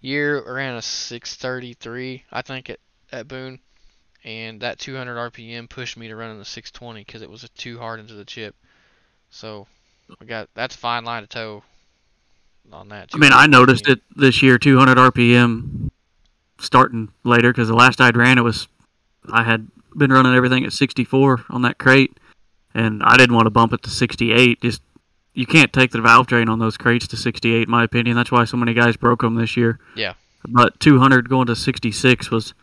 [0.00, 2.78] year ran a 633, I think, at
[3.12, 3.58] at Boone,
[4.24, 7.78] and that 200 RPM pushed me to run in the 620 because it was too
[7.78, 8.54] hard into the chip.
[9.30, 9.66] So
[10.18, 11.62] we got that's a fine line to toe
[12.72, 13.10] on that.
[13.14, 15.90] I mean, I noticed it this year, 200 RPM,
[16.58, 18.68] starting later because the last I'd ran it was
[19.30, 22.18] I had been running everything at 64 on that crate,
[22.74, 24.60] and I didn't want to bump it to 68.
[24.62, 24.82] Just
[25.34, 28.16] you can't take the valve train on those crates to 68, in my opinion.
[28.16, 29.78] That's why so many guys broke them this year.
[29.94, 30.14] Yeah.
[30.48, 32.54] But 200 going to 66 was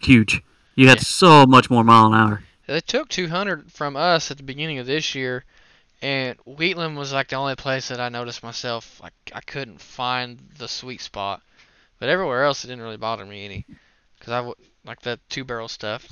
[0.00, 0.42] huge.
[0.74, 1.02] You had Yeah.
[1.04, 2.42] so much more mile an hour.
[2.66, 5.44] They took 200 from us at the beginning of this year,
[6.02, 10.38] and Wheatland was like the only place that I noticed myself like I couldn't find
[10.58, 11.42] the sweet spot.
[11.98, 13.66] But everywhere else, it didn't really bother me any,
[14.18, 14.54] because I w-
[14.84, 16.08] like the two barrel stuff.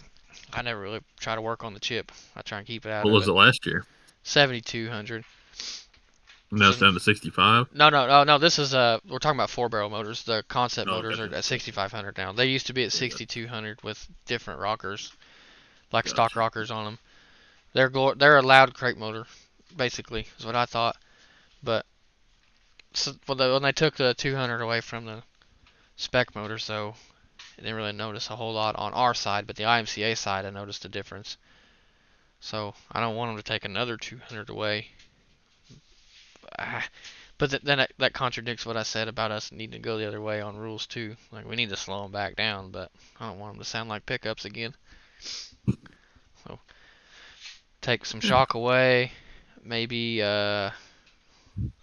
[0.54, 2.12] I never really try to work on the chip.
[2.36, 3.84] I try and keep it out What was it last year?
[4.22, 5.24] 7200.
[6.50, 7.74] Now it's down to 65.
[7.74, 8.38] No, no, no, no.
[8.38, 10.22] This is uh, we're talking about four barrel motors.
[10.22, 12.32] The concept Oh, motors are at 6500 now.
[12.32, 15.12] They used to be at 6200 with different rockers,
[15.90, 16.98] like stock rockers on them.
[17.72, 19.26] They're glor- they're a loud crate motor,
[19.76, 20.96] basically, is what I thought.
[21.64, 21.86] But
[22.92, 25.22] so, when, they, when they took the 200 away from the
[25.96, 26.94] spec motors, though,
[27.58, 29.46] I didn't really notice a whole lot on our side.
[29.46, 31.36] But the IMCA side, I noticed a difference.
[32.40, 34.88] So I don't want them to take another 200 away.
[36.58, 36.86] Ah,
[37.38, 40.40] but then that, contradicts what I said about us needing to go the other way
[40.40, 41.16] on rules too.
[41.32, 43.88] Like we need to slow them back down, but I don't want them to sound
[43.88, 44.74] like pickups again.
[46.46, 46.60] So
[47.80, 49.12] take some shock away,
[49.64, 50.70] maybe uh,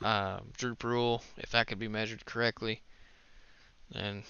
[0.04, 2.82] uh, droop rule if that could be measured correctly,
[3.94, 4.24] and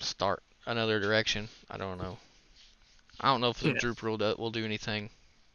[0.00, 1.48] start another direction.
[1.70, 2.18] I don't know.
[3.20, 3.78] I don't know if the Yeah.
[3.80, 5.10] droop rule will do anything.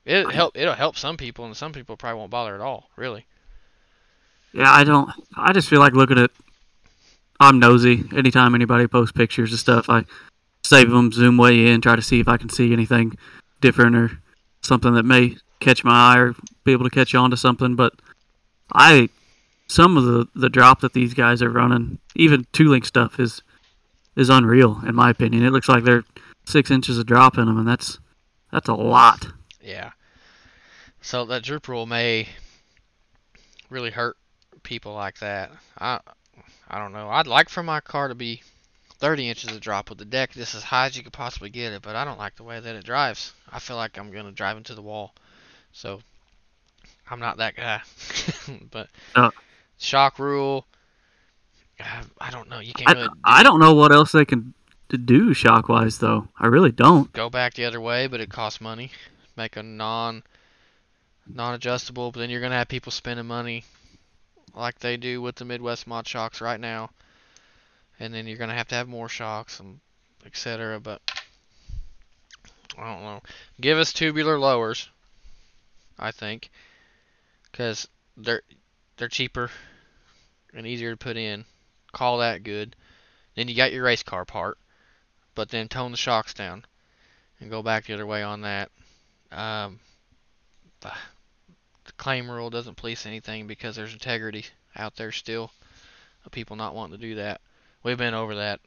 [0.05, 0.57] It help.
[0.57, 2.89] It'll help some people, and some people probably won't bother at all.
[2.97, 3.25] Really.
[4.51, 5.09] Yeah, I don't.
[5.35, 6.31] I just feel like looking at.
[7.39, 8.03] I'm nosy.
[8.15, 10.05] Anytime anybody posts pictures and stuff, I
[10.63, 13.17] save them, zoom way in, try to see if I can see anything
[13.61, 14.19] different or
[14.61, 17.75] something that may catch my eye or be able to catch on to something.
[17.75, 17.93] But
[18.73, 19.09] I,
[19.67, 23.41] some of the the drop that these guys are running, even two link stuff is
[24.15, 25.43] is unreal in my opinion.
[25.45, 26.03] It looks like they're
[26.45, 27.99] six inches of drop in them, and that's
[28.51, 29.27] that's a lot.
[29.61, 29.91] Yeah.
[31.01, 32.29] So that droop rule may
[33.69, 34.15] really hurt
[34.63, 35.51] people like that.
[35.79, 35.99] I
[36.69, 37.09] I don't know.
[37.09, 38.41] I'd like for my car to be
[38.99, 41.73] 30 inches of drop with the deck just as high as you could possibly get
[41.73, 43.33] it, but I don't like the way that it drives.
[43.51, 45.13] I feel like I'm going to drive into the wall.
[45.73, 46.01] So
[47.09, 47.81] I'm not that guy.
[48.71, 49.31] but Uh.
[49.77, 50.65] shock rule,
[51.79, 52.59] I don't know.
[52.59, 54.53] You can I, really I don't know what else they can
[54.89, 56.27] to do shock wise though.
[56.39, 57.11] I really don't.
[57.13, 58.91] go back the other way, but it costs money.
[59.35, 60.23] Make a non
[61.27, 63.63] non adjustable, but then you're gonna have people spending money
[64.53, 66.91] like they do with the Midwest mod shocks right now.
[67.99, 69.79] And then you're gonna have to have more shocks and
[70.25, 70.79] etc.
[70.79, 71.01] But
[72.77, 73.21] I don't know.
[73.59, 74.89] Give us tubular lowers.
[75.97, 76.49] I think,
[77.51, 78.41] because they're
[78.97, 79.49] they're cheaper
[80.53, 81.45] and easier to put in.
[81.93, 82.75] Call that good.
[83.35, 84.57] Then you got your race car part,
[85.35, 86.65] but then tone the shocks down
[87.39, 88.69] and go back the other way on that.
[89.31, 89.79] Um,
[90.81, 90.91] the,
[91.97, 95.51] claim rule doesn't police anything because there's integrity out there still
[96.25, 97.41] of people not wanting to do that.
[97.83, 98.59] We've been over that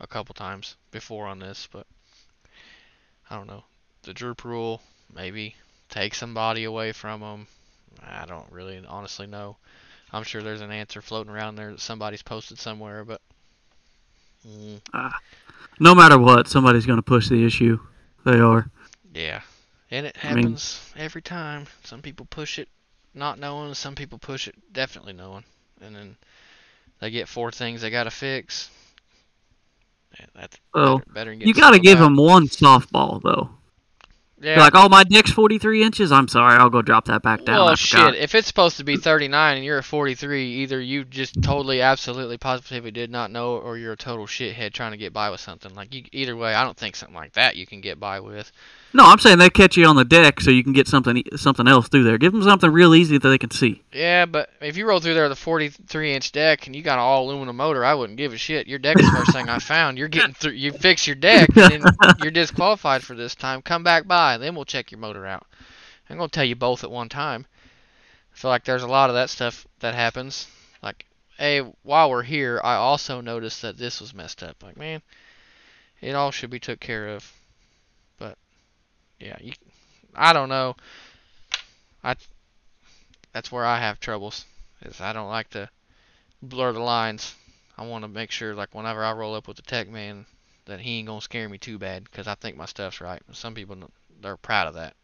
[0.00, 1.86] a couple times before on this, but
[3.30, 3.64] I don't know.
[4.02, 4.80] The droop rule,
[5.14, 5.54] maybe
[5.88, 7.46] take somebody away from them.
[8.04, 9.56] I don't really honestly know.
[10.12, 13.20] I'm sure there's an answer floating around there that somebody's posted somewhere, but
[14.46, 14.80] mm,
[15.80, 17.78] No matter what, somebody's going to push the issue.
[18.24, 18.68] They are.
[19.14, 19.40] Yeah.
[19.90, 21.66] And it I mean- happens every time.
[21.84, 22.68] Some people push it
[23.14, 25.44] not knowing, some people push it definitely knowing.
[25.80, 26.16] And then
[27.00, 28.70] they get four things they got to fix.
[30.18, 32.04] Yeah, that's Well, better, better than You got to give out.
[32.04, 33.50] them one softball though.
[34.42, 34.54] Yeah.
[34.54, 36.10] You're like, oh, my deck's 43 inches.
[36.10, 37.64] I'm sorry, I'll go drop that back down.
[37.64, 38.16] well, shit.
[38.16, 42.38] If it's supposed to be 39 and you're at 43, either you just totally, absolutely,
[42.38, 45.72] positively did not know, or you're a total shithead trying to get by with something.
[45.74, 48.50] Like you, either way, I don't think something like that you can get by with.
[48.94, 51.66] No, I'm saying they catch you on the deck so you can get something something
[51.66, 52.18] else through there.
[52.18, 53.82] Give them something real easy that they can see.
[53.92, 56.94] Yeah, but if you roll through there with a 43 inch deck and you got
[56.94, 58.66] an all aluminum motor, I wouldn't give a shit.
[58.66, 59.96] Your deck's the first thing I found.
[59.96, 60.52] You're getting through.
[60.52, 63.62] You fix your deck, and then you're disqualified for this time.
[63.62, 65.46] Come back by, then we'll check your motor out.
[66.10, 67.46] I'm gonna tell you both at one time.
[68.34, 70.48] I feel like there's a lot of that stuff that happens.
[70.82, 71.06] Like,
[71.38, 74.62] hey, while we're here, I also noticed that this was messed up.
[74.62, 75.00] Like, man,
[76.02, 77.32] it all should be took care of.
[79.22, 79.52] Yeah, you,
[80.14, 80.76] I don't know.
[82.02, 82.16] I
[83.32, 84.44] that's where I have troubles.
[84.82, 85.68] Is I don't like to
[86.42, 87.34] blur the lines.
[87.78, 90.26] I want to make sure, like whenever I roll up with the tech man,
[90.66, 93.22] that he ain't gonna scare me too bad because I think my stuff's right.
[93.32, 93.76] Some people
[94.20, 94.94] they're proud of that.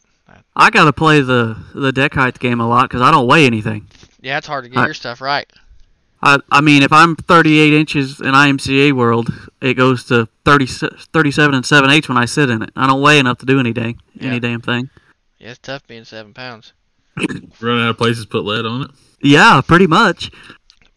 [0.55, 3.45] I got to play the the deck height game a lot because I don't weigh
[3.45, 3.87] anything.
[4.21, 5.51] Yeah, it's hard to get I- your stuff right.
[6.21, 9.29] I I mean, if I'm 38 inches in IMCA world,
[9.61, 10.65] it goes to 30,
[11.13, 12.71] 37 and 7 eighths when I sit in it.
[12.75, 14.27] I don't weigh enough to do any dang Yeah.
[14.29, 14.89] any damn thing.
[15.37, 16.73] Yeah, it's tough being seven pounds.
[17.61, 18.91] Running out of places to put lead on it.
[19.21, 20.31] Yeah, pretty much.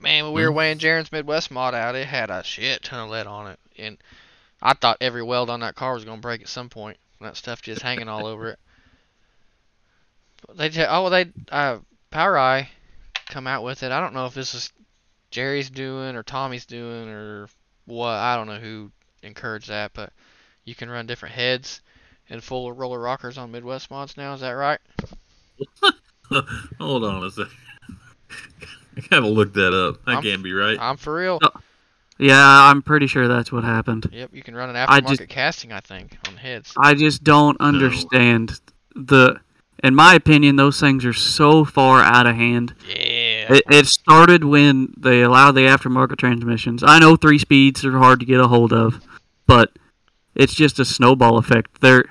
[0.01, 3.11] Man, when we were weighing Jaren's Midwest mod out, it had a shit ton of
[3.11, 3.99] lead on it, and
[4.61, 6.97] I thought every weld on that car was gonna break at some point.
[7.21, 8.59] That stuff just hanging all over it.
[10.47, 11.79] But They t- oh they uh
[12.11, 12.67] POWRi
[13.29, 13.93] come out with it.
[13.93, 14.73] I don't know if this is
[15.33, 17.49] Jerry's doing or Tommy's doing or
[17.87, 18.11] what.
[18.11, 18.93] I don't know who
[19.25, 20.13] encouraged that, but
[20.65, 21.81] you can run different heads
[22.31, 24.35] and full roller rockers on Midwest mods now.
[24.35, 24.79] Is that right?
[26.79, 27.53] Hold on a second.
[28.97, 30.05] I gotta look that up.
[30.05, 30.79] That I'm- can't be right.
[30.81, 31.39] I'm for real.
[31.43, 31.51] Oh.
[32.19, 34.09] Yeah, I'm pretty sure that's what happened.
[34.13, 35.73] Yep, you can run an I aftermarket just- casting.
[35.73, 36.73] I think on heads.
[36.79, 38.61] I just don't understand
[38.95, 39.41] the.
[39.83, 42.75] In my opinion, those things are so far out of hand.
[42.89, 42.95] Yeah.
[43.51, 46.83] It, it started when they allowed the aftermarket transmissions.
[46.83, 49.01] I know three speeds are hard to get a hold of,
[49.47, 49.73] but
[50.35, 51.81] it's just a snowball effect.
[51.81, 52.05] They're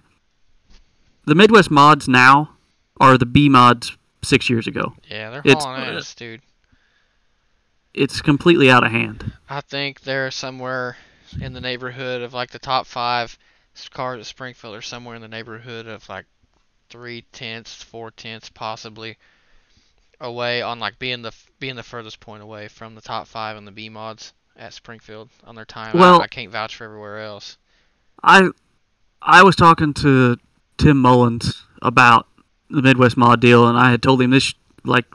[1.25, 2.51] the Midwest mods now
[2.99, 4.95] are the B mods six years ago.
[5.09, 6.41] Yeah, they're It's- hauling ass, dude.
[7.93, 9.34] It's completely out of hand.
[9.49, 10.97] I think they're somewhere
[11.39, 13.38] in the neighborhood of like the top five
[13.93, 16.25] cars at Springfield are somewhere in the neighborhood of like
[16.89, 19.17] three tenths, four tenths, possibly
[20.22, 23.65] away on like being the being the furthest point away from the top five in
[23.65, 25.97] the B mods at Springfield on their time.
[25.97, 27.57] Well- I, I can't vouch for everywhere else.
[28.24, 28.49] I
[29.22, 30.38] I was talking to
[30.78, 32.28] Tim Mullins about
[32.69, 34.53] the Midwest mod deal, and I had told him this
[34.84, 35.05] like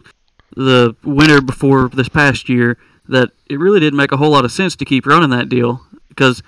[0.56, 2.76] the winter before this past year
[3.08, 5.82] that it really didn't make a whole lot of sense to keep running that deal
[6.08, 6.42] because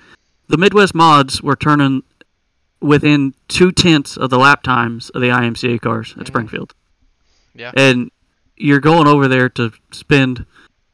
[0.47, 2.03] the Midwest mods were turning
[2.81, 6.27] within two tenths of the lap times of the IMCA cars at Mhm.
[6.27, 6.73] Springfield.
[7.55, 7.71] Yeah.
[7.75, 8.09] and
[8.59, 10.45] you're going over there to spend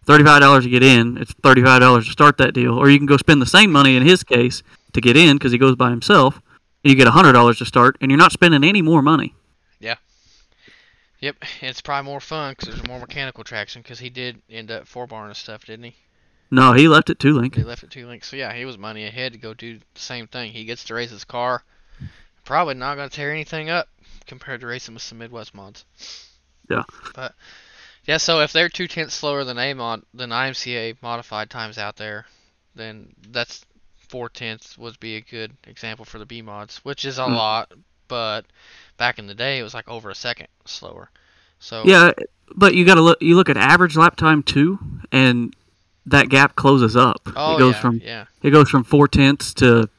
[0.05, 1.17] thirty-five dollars to get in.
[1.17, 3.95] It's thirty-five dollars to start that deal, or you can go spend the same money
[3.97, 4.63] in his case
[4.93, 6.41] to get in because he goes by himself,
[6.83, 9.33] and you get hundred dollars to start, and you're not spending any more money.
[9.79, 9.95] Yeah.
[11.19, 14.87] Yep, it's probably more fun because there's more mechanical traction because he did end up
[14.87, 15.95] four barring and stuff, didn't he?
[16.51, 18.29] No, he left it to He left it two links.
[18.29, 20.51] So yeah, he was money ahead to go do the same thing.
[20.51, 21.63] He gets to race his car.
[22.43, 23.89] Probably not going to tear anything up
[24.27, 25.83] compared to racing with some Midwest mods.
[26.69, 26.83] Yeah.
[27.13, 27.33] But
[28.05, 31.95] yeah, so if they're two tenths slower than a mod than IMCA modified times out
[31.95, 32.25] there,
[32.75, 33.65] then that's
[34.09, 37.33] four tenths would be a good example for the B mods, which is a Hmm.
[37.33, 37.71] lot.
[38.07, 38.45] But
[38.97, 41.09] back in the day, it was like over a second slower.
[41.59, 42.11] So Yeah,
[42.55, 43.17] but you got to look.
[43.21, 44.77] You look at average lap time too,
[45.11, 45.55] and
[46.05, 47.27] that gap closes up.
[47.35, 48.25] Oh it goes yeah, from yeah.
[48.43, 49.89] it goes from four tenths to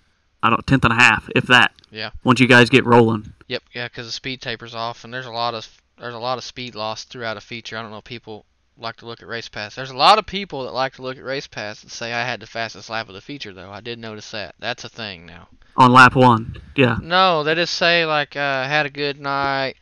[0.43, 1.73] I don't tenth and a half, if that.
[1.91, 2.11] Yeah.
[2.23, 3.33] Once you guys get rolling.
[3.49, 5.67] Yep, yeah, because the speed tapers off, and there's a lot of
[5.99, 7.77] there's a lot of speed loss throughout a feature.
[7.77, 8.45] I don't know if people
[8.79, 9.75] like to look at race pass.
[9.75, 12.25] There's a lot of people that like to look at race pass and say I
[12.25, 13.71] had the fastest lap of the feature though.
[13.71, 14.55] I did notice that.
[14.59, 15.49] That's a thing now.
[15.77, 16.57] on lap one.
[16.77, 16.99] Yeah.
[17.03, 19.77] No, they just say like uh, had a good night.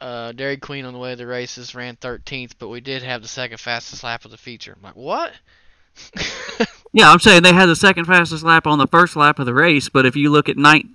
[0.00, 3.20] Uh, Dairy Queen on the way to the races ran 13th, but we did have
[3.20, 4.74] the second fastest lap of the feature.
[4.76, 5.32] I'm like, what?
[6.92, 9.54] Yeah, I'm saying they had the second fastest lap on the first lap of the
[9.54, 10.86] race, but if you look at night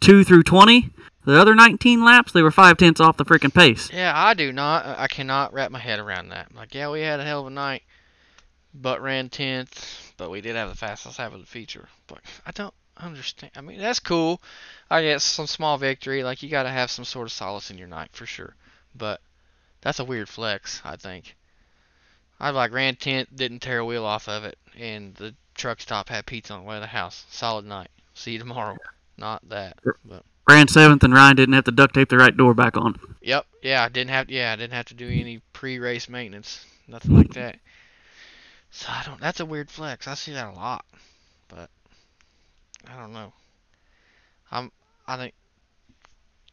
[0.00, 0.88] two through twenty,
[1.24, 3.90] the other 19 laps they were five tenths off the freaking pace.
[3.92, 4.86] Yeah, I do not.
[4.86, 6.54] I cannot wrap my head around that.
[6.54, 7.82] Like, yeah, we had a hell of a night,
[8.74, 11.88] but ran 10th, but we did have the fastest lap of the feature.
[12.06, 13.52] But I don't understand.
[13.56, 14.40] I mean, that's cool.
[14.90, 16.24] I guess some small victory.
[16.24, 18.54] Like, you got to have some sort of solace in your night for sure.
[18.94, 19.20] But
[19.80, 21.36] that's a weird flex, I think.
[22.40, 26.08] I like ran 10th, didn't tear a wheel off of it, and the truck stop
[26.08, 27.24] had pizza on the way to the house.
[27.30, 27.88] Solid night.
[28.14, 28.76] See you tomorrow.
[29.16, 29.78] Not that.
[30.04, 32.98] But Ran seventh, and Ryan didn't have to duct tape the right door back on.
[33.22, 33.46] Yep.
[33.62, 34.28] Yeah, I didn't have.
[34.30, 37.58] Yeah, I didn't have to do any pre-race maintenance, nothing like that.
[38.70, 39.20] So I don't.
[39.20, 40.08] That's a weird flex.
[40.08, 40.84] I see that a lot,
[41.48, 41.70] but
[42.90, 43.32] I don't know.
[44.50, 44.72] I'm.
[45.06, 45.34] I think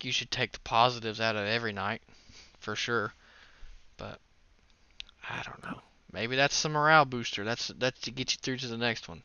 [0.01, 2.01] you should take the positives out of every night,
[2.59, 3.13] for sure.
[3.97, 4.19] But
[5.29, 5.81] I don't know.
[6.11, 7.43] Maybe that's the morale booster.
[7.43, 9.23] That's that's to get you through to the next one.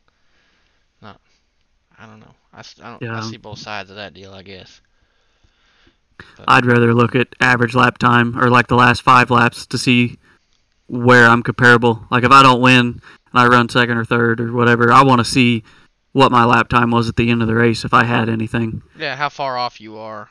[1.01, 1.17] No,
[1.99, 2.35] I don't know.
[2.53, 3.03] I, I don't.
[3.09, 4.33] I see both sides of that deal.
[4.33, 4.81] I guess.
[6.47, 10.17] I'd rather look at average lap time or like the last five laps to see
[10.87, 12.05] where I'm comparable.
[12.09, 13.01] Like if I don't win and
[13.33, 15.63] I run second or third or whatever, I want to see
[16.13, 18.81] what my lap time was at the end of the race if I had anything.
[18.97, 20.29] Yeah, how far off you are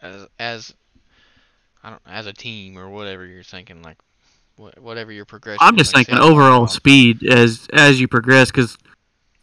[0.00, 0.74] as as
[1.82, 3.98] I don't as a team or whatever you're thinking like
[4.56, 5.58] wha- whatever your progression.
[5.60, 6.70] I'm just like, thinking overall off.
[6.70, 8.76] speed as as you progress because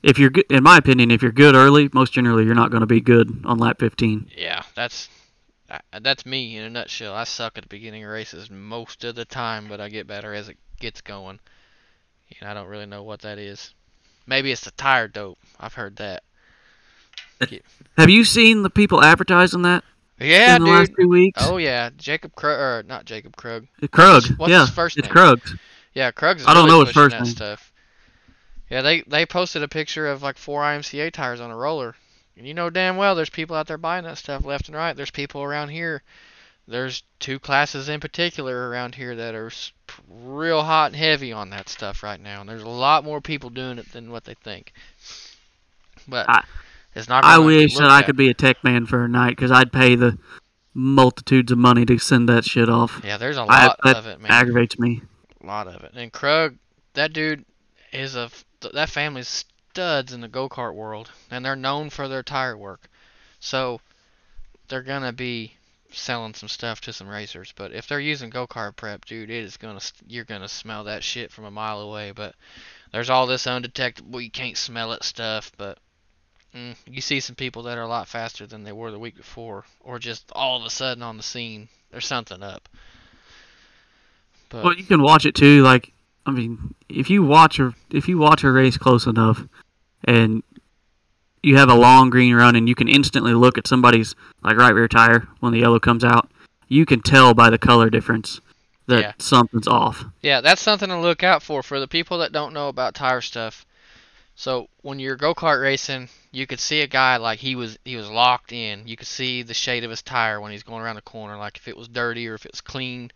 [0.04, 2.82] if you're good, in my opinion, if you're good early, most generally you're not going
[2.82, 4.30] to be good on lap 15.
[4.38, 5.10] Yeah, that's
[5.70, 7.14] uh, that's me in a nutshell.
[7.14, 10.34] I suck at the beginning of races most of the time, but I get better
[10.34, 11.40] as it gets going.
[12.40, 13.74] And I don't really know what that is.
[14.28, 15.38] Maybe it's the tire dope.
[15.60, 16.24] I've heard that.
[17.42, 17.46] Uh,
[17.98, 19.84] have you seen the people advertising that
[20.20, 20.98] Yeah, in the last dude.
[21.02, 21.42] two weeks?
[21.46, 23.68] Oh yeah, Jacob Krug or not Jacob Krug.
[23.92, 24.24] Krug.
[24.38, 25.06] what's yeah, his first name?
[25.06, 25.12] it's?
[25.12, 25.42] Krug.
[25.94, 27.26] Yeah, Krug's is I don't really know his first name.
[27.26, 27.73] stuff.
[28.74, 31.96] Yeah, they they posted a picture of like four IMCA tires on a roller,
[32.36, 34.96] and you know damn well there's people out there buying that stuff left and right.
[34.96, 36.02] There's people around here.
[36.68, 39.52] There's two classes in particular around here that are
[40.10, 43.52] real hot and heavy on that stuff right now, and there's a lot more people
[43.52, 44.74] doing it than what they think.
[46.08, 46.44] But I-
[46.96, 47.24] it's not.
[47.26, 48.08] I wish that I at.
[48.08, 50.18] could be a tech man for a night because I'd pay the
[50.74, 53.02] multitudes of money to send that shit off.
[53.04, 54.32] Yeah, there's a lot that of it, man.
[54.32, 55.04] Aggravates me.
[55.44, 55.92] A lot of it.
[55.94, 56.56] And Krug,
[56.96, 57.46] that dude
[57.92, 58.32] is a
[58.74, 62.90] that family's studs in the go kart world, and they're known for their tire work.
[63.40, 63.82] So
[64.68, 65.54] they're gonna be
[65.92, 67.54] selling some stuff to some racers.
[67.56, 71.04] But if they're using go kart prep, dude, it is gonna you're gonna smell that
[71.04, 72.12] shit from a mile away.
[72.12, 72.36] But
[72.92, 75.52] there's all this undetectable, you can't smell it stuff.
[75.58, 75.80] But
[76.56, 79.16] mm, you see some people that are a lot faster than they were the week
[79.16, 81.70] before, or just all of a sudden on the scene.
[81.92, 82.68] There's something up.
[84.50, 85.62] But Well, you can watch it too.
[85.62, 85.93] Like,
[86.26, 89.44] I mean, if you watch a if you watch a race close enough,
[90.06, 90.42] and
[91.42, 94.74] you have a long green run, and you can instantly look at somebody's like right
[94.74, 96.30] rear tire when the yellow comes out,
[96.70, 98.40] you can tell by the color difference
[98.88, 99.14] that Yeah.
[99.18, 100.06] something's off.
[100.22, 103.22] Yeah, that's something to look out for for the people that don't know about tire
[103.22, 103.66] stuff.
[104.36, 107.96] So when you're go kart racing, you could see a guy like he was he
[107.98, 108.88] was locked in.
[108.88, 111.58] You could see the shade of his tire when he's going around the corner, like
[111.58, 113.12] if it was dirty or if it was clean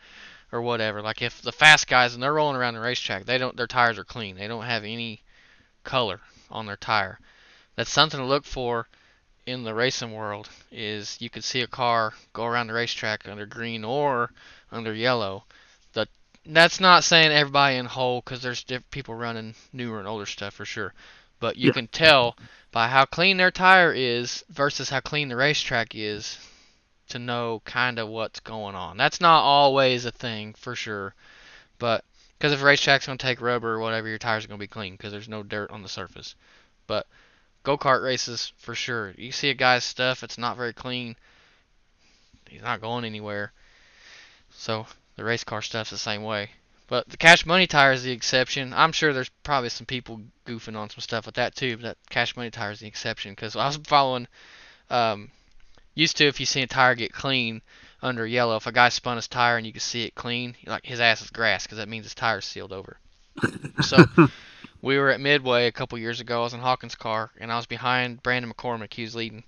[0.52, 1.02] or whatever.
[1.02, 3.98] Like if the fast guys and they're rolling around the racetrack, they don't their tires
[3.98, 4.36] are clean.
[4.36, 5.22] They don't have any
[5.84, 7.20] color on their tire.
[7.76, 8.88] That's something to look for
[9.46, 13.46] in the racing world is you could see a car go around the racetrack under
[13.46, 14.32] green or
[14.72, 15.46] under yellow.
[15.94, 16.08] The
[16.46, 20.54] that's not saying everybody in whole because there's diff- people running newer and older stuff
[20.54, 20.94] for sure,
[21.40, 21.74] but you Yeah.
[21.74, 22.36] can tell
[22.72, 26.38] by how clean their tire is versus how clean the racetrack is
[27.08, 28.98] to know kind of what's going on.
[28.98, 31.14] That's not always a thing for sure,
[31.80, 32.04] but
[32.38, 34.96] Because if a racetrack's gonna take rubber or whatever, your tires are gonna be clean
[34.96, 36.36] because there's no dirt on the surface.
[36.86, 37.08] But
[37.64, 39.14] go kart races for sure.
[39.18, 41.16] You see a guy's stuff, it's not very clean.
[42.50, 43.52] He's not going anywhere.
[44.52, 44.86] So
[45.16, 46.52] the race car stuff's the same way.
[46.88, 48.74] But the cash money tire is the exception.
[48.74, 51.76] I'm sure there's probably some people goofing on some stuff with that too.
[51.76, 54.28] But that cash money tire is the exception because I was following.
[54.90, 55.32] Um,
[55.98, 57.62] used to if you see a tire get clean
[58.02, 60.86] under yellow, if a guy spun his tire and you could see it clean, like
[60.86, 62.98] his ass is grass because that means his tire's sealed over.
[63.82, 64.06] so
[64.82, 66.42] we were at Midway a couple years ago.
[66.42, 68.94] I was in Hawkins' car and I was behind Brandon McCormick.
[68.94, 69.44] He was leading.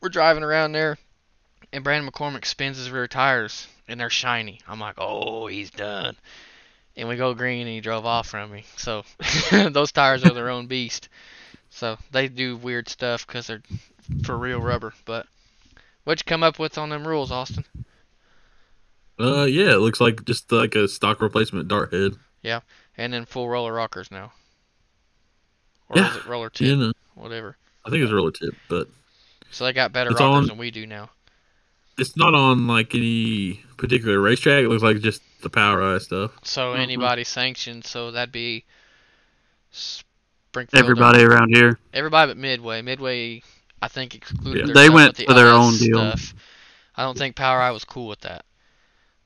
[0.00, 0.96] We're driving around there,
[1.72, 4.60] and Brandon McCormick spins his rear tires and they're shiny.
[4.68, 6.16] I'm like, oh, he's done.
[6.96, 8.64] And we go green, and he drove off from me.
[8.76, 9.04] So
[9.50, 11.08] those tires are their own beast.
[11.78, 13.62] So they do weird stuff because they're
[14.24, 14.92] for real rubber.
[15.04, 15.26] But
[16.02, 17.64] what'd you come up with on them rules, Austin?
[19.20, 22.14] Uh, yeah, it looks like just like a stock replacement dart head.
[22.42, 22.60] Yeah,
[22.96, 24.32] and then full roller rockers now.
[25.88, 26.10] Or Yeah.
[26.10, 26.66] is it roller tip?
[26.66, 27.56] You know, Whatever.
[27.84, 28.88] I think it's roller tip, but
[29.50, 31.10] So they got better It's rockers on- than we do now.
[31.96, 34.64] it's not on like any particular racetrack.
[34.64, 36.32] It looks like just the POWRi stuff.
[36.42, 36.78] So Mhm.
[36.80, 37.84] anybody sanctioned.
[37.84, 38.64] So that'd be
[40.74, 41.78] Everybody around here.
[41.92, 42.82] everybody but Midway.
[42.82, 43.42] Midway,
[43.82, 44.74] I think excluded Yeah.
[44.74, 45.98] They went the for their own deal.
[46.12, 46.34] Stuff.
[46.96, 48.44] I don't think POWRi was cool with that.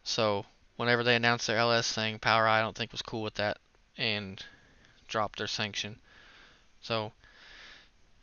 [0.05, 0.45] So
[0.77, 3.59] whenever they announced their LS thing, POWRi I don't think was cool with that
[3.97, 4.43] and
[5.09, 5.97] dropped their sanction.
[6.81, 7.13] So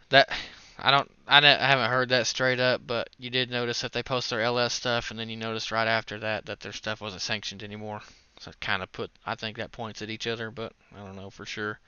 [0.09, 0.29] that
[0.77, 3.91] I don't I, don't- I haven't heard that straight up, but you did notice that
[3.91, 7.01] they post their LS stuff, and then you noticed right after that that their stuff
[7.01, 8.01] wasn't sanctioned anymore.
[8.39, 11.15] So it kind of put I think that points at each other, but I don't
[11.15, 11.79] know for sure.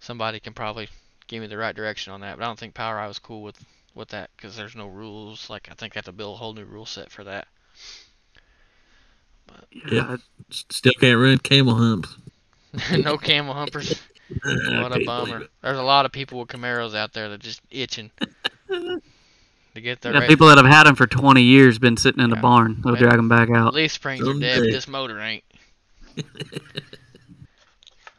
[0.00, 0.88] Somebody can probably
[1.26, 3.56] give me the right direction on that, but I don't think POWRi was cool with
[3.94, 5.48] with that because there's no rules.
[5.50, 7.48] Like I think they have to build a whole new rule set for that.
[9.90, 10.16] Yeah.
[10.50, 12.16] S- Still can't run camel humps.
[12.98, 14.00] no camel humpers.
[14.44, 15.46] What a bummer.
[15.62, 18.10] There's a lot of people with Camaros out there that just itching
[18.68, 22.20] to get their Yeah, red- people that have had them for 20 years been sitting
[22.20, 22.42] in the Yeah.
[22.42, 22.80] barn.
[22.82, 23.72] They'll Maybe- drag them back out.
[23.72, 24.58] leaf springs are dead, Someday.
[24.58, 25.44] but this motor ain't.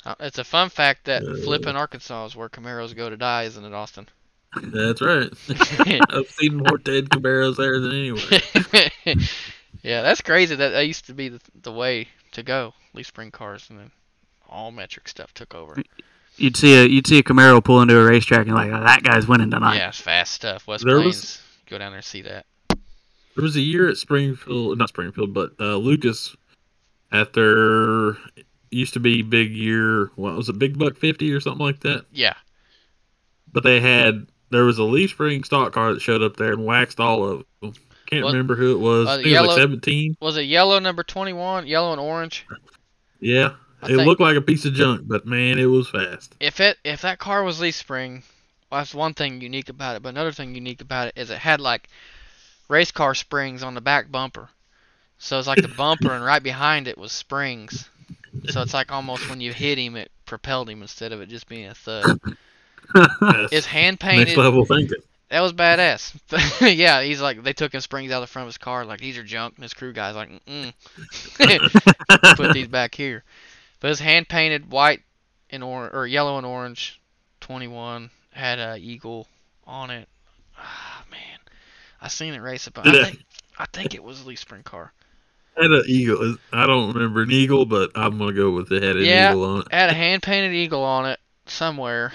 [0.08, 3.66] Uh, it's a fun fact that Flippin, Arkansas is where Camaros go to die, isn't
[3.66, 4.08] it, Austin?
[4.64, 5.30] That's right.
[6.10, 9.18] I've seen more dead Camaros there than anywhere.
[9.84, 10.56] yeah, that's crazy.
[10.56, 12.74] That that used to be the, the way to go.
[12.94, 13.92] Leaf spring cars, and then
[14.48, 15.76] all metric stuff took over.
[16.38, 19.04] You'd see a you'd see a Camaro pull into a racetrack and like oh, that
[19.04, 19.76] guy's winning tonight.
[19.76, 20.68] Yeah, it's fast stuff.
[20.68, 22.46] West There was- Plains, go down there and see that.
[22.70, 26.36] There was a year at Springfield, not Springfield, but uh, Lucas
[27.12, 28.18] at their
[28.72, 30.12] used to be big year.
[30.16, 32.06] What was it, Big Buck Fifty or something like that?
[32.12, 32.34] Yeah,
[33.52, 36.66] But they had there was a leaf spring stock car that showed up there and
[36.66, 37.74] waxed all of them.
[38.06, 39.08] Can't remember who it was.
[39.08, 40.16] uh, was like seventeen.
[40.22, 42.46] was it yellow number twenty one, yellow and orange?
[43.20, 46.34] Yeah, I it think- looked like a piece of junk, but man, it was fast.
[46.40, 48.24] if it if that car was leaf spring,
[48.72, 50.04] well, that's one thing unique about it.
[50.04, 51.90] But another thing unique about it is it had like
[52.70, 54.50] race car springs on the back bumper.
[55.20, 57.90] So it's like the bumper, and right behind it was springs.
[58.50, 61.48] So it's like almost when you hit him, it propelled him instead of it just
[61.48, 62.20] being a thud.
[63.52, 64.38] It's hand next painted.
[64.38, 64.98] level thinking.
[65.30, 66.16] That was badass.
[66.78, 69.02] yeah, he's like they took his springs out of the front of his car, like
[69.02, 69.56] these are junk.
[69.56, 70.74] And his crew guy's like, mm
[72.38, 73.24] put these back here.
[73.80, 75.02] But it's hand painted white
[75.50, 77.02] and or or yellow and orange.
[77.42, 79.28] Twenty one had a eagle
[79.66, 80.08] on it.
[80.58, 81.40] Ah man,
[82.02, 83.26] I seen it race but I think
[83.60, 84.94] I think it was a leaf spring car.
[85.60, 86.38] Had an eagle.
[86.54, 88.84] I don't remember an eagle, but I'm gonna go with it.
[88.84, 89.32] Had an Yeah.
[89.32, 89.68] eagle on it.
[89.72, 92.14] Had a hand painted eagle on it somewhere.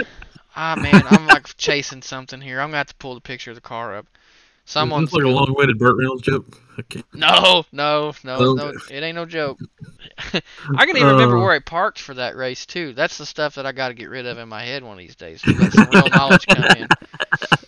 [0.55, 2.61] Ah man, I'm like chasing something here.
[2.61, 4.07] I'm gonna have to pull the picture of the car up.
[4.65, 6.57] Someone's like a long-winded Burt Reynolds joke.
[6.79, 7.03] Okay.
[7.15, 8.73] No, no, no, no.
[8.89, 9.59] It ain't no joke.
[10.33, 11.41] I can even remember Uh.
[11.43, 12.93] where I parked for that race too.
[12.93, 14.99] That's the stuff that I got to get rid of in my head one of
[14.99, 15.41] these days.
[15.41, 16.89] some real knowledge come in.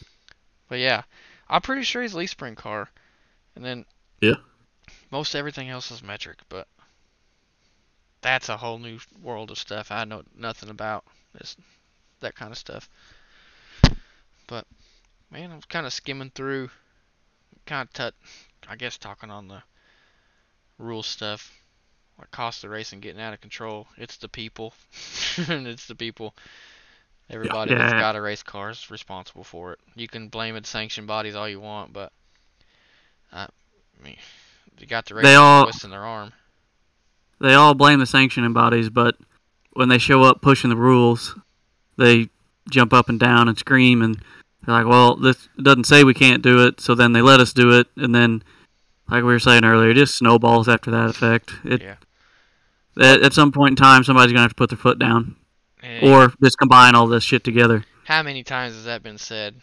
[0.69, 1.03] But yeah,
[1.49, 2.89] I'm pretty sure he's a leaf spring car,
[3.55, 3.85] and then
[4.21, 4.35] Yeah.
[5.15, 6.39] Most everything else is metric.
[6.49, 6.67] But
[8.21, 11.05] that's a whole new world of stuff I know nothing about.
[11.35, 11.57] This
[12.19, 12.89] that kind of stuff.
[14.49, 14.67] But
[15.31, 16.71] man, I was kind of skimming through,
[17.65, 18.15] kind of tut,
[18.69, 19.63] I guess talking on the
[20.79, 21.53] rule stuff,
[22.19, 23.87] like cost of racing getting out of control.
[23.97, 24.75] It's the people,
[25.37, 26.35] it's the people.
[27.31, 27.99] Everybody that's Yeah.
[28.01, 29.81] got a race car is responsible for it.
[29.95, 32.13] You can blame it sanctioned bodies all you want, but
[33.33, 33.49] I
[34.03, 34.17] mean,
[34.79, 36.33] you got the They all- twisting their arm.
[37.41, 39.17] They all blame the sanctioning bodies, but
[39.73, 41.37] when they show up pushing the rules,
[41.97, 42.29] they
[42.71, 44.17] jump up and down and scream and
[44.65, 47.53] they're like, "Well, this doesn't say we can't do it," so then they let us
[47.53, 48.43] do it, and then,
[49.11, 51.53] like we were saying earlier, it just snowballs after that effect.
[51.65, 51.97] It Yeah.
[52.97, 55.37] At, at some point in time, somebody's gonna have to put their foot down,
[56.03, 57.85] or just combine all this shit together.
[58.07, 59.57] how many times has that been said?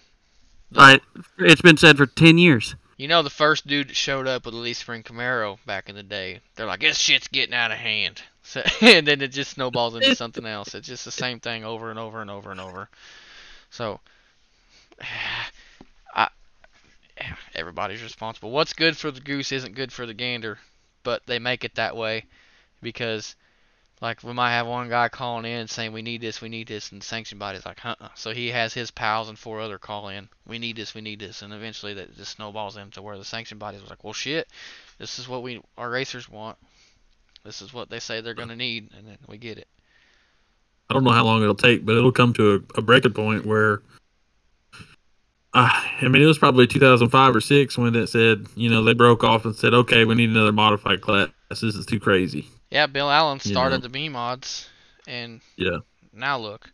[0.74, 1.02] Right?
[1.40, 2.76] It's been said for ten years.
[3.02, 5.96] You know, the first dude that showed up with a leaf spring Camaro back in
[5.96, 9.54] the day, they're like, "This shit's getting out of hand," so, and then it just
[9.54, 10.76] snowballs into something else.
[10.76, 12.90] It's just the same thing over and over and over and over.
[13.72, 14.02] So,
[16.14, 16.30] I,
[17.56, 18.52] everybody's responsible.
[18.52, 20.60] What's good for the goose isn't good for the gander,
[21.02, 22.26] but they make it that way
[22.84, 23.36] because,
[24.02, 26.92] like, we might have one guy calling in saying we need this, we need this,
[26.92, 30.10] and the sanction body's like, "Huh." So he has his pals and four other call
[30.10, 33.24] in, we need this, we need this, and eventually that just snowballs into where the
[33.24, 34.48] sanction bodies was like, well, shit,
[34.98, 36.58] this is what we our racers want.
[37.46, 39.68] This is what they say they're gonna need, and then we get it.
[40.90, 43.46] I don't know how long it'll take, but it'll come to a, a breaking point
[43.46, 43.82] where.
[45.54, 45.70] Uh,
[46.02, 49.22] I mean, it was probably 2005 or six when it said, you know, they broke
[49.24, 51.30] off and said, okay, we need another modified class.
[51.50, 52.48] This is too crazy.
[52.72, 53.82] Yeah, Bill Allen You started know.
[53.82, 54.70] the B mods,
[55.06, 55.80] and Yeah.
[56.14, 56.72] now look,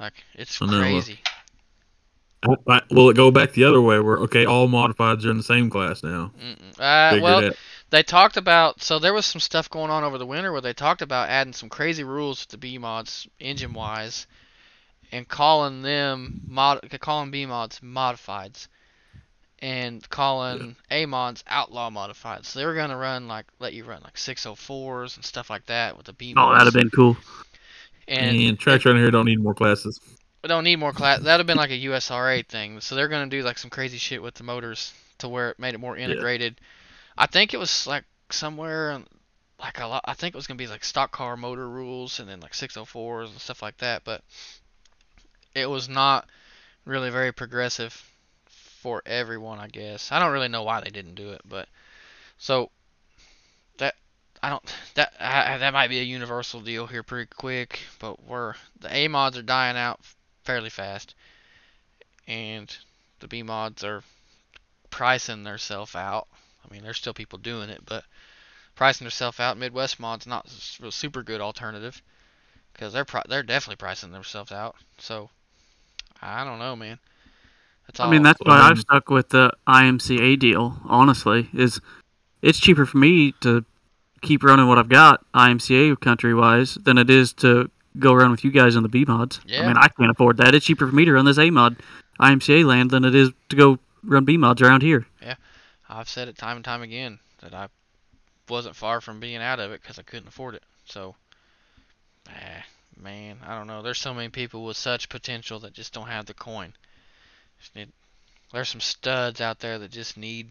[0.00, 1.20] like it's know, crazy.
[2.90, 5.68] Will it go back the other way where, okay, all modifieds are in the same
[5.68, 6.30] class now?
[6.78, 7.50] Uh, well,
[7.90, 10.72] they talked about so there was some stuff going on over the winter where they
[10.72, 14.26] talked about adding some crazy rules to the B mods engine wise
[15.12, 18.68] and calling them mod calling B mods modifieds
[19.60, 22.44] and calling A mods outlaw modified.
[22.44, 25.96] So they were gonna run like let you run like 604s and stuff like that
[25.96, 26.36] with the beam.
[26.38, 27.16] Oh, that'd have been cool.
[28.08, 29.98] and and tracks around here don't need more classes.
[30.42, 31.20] we don't need more class.
[31.20, 32.80] That'd have been like a USRA thing.
[32.80, 35.74] So they're gonna do like some crazy shit with the motors to where it made
[35.74, 36.60] it more integrated.
[37.16, 39.00] I think it was like somewhere
[39.58, 40.04] like a lot.
[40.04, 43.30] I think it was gonna be like stock car motor rules and then like 604s
[43.30, 44.02] and stuff like that.
[44.04, 44.22] But
[45.54, 46.28] it was not
[46.84, 48.04] really very progressive
[48.86, 49.58] for everyone.
[49.58, 51.66] I guess I don't really know why they didn't do it, but
[52.38, 52.70] so
[53.78, 53.96] that
[54.40, 54.62] I don't
[54.94, 57.80] that I, that might be a universal deal here pretty quick.
[57.98, 59.98] But we're the A mods are dying out
[60.44, 61.16] fairly fast,
[62.28, 62.76] and
[63.18, 64.04] the B mods are
[64.90, 66.28] pricing themselves out.
[66.64, 68.04] I mean, there's still people doing it, but
[68.76, 69.58] pricing themselves out.
[69.58, 70.46] Midwest mods not
[70.80, 72.00] a super good alternative
[72.72, 74.76] because they're they're definitely pricing themselves out.
[74.98, 75.28] So
[76.22, 77.00] I don't know, man.
[77.86, 78.08] That's all.
[78.08, 80.78] I mean, that's why Um, I've stuck with the IMCA deal.
[80.84, 81.80] Honestly, is
[82.42, 83.64] it's cheaper for me to
[84.22, 88.44] keep running what I've got IMCA country wise than it is to go around with
[88.44, 89.40] you guys on the B mods.
[89.46, 89.62] Yeah.
[89.62, 90.54] I mean, I can't afford that.
[90.54, 91.76] It's cheaper for me to run this A mod
[92.20, 95.06] IMCA land than it is to go run B mods around here.
[95.22, 95.36] Yeah,
[95.88, 97.68] I've said it time and time again that I
[98.48, 100.62] wasn't far from being out of it because I couldn't afford it.
[100.84, 101.16] So,
[102.28, 102.62] eh,
[103.00, 103.82] man, I don't know.
[103.82, 106.74] There's so many people with such potential that just don't have the coin.
[107.60, 107.88] Just need,
[108.52, 110.48] there's some studs out there that just need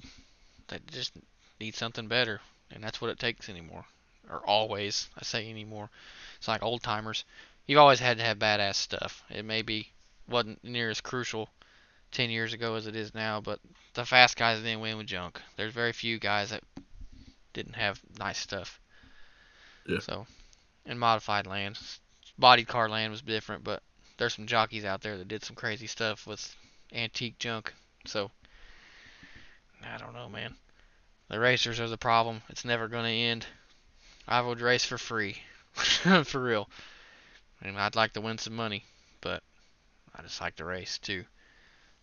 [0.68, 1.14] that just
[1.60, 2.42] need something better,
[2.72, 3.86] and that's what it takes anymore,
[4.30, 5.10] or always.
[5.18, 5.90] I say anymore.
[6.38, 7.24] It's like old timers.
[7.68, 9.24] You've always had to have badass stuff.
[9.30, 9.90] It maybe
[10.28, 11.50] wasn't near as crucial
[12.12, 13.60] 10 years ago as it is now, but
[13.94, 15.42] the fast guys didn't win with junk.
[15.58, 16.64] There's very few guys that
[17.54, 18.80] didn't have nice stuff.
[19.88, 20.00] Yeah.
[20.00, 20.28] So,
[20.86, 21.78] in modified land,
[22.38, 23.82] bodied car land was different, but
[24.18, 26.56] there's some jockeys out there that did some crazy stuff with
[26.96, 27.74] antique junk.
[28.06, 28.32] So,
[29.84, 30.56] I don't know, man.
[31.28, 32.42] The racers are the problem.
[32.50, 33.46] It's never going to end.
[34.28, 35.42] I would race for free,
[35.74, 36.70] for real.
[37.62, 38.84] And I'd like to win some money,
[39.22, 39.44] but
[40.16, 41.26] I just like to race too.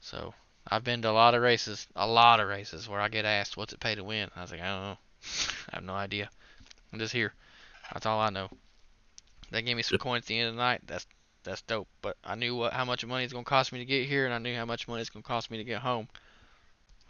[0.01, 0.35] So
[0.67, 3.57] I've been to a lot of races, a lot of races where I get asked,
[3.57, 4.99] "What's it pay to win?" I was like, "I don't know.
[5.71, 6.31] I have no idea.
[6.93, 7.33] I'm just here.
[7.93, 8.51] That's all I know."
[9.51, 10.81] They gave me some coins at the end of the night.
[10.87, 11.07] That's
[11.45, 11.89] that's dope.
[12.01, 14.35] But I knew what how much money it's gonna cost me to get here, and
[14.35, 16.09] I knew how much money it's gonna cost me to get home,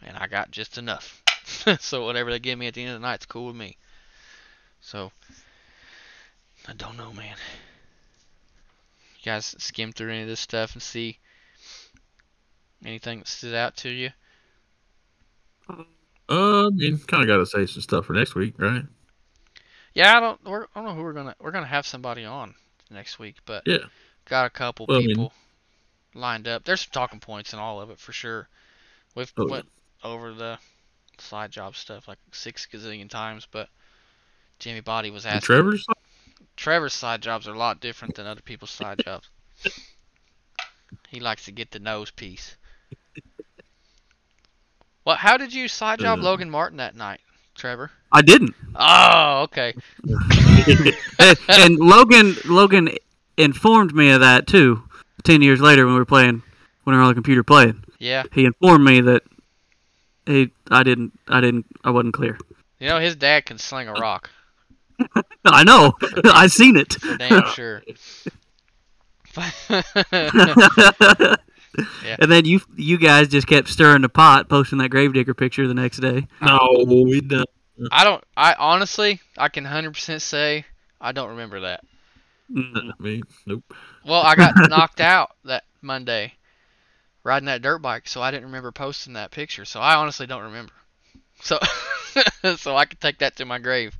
[0.01, 1.21] and I got just enough.
[1.79, 3.77] so whatever they give me at the end of the night, it's cool with me.
[4.81, 5.11] So
[6.67, 7.35] I don't know, man.
[9.19, 11.17] You guys skim through any of this stuff and see
[12.85, 14.09] anything that stood out to you?
[16.29, 18.83] Uh, I mean, kind of got to say some stuff for next week, right?
[19.93, 20.43] Yeah, I don't.
[20.43, 21.35] We're, I don't know who we're gonna.
[21.39, 22.55] We're gonna have somebody on
[22.89, 23.85] next week, but Yeah.
[24.25, 25.33] Got a couple Well, I mean- people
[26.13, 26.63] lined up.
[26.63, 28.47] There's some talking points in all of it for sure.
[29.15, 29.51] We've Oh, yeah.
[29.51, 29.69] went
[30.03, 30.59] over the
[31.19, 33.69] side job stuff like six gazillion times, but
[34.59, 35.41] Jimmy Body was asking.
[35.41, 35.85] Trevor's
[36.55, 39.29] Trevor's side jobs are a lot different than other people's side jobs.
[41.09, 42.55] He likes to get the nose piece.
[45.05, 46.23] Well, how did you side job Uh.
[46.23, 47.19] Logan Martin that night,
[47.55, 47.91] Trevor?
[48.11, 48.55] I didn't.
[48.75, 49.73] Oh, okay.
[51.19, 52.89] and, and Logan Logan
[53.37, 54.83] informed me of that too.
[55.23, 56.43] Ten years later, when we were playing,
[56.83, 58.23] when we were on the computer playing, Yeah.
[58.33, 59.23] he informed me that
[60.25, 62.37] he I didn't I didn't I wasn't clear.
[62.79, 64.29] You know his dad can sling a rock.
[65.45, 65.93] I know.
[66.25, 66.93] I seen it.
[66.93, 67.81] For damn sure.
[72.19, 75.73] And then you you guys just kept stirring the pot, posting that gravedigger picture the
[75.73, 76.27] next day.
[76.41, 77.45] No, we done.
[77.91, 78.23] I don't.
[78.37, 80.65] I honestly, I can hundred percent say
[81.01, 81.83] I don't remember that.
[82.53, 82.99] Mm.
[82.99, 83.63] Me, nope.
[84.05, 86.33] Well, I got knocked out that Monday
[87.23, 89.65] riding that dirt bike, so I didn't remember posting that picture.
[89.65, 90.73] So I honestly don't remember.
[91.41, 91.59] So,
[92.57, 93.97] so I could take that to my grave.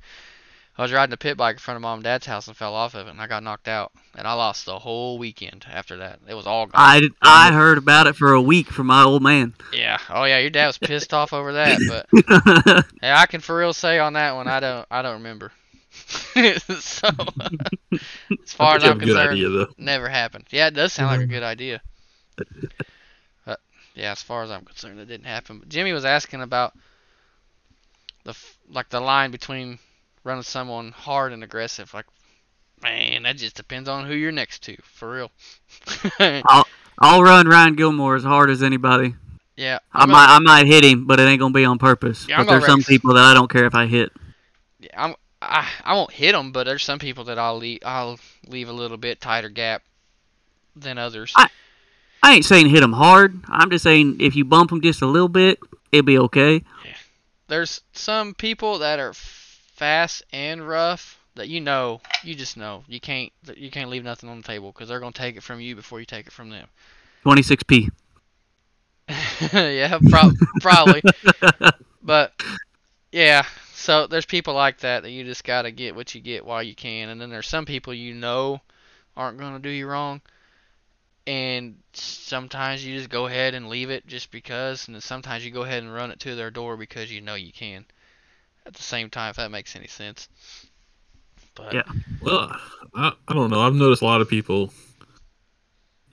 [0.75, 2.73] I was riding a pit bike in front of mom and dad's house and fell
[2.73, 5.97] off of it, and I got knocked out, and I lost the whole weekend after
[5.97, 6.19] that.
[6.27, 6.73] It was all gone.
[6.75, 9.53] I I heard about it for a week from my old man.
[9.71, 9.99] Yeah.
[10.09, 13.73] Oh yeah, your dad was pissed off over that, but yeah, I can for real
[13.73, 15.51] say on that one, I don't, I don't remember.
[16.79, 17.09] so,
[18.43, 20.45] as far as I'm concerned, idea never happened.
[20.49, 21.31] Yeah, it does sound like a mm-hmm.
[21.31, 21.81] good idea.
[23.45, 23.59] But
[23.93, 25.59] yeah, as far as I'm concerned, it didn't happen.
[25.59, 26.73] But Jimmy was asking about
[28.23, 28.33] the
[28.69, 29.77] like the line between
[30.23, 31.93] running someone hard and aggressive.
[31.93, 32.05] Like,
[32.81, 35.31] man, that just depends on who you're next to, for real.
[36.97, 39.13] I'll run Ryan Gilmore as hard as anybody.
[39.55, 42.27] yeah, I might I might hit him, but it ain't gonna be on purpose.
[42.27, 44.11] Yeah, but there's some people that I don't care if I hit.
[44.79, 45.15] Yeah, I'm,
[45.49, 48.73] I I won't hit them, but there's some people that I'll leave I'll leave a
[48.73, 49.83] little bit tighter gap
[50.75, 51.33] than others.
[51.35, 51.49] I-
[52.25, 53.43] I ain't saying hit them hard.
[53.49, 55.59] I'm just saying if you bump them just a little bit,
[55.91, 56.63] it'll be okay.
[57.49, 63.01] There's some people that are fast and rough that you know, you just know you
[63.01, 65.75] can't you can't leave nothing on the table because they're gonna take it from you
[65.75, 66.67] before you take it from them.
[67.25, 67.89] 26p.
[69.53, 71.01] yeah, prob- probably.
[72.05, 72.33] But
[73.11, 73.45] yeah,
[73.75, 76.75] so there's people like that that you just gotta get what you get while you
[76.75, 78.61] can, and then there's some people you know
[79.17, 80.21] aren't gonna do you wrong,
[81.25, 85.51] and sometimes you just go ahead and leave it just because, and then sometimes you
[85.51, 87.85] go ahead and run it to their door because you know you can.
[88.65, 90.29] At the same time, if that makes any sense.
[91.55, 91.83] But Yeah.
[92.21, 92.55] Well,
[92.95, 93.61] I, I don't know.
[93.61, 94.71] I've noticed a lot of people,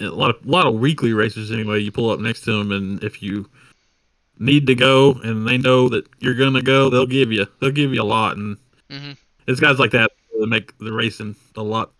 [0.00, 1.78] a lot of a lot of weekly racers anyway.
[1.78, 3.48] You pull up next to them, and if you
[4.40, 7.94] need to go, and they know that you're gonna go, they'll give you they'll give
[7.94, 8.56] you a lot, and
[8.90, 9.16] Mhm.
[9.46, 10.10] it's guys like that
[10.40, 11.92] that make the racing a lot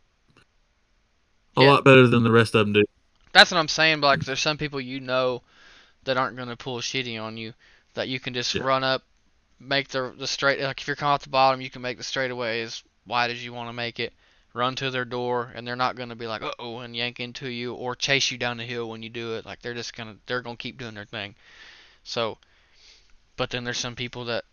[1.57, 1.73] a Yeah.
[1.73, 2.85] lot better than the rest of them do.
[3.33, 4.01] That's what I'm saying.
[4.01, 5.43] But like, there's some people you know
[6.05, 7.55] that aren't to pull shitty on you.
[7.95, 8.63] That you can just Yeah.
[8.63, 9.03] run up,
[9.59, 10.61] make the the straight.
[10.61, 13.45] Like if you're coming off the bottom, you can make the straightaway as wide as
[13.45, 14.15] you want to make it.
[14.53, 17.21] Run to their door, and they're not going to be like, uh oh, and yank
[17.21, 19.45] into you or chase you down the hill when you do it.
[19.45, 21.35] Like they're just gonna they're gonna keep doing their thing.
[22.03, 22.39] So,
[23.37, 24.45] but then there's some people that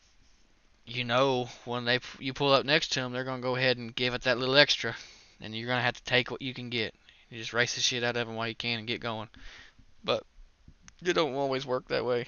[0.85, 3.95] you know when they you pull up next to them, they're gonna go ahead and
[3.95, 4.95] give it that little extra,
[5.41, 6.93] and you're gonna have to take what you can get.
[7.29, 9.27] You just race the shit out of them while you can and get going.
[10.03, 10.23] But
[11.03, 12.25] it don't always work that way.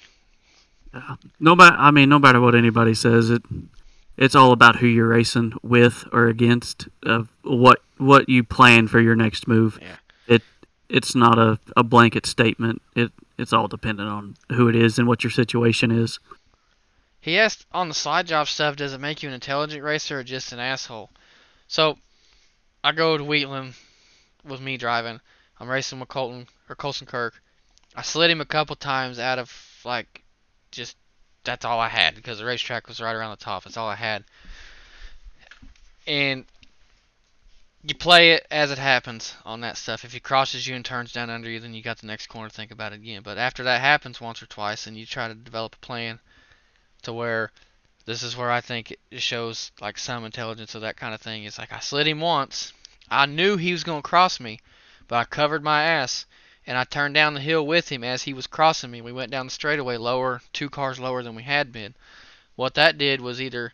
[0.93, 3.43] Uh, no matter, I mean, no matter what anybody says, it
[4.17, 8.99] it's all about who you're racing with or against, of what what you plan for
[8.99, 9.79] your next move.
[9.81, 9.95] Yeah.
[10.27, 10.43] It
[10.89, 12.81] it's not a, a blanket statement.
[12.95, 16.19] It it's all dependent on who it is and what your situation is.
[17.21, 20.23] He asked on the slide job stuff, does it make you an intelligent racer or
[20.23, 21.09] just an asshole?
[21.67, 21.97] So
[22.83, 23.75] I go to Wheatland
[24.43, 25.21] with me driving.
[25.59, 27.41] I'm racing with Colton or Colson Kirk.
[27.95, 29.51] I slid him a couple times out of
[29.85, 30.23] like
[30.71, 30.97] just
[31.43, 33.63] that's all I had because the racetrack was right around the top.
[33.63, 34.23] That's all I had.
[36.07, 36.45] And
[37.83, 40.03] you play it as it happens on that stuff.
[40.03, 42.49] If he crosses you and turns down under you, then you got the next corner
[42.49, 43.21] to think about it again.
[43.23, 46.19] But after that happens once or twice, and you try to develop a plan
[47.03, 47.51] to where
[48.05, 51.43] this is where I think it shows like some intelligence of that kind of thing.
[51.43, 52.73] It's like I slid him once.
[53.09, 54.59] I knew he was going to cross me,
[55.07, 56.25] but I covered my ass
[56.67, 59.01] and I turned down the hill with him as he was crossing me.
[59.01, 61.95] We went down the straightaway lower, two cars lower than we had been.
[62.55, 63.73] What that did was either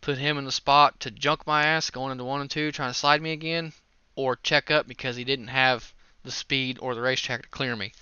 [0.00, 2.90] put him in the spot to junk my ass going into one and two, trying
[2.90, 3.72] to slide me again,
[4.16, 5.92] or check up because he didn't have
[6.24, 7.92] the speed or the racetrack to clear me.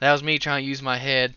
[0.00, 1.34] That was me trying to use my head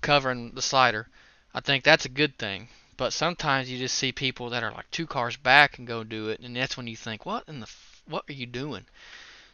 [0.00, 1.08] covering the slider.
[1.54, 2.68] I think that's a good thing.
[2.96, 6.28] But sometimes you just see people that are like two cars back and go do
[6.30, 8.86] it, and that's when you think, what in the f- what are you doing?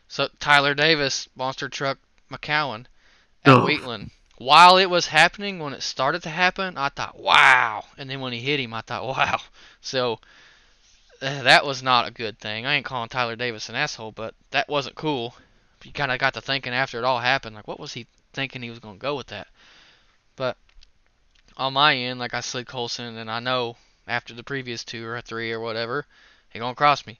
[0.08, 1.98] So Tyler Davis, Monster Truck
[2.30, 2.86] McCowan
[3.44, 3.64] at Oh.
[3.64, 4.10] Wheatland.
[4.38, 7.84] While it was happening, when it started to happen, I thought, wow.
[7.96, 9.40] And then when he hit him, I thought, wow.
[9.80, 10.20] So
[11.20, 12.66] uh, that was not a good thing.
[12.66, 15.34] I ain't calling Tyler Davis an asshole, but that wasn't cool.
[15.82, 18.62] You kind of got to thinking after it all happened, like, what was he thinking
[18.62, 19.48] he was going to go with that?
[20.36, 20.56] But
[21.56, 23.76] on my end, like I slid Colson, and I know
[24.06, 26.06] after the previous two or three or whatever,
[26.50, 27.18] he gonna cross me.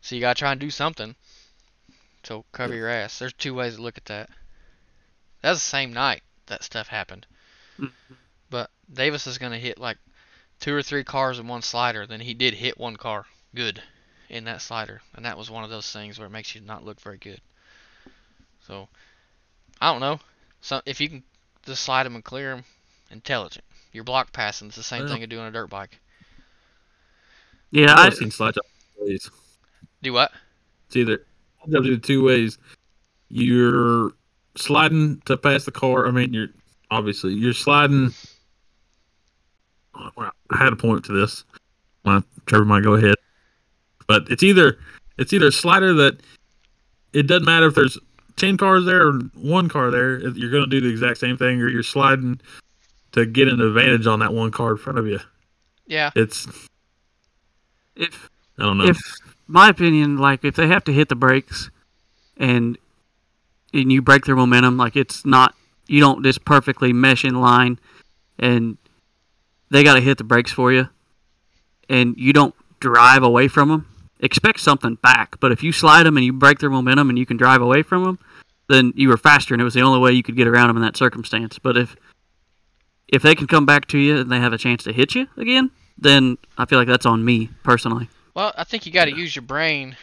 [0.00, 1.14] So you gotta try and do something.
[2.22, 3.18] So cover your ass.
[3.18, 4.30] There's two ways to look at that.
[5.42, 7.26] That's the same night that stuff happened.
[7.78, 7.92] Mhm.
[8.50, 9.98] But Davis is gonna hit like
[10.60, 12.06] two or three cars in one slider.
[12.06, 13.26] Then he did hit one car.
[13.54, 13.80] good
[14.28, 16.84] in that slider, and that was one of those things where it makes you not
[16.84, 17.40] look very good.
[18.66, 18.88] So
[19.80, 20.18] I don't know.
[20.60, 21.22] So if you can
[21.64, 22.64] just slide them and clear them,
[23.10, 23.64] intelligent.
[23.92, 26.00] Your block passing is the same thing as doing a dirt bike.
[27.70, 28.64] Yeah, I've seen slide job
[28.98, 29.30] two ways.
[30.02, 30.32] Do what?
[30.88, 31.24] It's either
[31.62, 32.58] I'll do two ways.
[33.28, 34.12] You're
[34.56, 36.06] sliding to pass the car.
[36.06, 36.48] I mean, you're
[36.90, 38.14] obviously you're sliding.
[40.16, 41.44] Well, I had a point to this.
[42.04, 43.14] Well, Trevor might go ahead,
[44.06, 44.78] but it's either
[45.18, 46.20] it's either a slider that
[47.12, 47.98] it doesn't matter if there's
[48.36, 50.18] ten cars there or one car there.
[50.18, 52.40] You're going to do the exact same thing, or you're sliding
[53.12, 55.20] to get an advantage on that one car in front of you.
[55.86, 56.10] Yeah.
[56.16, 56.46] It's
[57.96, 58.28] if
[58.58, 58.86] I don't know.
[58.86, 58.98] if
[59.46, 61.70] my opinion, like if they have to hit the brakes,
[62.36, 62.76] and
[63.82, 65.54] and you break their momentum, like it's not
[65.86, 67.78] you don't just perfectly mesh in line,
[68.38, 68.78] and
[69.70, 70.88] they got to hit the brakes for you,
[71.88, 73.86] and you don't drive away from them.
[74.20, 77.26] Expect something back, but if you slide them and you break their momentum and you
[77.26, 78.18] can drive away from them,
[78.68, 80.76] then you were faster, and it was the only way you could get around them
[80.76, 81.58] in that circumstance.
[81.58, 81.96] But if
[83.08, 85.28] if they can come back to you and they have a chance to hit you
[85.36, 88.08] again, then I feel like that's on me personally.
[88.34, 89.96] Well, I think you got to use your brain,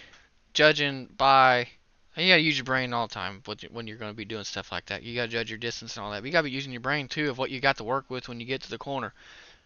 [0.53, 1.68] judging by.
[2.17, 4.25] You got to use your brain all the time when you- when you're to be
[4.25, 5.03] doing stuff like that.
[5.03, 6.21] You got to judge your distance and all that.
[6.21, 8.09] But you got to be using your brain too of what you got to work
[8.09, 9.13] with when you get to the corner.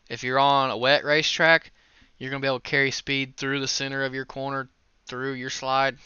[0.10, 1.72] If you're on a wet racetrack,
[2.20, 4.70] you're to be able to carry speed through the center of your corner,
[5.08, 5.98] through your slide.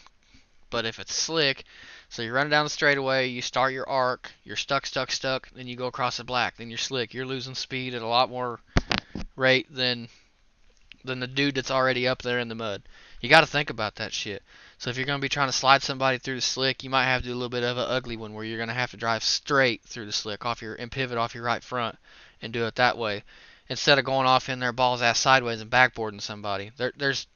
[0.70, 1.66] But if it's slick,
[2.10, 5.68] so you're running down the straightaway, you start your arc, you're stuck, stuck, stuck, then
[5.68, 7.14] you go across the black, then you're slick.
[7.14, 8.60] You're losing speed at a lot more
[9.36, 10.08] rate than
[11.04, 12.84] than the dude that's already up there in the mud.
[13.22, 14.44] You got to think about that shit.
[14.80, 17.04] So if you're going to be trying to slide somebody through the slick, you might
[17.04, 18.92] have to do a little bit of an ugly one where you're going to have
[18.92, 21.98] to drive straight through the slick off your and pivot off your right front
[22.42, 23.24] and do it that way
[23.68, 26.72] instead of going off in there balls ass sideways and backboarding somebody.
[26.78, 27.28] There, there's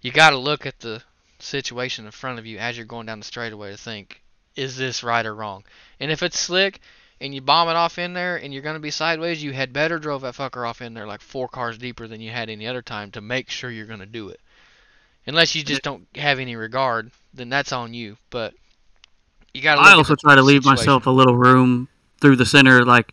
[0.00, 1.02] you got to look at the
[1.40, 4.22] situation in front of you as you're going down the straightaway to think,
[4.54, 5.64] is this right or wrong?
[5.98, 6.78] And if it's slick
[7.20, 9.72] and you bomb it off in there and you're going to be sideways, you had
[9.72, 12.68] better drove that fucker off in there like four cars deeper than you had any
[12.68, 14.40] other time to make sure you're going to do it.
[15.28, 18.16] Unless you just don't have any regard, then that's on you.
[18.30, 18.54] But
[19.54, 19.82] you got to.
[19.82, 21.88] I also try to leave myself a little room
[22.20, 22.84] through the center.
[22.84, 23.12] Like,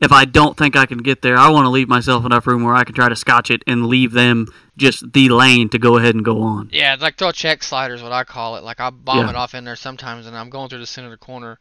[0.00, 2.64] if I don't think I can get there, I want to leave myself enough room
[2.64, 5.96] where I can try to scotch it and leave them just the lane to go
[5.96, 6.68] ahead and go on.
[6.72, 8.64] Yeah, it's like throw check sliders, what I call it.
[8.64, 9.30] Like I bomb Yeah.
[9.30, 11.58] it off in there sometimes, and I'm going through the center of the corner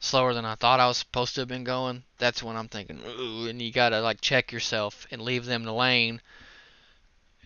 [0.00, 2.04] slower than I thought I was supposed to have been going.
[2.18, 5.72] That's when I'm thinking, ooh, and you gotta like check yourself and leave them the
[5.72, 6.20] lane,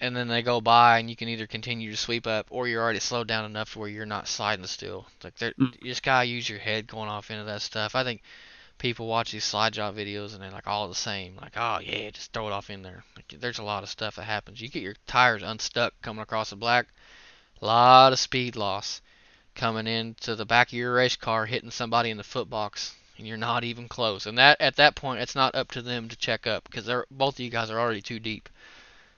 [0.02, 2.82] and then they go by, and you can either continue to sweep up, or you're
[2.82, 5.06] already slowed down enough to where you're not sliding still.
[5.24, 5.74] Like they're- Mm.
[5.80, 7.94] you just gotta use your head going off into that stuff.
[7.94, 8.20] I think
[8.78, 11.36] people watch these slide job videos and they're like all the same.
[11.40, 13.04] Like, oh yeah, just throw it off in there.
[13.16, 14.60] Like, there's a lot of stuff that happens.
[14.60, 16.88] You get your tires unstuck coming across the black.
[17.60, 19.00] A lot of speed loss
[19.54, 23.26] coming into the back of your race car, hitting somebody in the foot box, and
[23.28, 24.26] you're not even close.
[24.26, 27.06] And that at that point, it's not up to them to check up because they're
[27.10, 28.48] both of you guys are already too deep.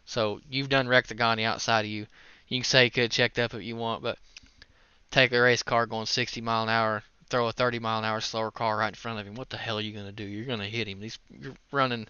[0.06, 2.06] So you've done wrecked the guy on the outside of you.
[2.48, 4.18] You can say you could have checked up if you want, but
[5.10, 8.20] take a race car going 60 mile an hour, throw a 30 mile an hour
[8.20, 9.34] slower car right in front of him.
[9.34, 10.24] What the hell are you gonna do?
[10.24, 11.00] You're gonna hit him.
[11.00, 12.06] These you're running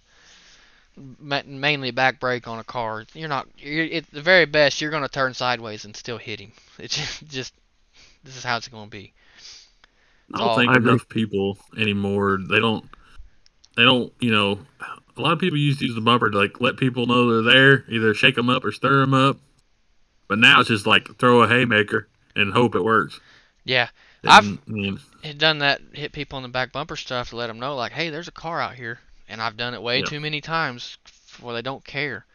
[0.96, 3.04] mainly back brake on a car.
[3.14, 3.48] You're not.
[3.58, 6.52] You're, at the very best, you're gonna turn sideways and still hit him.
[6.78, 7.54] It's just, just
[8.24, 9.12] this is how it's gonna be.
[10.34, 10.90] I don't think I agree.
[10.90, 12.38] enough people anymore.
[12.48, 12.84] They don't.
[13.76, 14.12] They don't.
[14.20, 14.58] You know,
[15.16, 17.52] a lot of people used to use the bumper to like let people know they're
[17.54, 19.38] there, either shake them up or stir them up.
[20.28, 23.20] But now it's just like throw a haymaker and hope it works.
[23.64, 23.88] Yeah,
[24.22, 27.58] And, I've- had done that, hit people in the back bumper stuff to let them
[27.58, 30.04] know, like, hey, there's a car out here, and I've done it way Yeah.
[30.04, 30.98] too many times
[31.40, 32.26] where they don't care.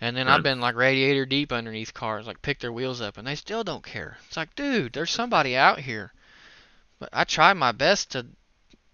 [0.00, 0.34] And then Right.
[0.36, 3.64] I've been like radiator deep underneath cars, like pick their wheels up, and they still
[3.64, 4.18] don't care.
[4.28, 6.12] It's like, dude, there's somebody out here.
[6.98, 8.26] But I try my best to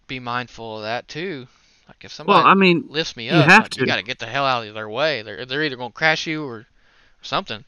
[0.09, 1.47] be mindful of that too.
[1.93, 3.81] Like if somebody Well, I mean, lifts me you up, have like, to.
[3.81, 5.21] you got to get the hell out of their way.
[5.21, 6.67] They're they're either gonna crash you or, or
[7.21, 7.65] something.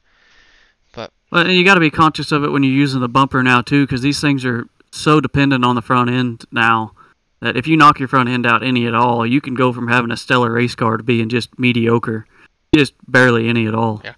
[0.97, 3.61] well, and you got to be conscious of it when you're using the bumper now
[3.61, 6.93] too, because these things are so dependent on the front end now
[7.41, 9.89] that if you knock your front end out any at all, you can go from
[9.89, 12.27] having a stellar race car to being just mediocre,
[12.75, 14.01] just barely any at all.
[14.03, 14.15] Yeah.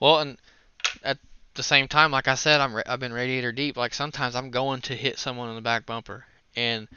[0.00, 0.38] Well, and
[1.04, 1.18] at
[1.54, 3.76] the same time, like I said, I'm I've been radiator deep.
[3.76, 6.24] Like sometimes I'm going to hit someone in the back bumper,
[6.56, 6.88] and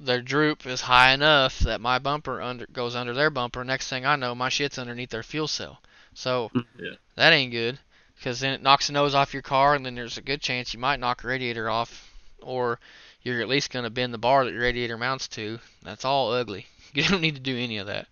[0.00, 3.62] their droop is high enough that my bumper under goes under their bumper.
[3.64, 5.80] Next thing I know, my shit's underneath their fuel cell.
[6.14, 6.94] So mm, Yeah.
[7.16, 7.78] that ain't good,
[8.16, 10.72] because then it knocks the nose off your car, and then there's a good chance
[10.74, 12.10] you might knock a radiator off,
[12.40, 12.80] or
[13.22, 15.58] you're at least gonna bend the bar that your radiator mounts to.
[15.82, 16.66] That's all ugly.
[16.92, 18.08] You don't need to do any of that.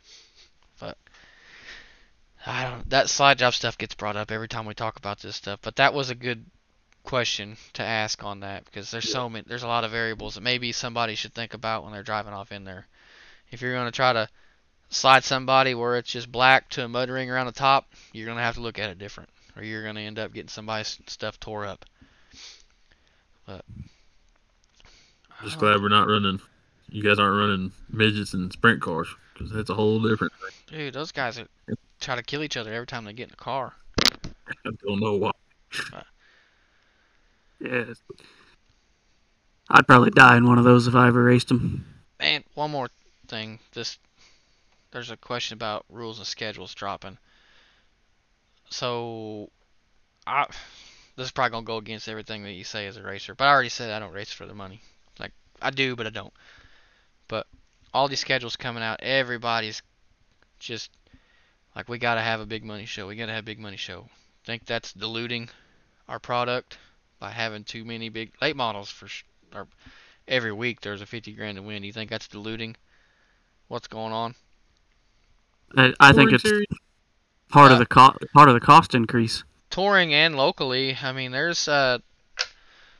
[0.78, 0.96] But
[2.46, 2.88] I don't.
[2.90, 5.74] That slide job stuff gets brought up every time we talk about this stuff, but
[5.76, 6.44] that was a good
[7.08, 9.44] question to ask on that because there's so many.
[9.48, 12.52] There's a lot of variables that maybe somebody should think about when they're driving off
[12.52, 12.86] in there.
[13.50, 14.28] If you're going to try to
[14.90, 18.36] slide somebody where it's just black to a mud ring around the top, you're going
[18.36, 20.98] to have to look at it different, or you're going to end up getting somebody's
[21.06, 21.86] stuff tore up.
[23.46, 23.64] But
[25.42, 26.40] Just I don't- glad we're not running.
[26.90, 30.32] You guys aren't running midgets and sprint cars because that's a whole different.
[30.68, 30.78] thing.
[30.78, 31.46] dude, those guys are
[32.00, 33.72] try to kill each other every time they get in the car.
[34.66, 35.32] I don't know why.
[37.60, 37.84] Yeah.
[39.70, 41.84] I'd probably die in one of those if I ever raced them.
[42.20, 42.88] And one more
[43.26, 43.98] thing, this
[44.90, 47.18] there's a question about rules and schedules dropping.
[48.70, 49.50] So,
[50.26, 50.46] I
[51.16, 53.52] this is probably gonna go against everything that you say as a racer, but I
[53.52, 54.80] already said I don't race for the money.
[55.18, 56.32] Like I do, but I don't.
[57.26, 57.46] But
[57.92, 59.82] all these schedules coming out, everybody's
[60.58, 60.90] just
[61.76, 63.06] like we gotta have a big money show.
[63.06, 64.08] We gotta have a big money show.
[64.44, 65.50] Think that's diluting
[66.08, 66.78] our product
[67.18, 69.24] by having too many big late models for sh-
[69.54, 69.66] or
[70.26, 71.82] every week there's a 50 grand to win.
[71.82, 72.76] Do you think that's diluting
[73.68, 74.34] what's going on?
[75.76, 76.66] I, I think it's series,
[77.48, 79.44] part Uh, of the co- part of the cost increase.
[79.70, 81.98] Touring and locally, I mean, there's uh.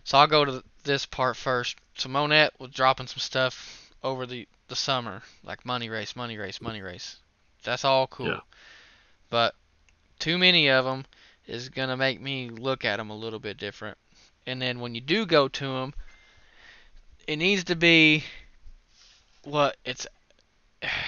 [0.05, 1.77] So I'll go to this part first.
[1.97, 6.61] So Monett was dropping some stuff over the the summer, like money race, money race,
[6.61, 7.16] money race.
[7.65, 8.27] That's all cool.
[8.27, 8.40] Yeah.
[9.31, 9.55] But
[10.19, 11.05] too many of them
[11.47, 13.97] is gonna make me look at them a little bit different.
[14.48, 15.94] And then when you do go to them,
[17.26, 18.24] it needs to be
[19.44, 20.06] what it's.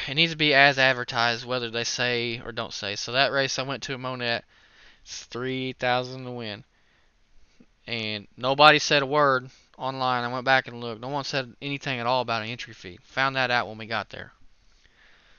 [0.08, 2.96] It needs to be as advertised, whether they say or don't say.
[2.96, 4.42] So that race I went to at Monett,
[5.02, 6.64] it's three thousand to win,
[7.86, 9.48] and nobody said a word
[9.78, 10.24] online.
[10.24, 11.00] I went back and looked.
[11.00, 12.98] No one said anything at all about an entry fee.
[13.02, 14.32] Found that out when we got there.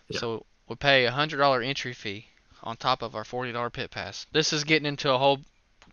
[0.07, 0.19] Yeah.
[0.19, 2.25] So we pay a hundred dollar entry fee
[2.63, 4.25] on top of our forty dollar pit pass.
[4.31, 5.41] This is getting into a whole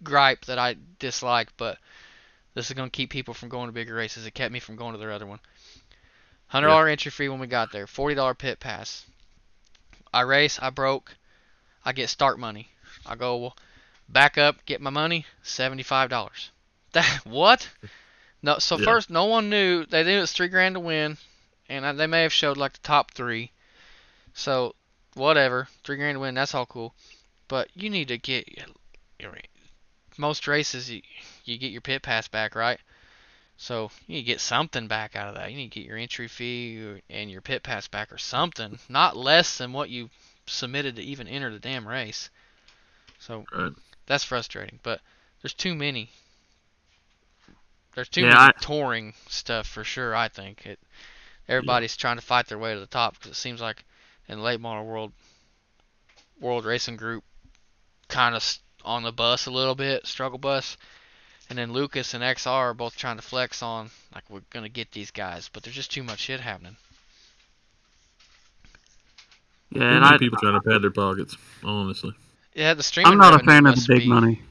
[0.02, 1.78] gripe that I dislike, but
[2.54, 4.26] this is gonna keep people from going to bigger races.
[4.26, 5.40] It kept me from going to their other one.
[6.48, 7.86] Hundred dollar entry fee when we got there.
[7.86, 9.04] Forty dollar pit pass.
[10.12, 10.58] I race.
[10.60, 11.14] I broke.
[11.84, 12.68] I get start money.
[13.06, 13.56] I go well,
[14.08, 15.26] back up, get my money.
[15.42, 16.50] Seventy five dollars.
[16.92, 17.68] That what?
[18.42, 18.58] No.
[18.58, 18.86] So Yeah.
[18.86, 19.84] first, no one knew.
[19.84, 21.18] They knew it was three grand to win,
[21.68, 23.52] and I, they may have showed like the top three.
[24.32, 24.74] So
[25.12, 26.34] whatever, three grand to win.
[26.34, 26.94] That's all cool.
[27.46, 28.48] But you need to get
[29.18, 29.34] your
[30.18, 30.90] most races.
[30.90, 31.02] You,
[31.44, 32.78] you get your pit pass back, right?
[33.56, 35.50] So you need to get something back out of that.
[35.50, 39.16] You need to get your entry fee and your pit pass back or something, not
[39.16, 40.10] less than what you
[40.46, 42.30] submitted to even enter the damn race.
[43.18, 43.72] So Right.
[44.06, 44.78] that's frustrating.
[44.82, 45.00] But
[45.42, 46.10] there's too many.
[47.94, 50.14] There's too Yeah, many I- touring stuff for sure.
[50.14, 50.78] I think it.
[51.48, 53.84] Everybody's trying to fight their way to the top because it seems like
[54.28, 55.12] in the late model world,
[56.38, 57.24] world racing group,
[58.08, 60.76] kind of on the bus a little bit, struggle bus.
[61.50, 64.92] And then Lucas and XR are both trying to flex on like we're gonna get
[64.92, 66.76] these guys, but there's just too much shit happening.
[69.70, 71.36] Yeah, and I, people trying to pad their pockets.
[71.62, 72.12] Honestly,
[72.54, 73.12] Yeah, the streaming.
[73.12, 74.42] I'm not a fan of the big be- money.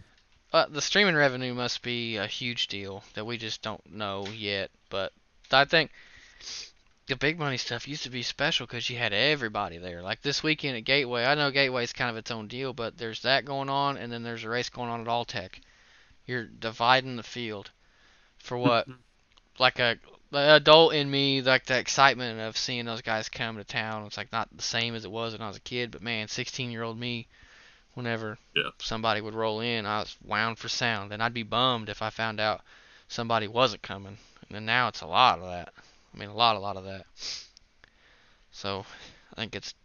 [0.53, 4.71] Uh, the streaming revenue must be a huge deal that we just don't know yet.
[4.89, 5.11] But
[5.51, 5.91] I think
[7.07, 10.01] the big money stuff used to be special because you had everybody there.
[10.01, 13.21] Like this weekend at Gateway, I know Gateway's kind of its own deal, but there's
[13.21, 15.59] that going on, and then there's a race going on at Alltech.
[16.25, 17.71] You're dividing the field
[18.37, 18.87] for what?
[18.87, 18.99] Mm-hmm.
[19.59, 19.97] like a
[20.29, 24.05] the adult in me, like the excitement of seeing those guys come to town.
[24.05, 26.27] It's like not the same as it was when I was a kid, but man,
[26.27, 27.27] 16 year old me,
[27.93, 28.71] whenever Yeah.
[28.79, 32.09] somebody would roll in, I was wound for sound, and I'd be bummed if I
[32.09, 32.61] found out
[33.07, 34.17] somebody wasn't coming.
[34.49, 35.73] And now it's a lot of that.
[36.17, 37.05] I mean, a lot, a lot of that.
[38.51, 38.85] So
[39.33, 39.75] I think it's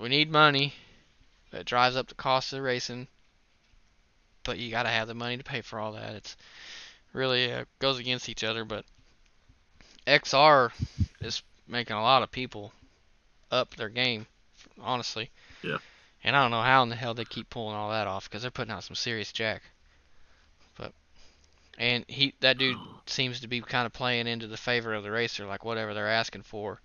[0.00, 0.74] we need money
[1.52, 3.06] that drives up the cost of the racing,
[4.42, 6.16] but you got to have the money to pay for all that.
[6.16, 6.36] It's
[7.12, 8.84] really uh, goes against each other, but
[10.08, 10.72] XR
[11.20, 12.72] is making a lot of people
[13.52, 14.26] up their game,
[14.80, 15.30] honestly.
[15.62, 15.78] Yeah.
[16.24, 18.42] And I don't know how in the hell they keep pulling all that off because
[18.42, 19.62] they're putting out some serious jack.
[21.78, 25.10] And he that dude seems to be kind of playing into the favor of the
[25.10, 26.80] racer, like whatever they're asking for.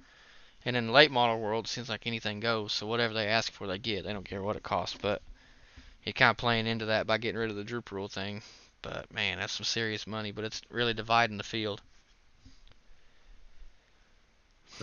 [0.66, 2.74] And in the late model world, it seems like anything goes.
[2.74, 4.04] So whatever they ask for, they get.
[4.04, 4.98] They don't care what it costs.
[5.02, 5.22] But
[6.02, 8.42] he's kind of playing into that by getting rid of the droop rule thing.
[8.82, 10.32] But man, that's some serious money.
[10.32, 11.82] But it's really dividing the field.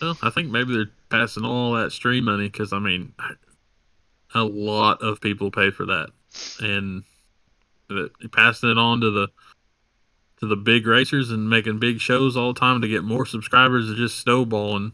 [0.01, 3.13] well, I think maybe they're passing all that stream money because I mean,
[4.35, 6.11] a lot of people pay for that,
[6.61, 7.05] and
[8.33, 9.29] passing it on to the
[10.45, 13.89] to the big racers and making big shows all the time to get more subscribers
[13.89, 14.93] is just snowballing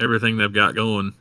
[0.00, 1.14] everything they've got going.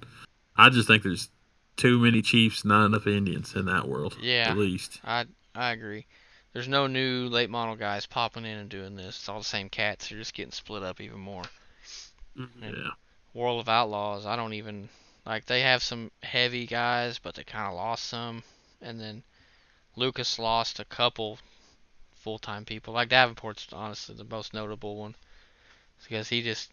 [0.55, 1.29] I just think there's
[1.77, 4.17] too many Chiefs, not enough Indians in that world.
[4.21, 4.49] Yeah.
[4.49, 4.99] At least.
[5.03, 6.05] I I agree.
[6.53, 9.17] There's no new late model guys popping in and doing this.
[9.17, 10.09] It's all the same cats.
[10.09, 11.43] They're just getting split up even more.
[12.37, 12.63] Mm-hmm.
[12.63, 12.91] Yeah.
[13.33, 14.89] World of Outlaws, I don't even
[15.25, 15.45] like.
[15.45, 18.43] They have some heavy guys, but they kind of lost some.
[18.81, 19.23] And then
[19.95, 21.39] Lucas lost a couple
[22.23, 22.93] full-time people.
[22.93, 25.15] Like Davenport's honestly the most notable one
[26.03, 26.71] because he just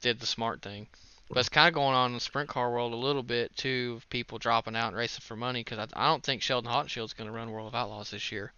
[0.00, 0.86] did the smart thing.
[1.28, 3.94] But it's kind of going on in the sprint car world a little bit too,
[3.98, 5.62] of people dropping out and racing for money.
[5.62, 8.52] Because I, I don't think Sheldon Haudenschild's going to run World of Outlaws this year.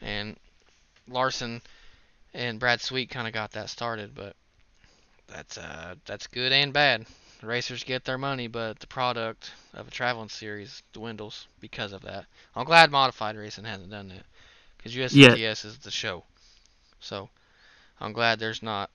[0.00, 0.36] And
[1.08, 1.60] Larson
[2.34, 4.36] and Brad Sweet kind of got that started, but
[5.26, 7.06] that's uh that's good and bad.
[7.40, 12.02] The racers get their money, but the product of a traveling series dwindles because of
[12.02, 12.26] that.
[12.54, 14.24] I'm glad modified racing hasn't done that
[14.76, 16.24] because USMTS is the show.
[17.00, 17.28] So
[18.00, 18.90] I'm glad there's not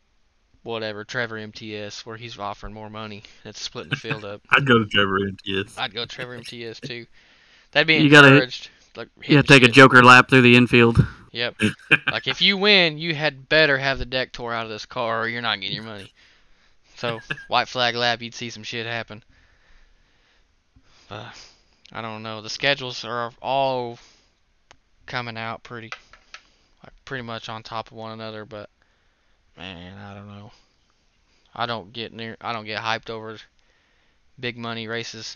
[0.63, 3.23] whatever Trevor MTS where he's offering more money.
[3.43, 4.41] That's splitting the field up.
[4.49, 5.77] I'd go to Trevor MTS.
[5.77, 7.05] I'd go to Trevor MTS too.
[7.71, 8.69] That'd be You gotta encouraged.
[8.95, 11.05] like Yeah, hitting take a joker lap through the infield.
[11.31, 11.55] Yep.
[12.11, 15.21] like if you win, you had better have the deck tore out of this car,
[15.21, 16.11] or you're not getting your money.
[16.97, 19.23] So white flag lap, you'd see some shit happen.
[21.07, 21.25] But
[21.91, 22.41] I don't know.
[22.41, 23.97] The schedules are all
[25.11, 25.91] coming out pretty,
[26.83, 28.45] like pretty much on top of one another.
[28.45, 28.69] But
[29.57, 30.51] man, I don't know.
[31.53, 32.37] I don't get near.
[32.39, 33.37] I don't get hyped over
[34.39, 35.35] big money races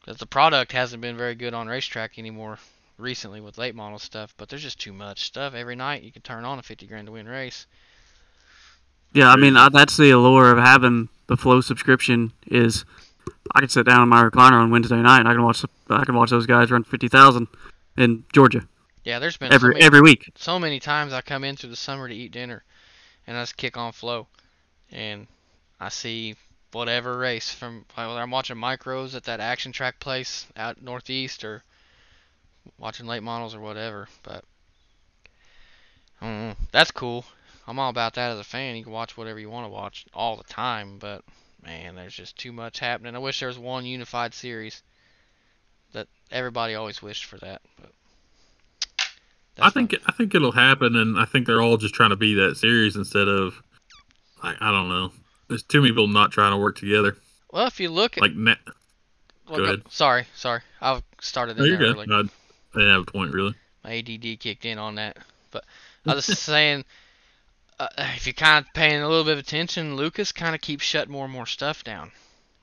[0.00, 2.58] because the product hasn't been very good on racetrack anymore
[2.98, 5.54] recently with late model stuff, but there's just too much stuff.
[5.54, 7.66] Every night you can turn on a 50 grand to win race.
[9.12, 12.86] Yeah, I mean that's the allure of having the Flo subscription is
[13.54, 16.04] I can sit down in my recliner on Wednesday night and I can watch I
[16.06, 17.48] can watch those guys run fifty thousand
[17.98, 18.66] in Georgia
[19.04, 20.30] Yeah, there's been so every many, every week.
[20.36, 22.62] so many times I come in through the summer to eat dinner,
[23.26, 24.28] and I just kick on Flo,
[24.90, 25.26] and
[25.80, 26.36] I see
[26.72, 31.62] whatever race from whether I'm watching micros at that action track place out northeast or
[32.78, 34.08] watching late models or whatever.
[34.22, 34.44] But
[36.20, 36.56] I.
[36.70, 37.24] That's cool.
[37.66, 38.76] I'm all about that as a fan.
[38.76, 41.22] You can watch whatever you want to watch all the time, but
[41.64, 43.14] man, there's just too much happening.
[43.14, 44.82] I wish there was one unified series.
[45.92, 47.92] That everybody always wished for that, but
[49.60, 52.34] I think I think it'll happen, and I think they're all just trying to be
[52.34, 53.62] that series instead of,
[54.42, 55.12] like, I don't know.
[55.48, 57.16] There's too many people not trying to work together.
[57.52, 58.32] well, if you look at Like,
[59.48, 59.82] well, go ahead.
[59.90, 61.96] sorry, sorry, I've started no, in there good.
[61.96, 62.06] early.
[62.74, 63.54] I didn't have a point really.
[63.84, 65.18] my ADD kicked in on that.
[65.50, 65.64] But
[66.06, 66.84] I was just saying,
[67.78, 70.84] uh, if you're kind of paying a little bit of attention, Lucas kind of keeps
[70.84, 72.10] shutting more and more stuff down.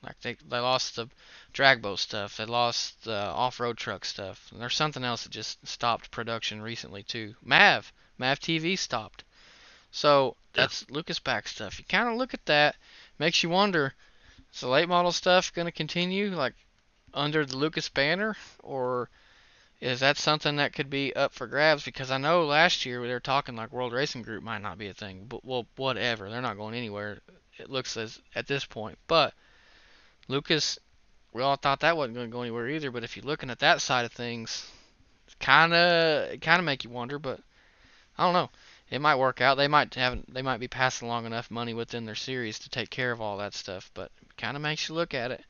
[0.02, 1.06] Like they they lost the
[1.52, 4.48] drag boat stuff, they lost the off-road truck stuff.
[4.52, 7.34] And there's something else that just stopped production recently too.
[7.42, 9.24] Mav, Mav TV stopped.
[9.90, 10.62] So Yeah.
[10.62, 11.78] that's Lucas back stuff.
[11.78, 12.76] You kind of look at that,
[13.18, 13.94] makes you wonder:
[14.52, 16.54] is the late model stuff going to continue like
[17.12, 19.10] under the Lucas banner, or
[19.80, 21.84] is that something that could be up for grabs?
[21.84, 24.88] Because I know last year they were talking like World Racing Group might not be
[24.88, 26.28] a thing, but well, whatever.
[26.28, 27.18] They're not going anywhere.
[27.58, 29.34] It looks as at this point, but
[30.28, 30.78] Lucas,
[31.32, 32.90] we all thought that wasn't going to go anywhere either.
[32.90, 34.68] But if you're looking at that side of things,
[35.38, 37.18] kind of kind of make you wonder.
[37.18, 37.40] But
[38.18, 38.50] I don't know.
[38.90, 39.56] It might work out.
[39.56, 42.90] They might have they might be passing along enough money within their series to take
[42.90, 43.90] care of all that stuff.
[43.94, 45.44] But it kind of makes you look at it.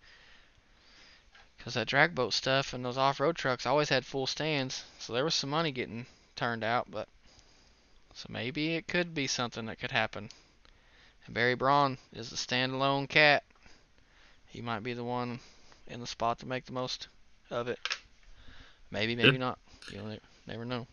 [1.57, 5.25] Because that drag boat stuff and those off-road trucks always had full stands, so there
[5.25, 6.91] was some money getting turned out.
[6.91, 7.07] But
[8.15, 10.31] so maybe it could be something that could happen.
[11.27, 13.45] And Barry Braun is the standalone cat.
[14.47, 15.41] He might be the one
[15.91, 17.09] in the spot to make the most
[17.51, 17.79] of it.
[18.91, 19.39] Maybe, maybe Yeah.
[19.39, 19.59] not.
[19.93, 20.87] You ne- never know.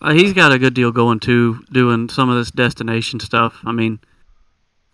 [0.00, 3.58] Uh, he's got a good deal going too, doing some of this destination stuff.
[3.64, 3.98] I mean,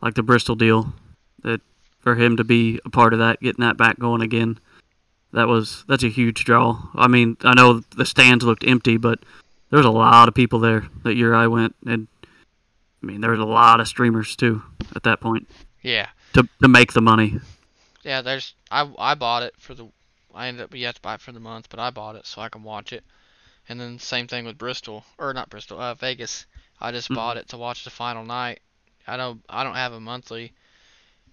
[0.01, 0.95] like the Bristol deal,
[1.43, 1.61] that
[2.01, 4.59] for him to be a part of that, getting that back going again,
[5.33, 6.89] that was that's a huge draw.
[6.95, 9.19] I mean, I know the stands looked empty, but
[9.71, 12.07] there was a lot of people there that year I went, and
[13.03, 14.63] I mean, there was a lot of streamers too
[14.95, 15.49] at that point
[15.83, 17.41] Yeah, to to make the money.
[18.03, 18.23] Yeah.
[18.23, 19.89] There's I I bought it for the.
[20.35, 22.27] I ended up you have to buy it for the month, but I bought it
[22.27, 23.05] so I can watch it.
[23.69, 26.47] And then same thing with Bristol or not Bristol, uh, Vegas.
[26.81, 27.15] I just Mhm.
[27.15, 28.61] bought it to watch the final night.
[29.07, 30.53] I don't I don't have a monthly,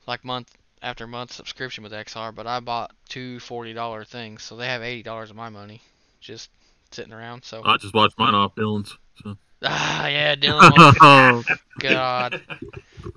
[0.06, 4.56] like month after month subscription with XR, but I bought two forty dollar things, so
[4.56, 5.82] they have eighty dollars of my money
[6.22, 6.50] just
[6.92, 7.44] sitting around.
[7.44, 8.98] So I just watched mine off Dylan's.
[9.24, 9.38] So.
[9.64, 11.46] ah yeah, Dylan.
[11.80, 12.34] God.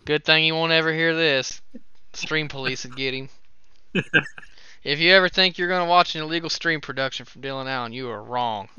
[0.04, 1.60] Good thing he won't ever hear this.
[2.14, 3.28] Stream police would get him.
[4.84, 7.92] If you ever think you're going to watch an illegal stream production from Dylan Allen,
[7.92, 8.68] you are wrong.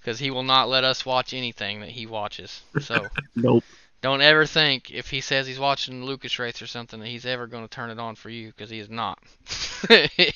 [0.00, 2.62] Because he will not let us watch anything that he watches.
[2.80, 3.64] So nope.
[4.00, 7.46] don't ever think if he says he's watching Lucas Race or something that he's ever
[7.46, 9.18] going to turn it on for you, because he is not.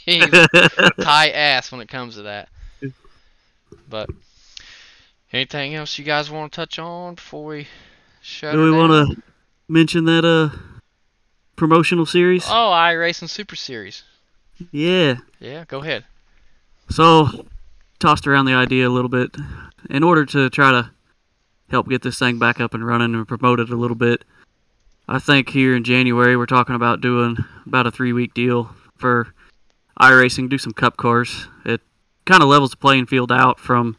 [0.04, 2.48] He's a tight ass when it comes to that.
[3.88, 4.10] But
[5.32, 7.68] anything else you guys want to touch on before we
[8.20, 9.22] shut Do we want to
[9.68, 10.56] mention that uh
[11.62, 12.44] promotional series?
[12.48, 14.02] Oh, iRacing Super Series.
[14.72, 15.18] Yeah.
[15.38, 16.04] Yeah, go ahead.
[16.90, 17.46] So,
[18.00, 19.36] tossed around the idea a little bit.
[19.88, 20.90] In order to try to
[21.70, 24.24] help get this thing back up and running and promote it a little bit,
[25.06, 29.32] I think here in January we're talking about doing about a three week deal for
[30.00, 31.46] iRacing, do some cup cars.
[31.64, 31.80] It
[32.24, 33.96] kind of levels the playing field out from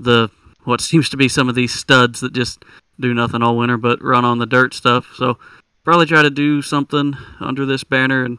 [0.00, 0.30] the
[0.64, 2.64] what seems to be some of these studs that just
[2.98, 5.12] do nothing all winter but run on the dirt stuff.
[5.14, 5.38] So,
[5.84, 8.38] probably try to do something under this banner and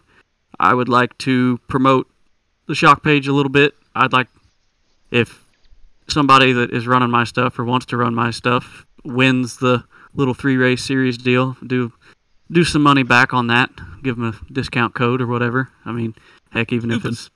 [0.59, 2.09] I would like to promote
[2.67, 3.73] the shock page a little bit.
[3.95, 4.27] I'd like
[5.11, 5.43] if
[6.07, 9.83] somebody that is running my stuff or wants to run my stuff wins the
[10.13, 11.93] little three race series deal, do
[12.51, 13.69] do some money back on that.
[14.03, 15.69] Give them a discount code or whatever.
[15.85, 16.13] I mean,
[16.51, 17.29] heck, even if it's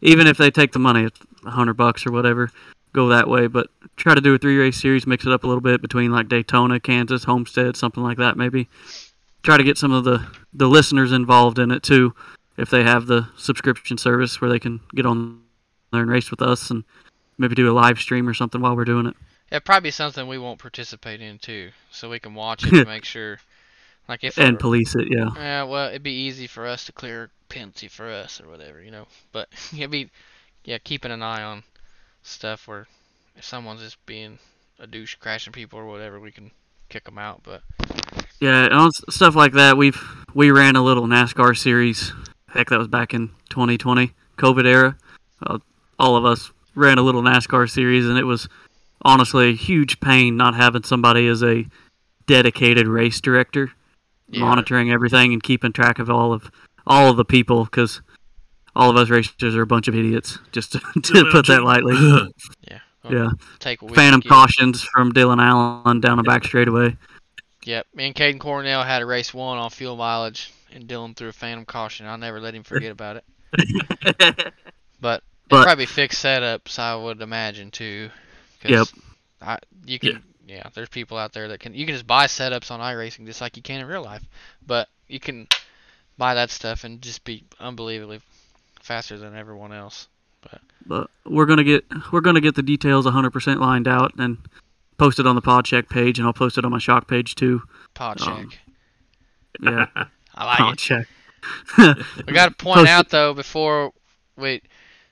[0.00, 2.50] even if they take the money, it's a hundred bucks or whatever.
[2.92, 5.46] Go that way, but try to do a three race series, mix it up a
[5.46, 8.68] little bit between like Daytona, Kansas, Homestead, something like that, maybe.
[9.42, 12.14] Try to get some of the the listeners involved in it too
[12.56, 15.42] if they have the subscription service where they can get on
[15.92, 16.84] there and race with us and
[17.38, 19.14] maybe do a live stream or something while we're doing it.
[19.50, 22.86] It'd probably be something we won't participate in too, so we can watch it and
[22.86, 23.38] make sure.
[24.08, 25.28] Like if And police it, yeah.
[25.36, 28.90] Yeah, well, it'd be easy for us to clear penalty for us or whatever, you
[28.90, 29.06] know.
[29.32, 30.10] But it'd be,
[30.64, 31.62] yeah, keeping an eye on
[32.22, 32.86] stuff where
[33.36, 34.38] if someone's just being
[34.78, 36.50] a douche, crashing people or whatever, we can
[36.88, 37.42] kick them out.
[37.42, 37.62] But
[38.40, 40.00] Yeah, on stuff like that, we've
[40.34, 42.12] we ran a little NASCAR series.
[42.48, 44.96] Heck, that was back in 2020, COVID era.
[45.44, 45.58] Uh,
[45.98, 48.48] all of us ran a little NASCAR series, and it was
[49.02, 51.66] honestly a huge pain not having somebody as a
[52.26, 53.72] dedicated race director
[54.28, 56.50] yeah, monitoring everything and keeping track of all of
[56.86, 58.02] all of the people because
[58.76, 60.38] all of us racers are a bunch of idiots.
[60.52, 61.94] Just to, to put that lightly.
[62.60, 66.96] yeah, we'll Yeah, Take phantom cautions from Dylan Allen down the back straightaway.
[67.64, 71.28] Yep, me and Caden Cornell had a race one on fuel mileage, and Dylan threw
[71.28, 72.06] a phantom caution.
[72.06, 74.52] I'll never let him forget about it.
[75.00, 75.22] But
[75.62, 78.10] probably fixed setups, I would imagine too.
[78.64, 78.88] Yep.
[79.40, 80.68] I, you can, yeah.
[80.74, 81.74] There's people out there that can.
[81.74, 84.22] You can just buy setups on iRacing just like you can in real life,
[84.66, 85.46] but you can
[86.18, 88.20] buy that stuff and just be unbelievably
[88.82, 90.08] faster than everyone else.
[90.86, 94.38] But we're gonna get we're gonna get the details 100% lined out and
[94.96, 97.34] post it on the pod check page, and I'll post it on my shock page
[97.34, 97.62] too.
[97.94, 98.28] Pod check.
[98.28, 98.50] Um,
[99.60, 99.86] Yeah,
[100.34, 100.78] I like pod it.
[100.78, 101.06] check.
[102.26, 103.92] We got to point Post out though before
[104.36, 104.60] we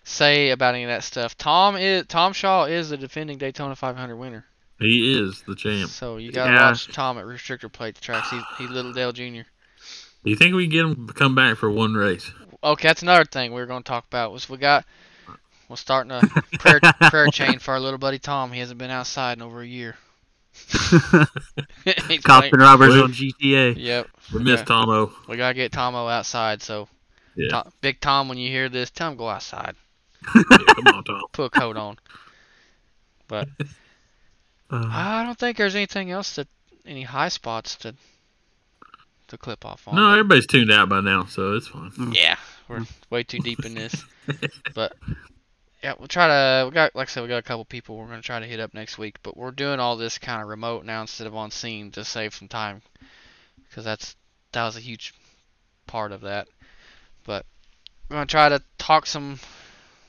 [0.05, 1.37] say about any of that stuff.
[1.37, 4.45] Tom is Tom Shaw is the defending Daytona 500 winner.
[4.79, 5.91] he is the champ.
[5.91, 6.69] So you gotta Yeah.
[6.71, 8.31] watch Tom at restrictor plate tracks.
[8.31, 9.23] He's, he's Little Dale Jr.
[10.25, 12.31] Do you think we can get him to come back for one race?
[12.65, 14.33] Okay, that's another thing we were going to talk about.
[14.33, 14.85] Was we got
[15.69, 16.21] we're starting a
[16.59, 16.81] prayer
[17.11, 18.53] prayer chain for our little buddy Tom.
[18.53, 19.97] He hasn't been outside in over a year.
[20.71, 23.75] He's Cops playing- and robbers on GTA.
[23.77, 24.65] Yep, We miss Yeah.
[24.65, 25.13] Tomo.
[25.29, 26.63] we gotta get Tomo outside.
[26.63, 26.89] So,
[27.37, 27.49] Yeah.
[27.51, 29.75] Tom, Big Tom, when you hear this, tell him go outside.
[30.35, 31.23] yeah, come on, Tom.
[31.33, 31.99] Put a coat on.
[33.29, 33.49] But
[34.71, 36.49] Uh, I don't think there's anything else that
[36.87, 37.95] any high spots to
[39.29, 39.97] to clip off on.
[39.97, 41.91] No, everybody's tuned out by now, so it's fine.
[42.13, 42.37] Yeah,
[42.69, 44.05] we're way too deep in this.
[44.75, 44.95] But
[45.87, 46.67] yeah, we'll try to.
[46.67, 48.59] We got, like I said, we got a couple people we're gonna try to hit
[48.59, 49.19] up next week.
[49.23, 52.35] But we're doing all this kind of remote now instead of on scene to save
[52.35, 52.83] some time,
[53.69, 54.17] because that's
[54.51, 55.15] that was a huge
[55.87, 56.49] part of that.
[57.25, 57.47] But
[58.11, 59.39] we're gonna try to talk some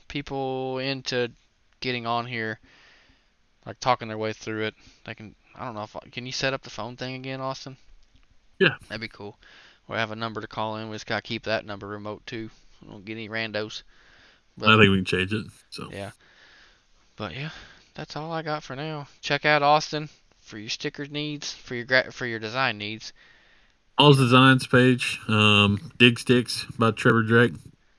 [0.08, 1.30] people into
[1.78, 2.58] getting on here,
[3.64, 4.74] like talking their way through it.
[5.04, 5.36] They can.
[5.54, 7.76] I don't know if can you set up the phone thing again, Austin?
[8.58, 8.74] Yeah.
[8.88, 9.38] That'd be cool.
[9.86, 10.88] We'll have a number to call in.
[10.88, 12.50] We just gotta keep that number remote too.
[12.82, 13.84] We don't get any randos.
[14.58, 15.46] But, I think we can change it.
[15.70, 16.10] So yeah.
[17.16, 17.50] But yeah,
[17.94, 19.08] that's all I got for now.
[19.20, 20.08] Check out Austin
[20.40, 23.12] for your stickers needs, for your gra- for your design needs.
[23.98, 27.52] All's Designs page, um, Dig Sticks by Trevor Drake.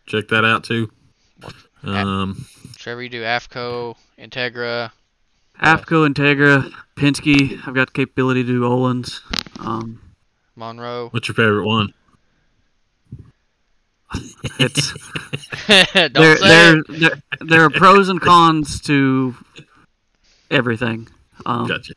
[0.06, 0.90] Check that out too.
[1.84, 2.46] Um,
[2.78, 4.92] Trevor, you do AFCO, Integra.
[5.62, 7.68] AFCO, Integra, Penske.
[7.68, 9.20] I've got the capability to do Ohlins.
[9.60, 10.02] Um,
[10.56, 11.10] Monroe.
[11.12, 11.94] what's your favorite one?
[14.60, 14.94] It's
[15.68, 19.36] there, there, there, there are pros and cons to
[20.50, 21.08] everything.
[21.46, 21.94] Um, Gotcha.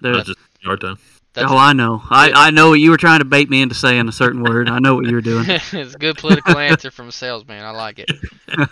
[0.00, 0.98] there- just yard time.
[1.34, 2.02] That's, oh, I know.
[2.10, 4.68] I, I know what you were trying to bait me into saying a certain word.
[4.68, 5.44] I know what you were doing.
[5.48, 7.62] it's a good political answer from a salesman.
[7.62, 8.10] I like it.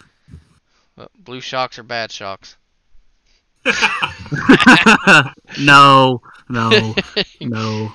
[0.97, 2.57] But blue shocks or bad shocks?
[5.61, 6.95] no, no,
[7.41, 7.93] no.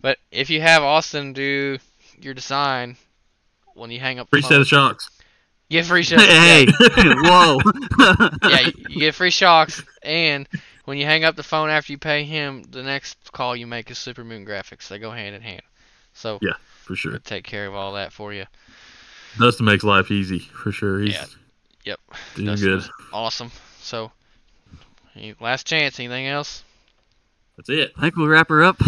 [0.00, 1.78] But if you have Austin do
[2.20, 2.96] your design,
[3.76, 5.10] when you hang up Free set of shocks.
[5.70, 6.24] get free shocks.
[6.24, 6.66] hey,
[6.96, 7.58] whoa.
[8.48, 10.48] yeah, you, you get free shocks, and
[10.84, 13.90] when you hang up the phone after you pay him, the next call you make
[13.90, 14.88] is Supermoon Graphics.
[14.88, 15.62] They go hand in hand.
[16.14, 16.52] So Yeah.
[16.84, 17.12] For sure.
[17.12, 18.44] we'll take care of all that for you.
[19.38, 21.00] Dustin makes life easy for sure.
[21.00, 21.24] He's Yeah.
[21.84, 22.00] Yep.
[22.36, 22.88] doing Dustin good.
[23.12, 23.50] Awesome.
[23.80, 24.10] So,
[25.40, 25.98] last chance.
[26.00, 26.62] Anything else?
[27.56, 27.92] That's it.
[27.96, 28.80] I think we'll wrap her up.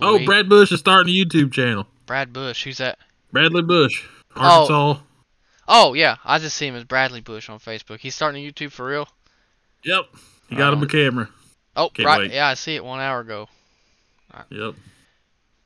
[0.00, 1.86] Oh, Brad Bush is starting a YouTube channel.
[2.06, 2.64] Brad Bush.
[2.64, 2.98] Who's that?
[3.32, 4.04] Bradley Bush,
[4.36, 4.40] Oh.
[4.42, 5.00] Arkansas.
[5.66, 7.98] Oh yeah, I just see him as Bradley Bush on Facebook.
[8.00, 9.08] He's starting a YouTube for real.
[9.84, 10.06] Yep.
[10.48, 10.82] He got him Oh.
[10.82, 10.90] a uh-huh.
[10.92, 11.28] camera.
[11.76, 12.18] Oh, Can't right.
[12.20, 12.32] wait.
[12.32, 13.48] Yeah, I see it one hour ago.
[14.50, 14.74] Yep.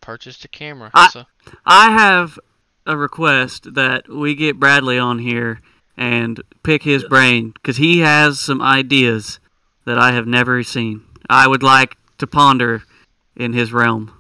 [0.01, 0.91] Purchased a camera.
[0.95, 1.25] I- so,
[1.65, 2.39] I have
[2.87, 5.61] a request that we get Bradley on here
[5.97, 7.09] and pick his Yes.
[7.09, 9.39] brain because he has some ideas
[9.85, 11.03] that I have never seen.
[11.31, 12.83] I would like to ponder
[13.37, 14.13] in his realm.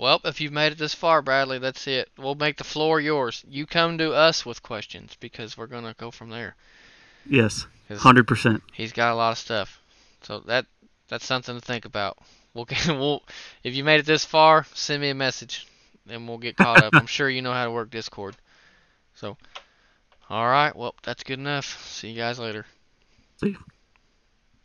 [0.00, 2.08] Well, if you've made it this far, Bradley, that's it.
[2.16, 3.44] We'll make the floor yours.
[3.48, 6.56] You come to us with questions because we're gonna go from there.
[7.26, 8.62] Yes, 'Cause hundred percent.
[8.72, 9.80] He's got a lot of stuff.
[10.22, 10.66] So that
[11.08, 12.18] that's something to think about.
[12.54, 13.22] We'll get we'll
[13.62, 15.66] if you made it this far, send me a message
[16.08, 16.94] and we'll get caught up.
[16.96, 18.36] I'm sure you know how to work Discord.
[19.14, 19.36] So
[20.30, 21.84] all right, well, that's good enough.
[21.86, 22.64] See you guys later.
[23.38, 23.50] See.
[23.50, 23.58] you.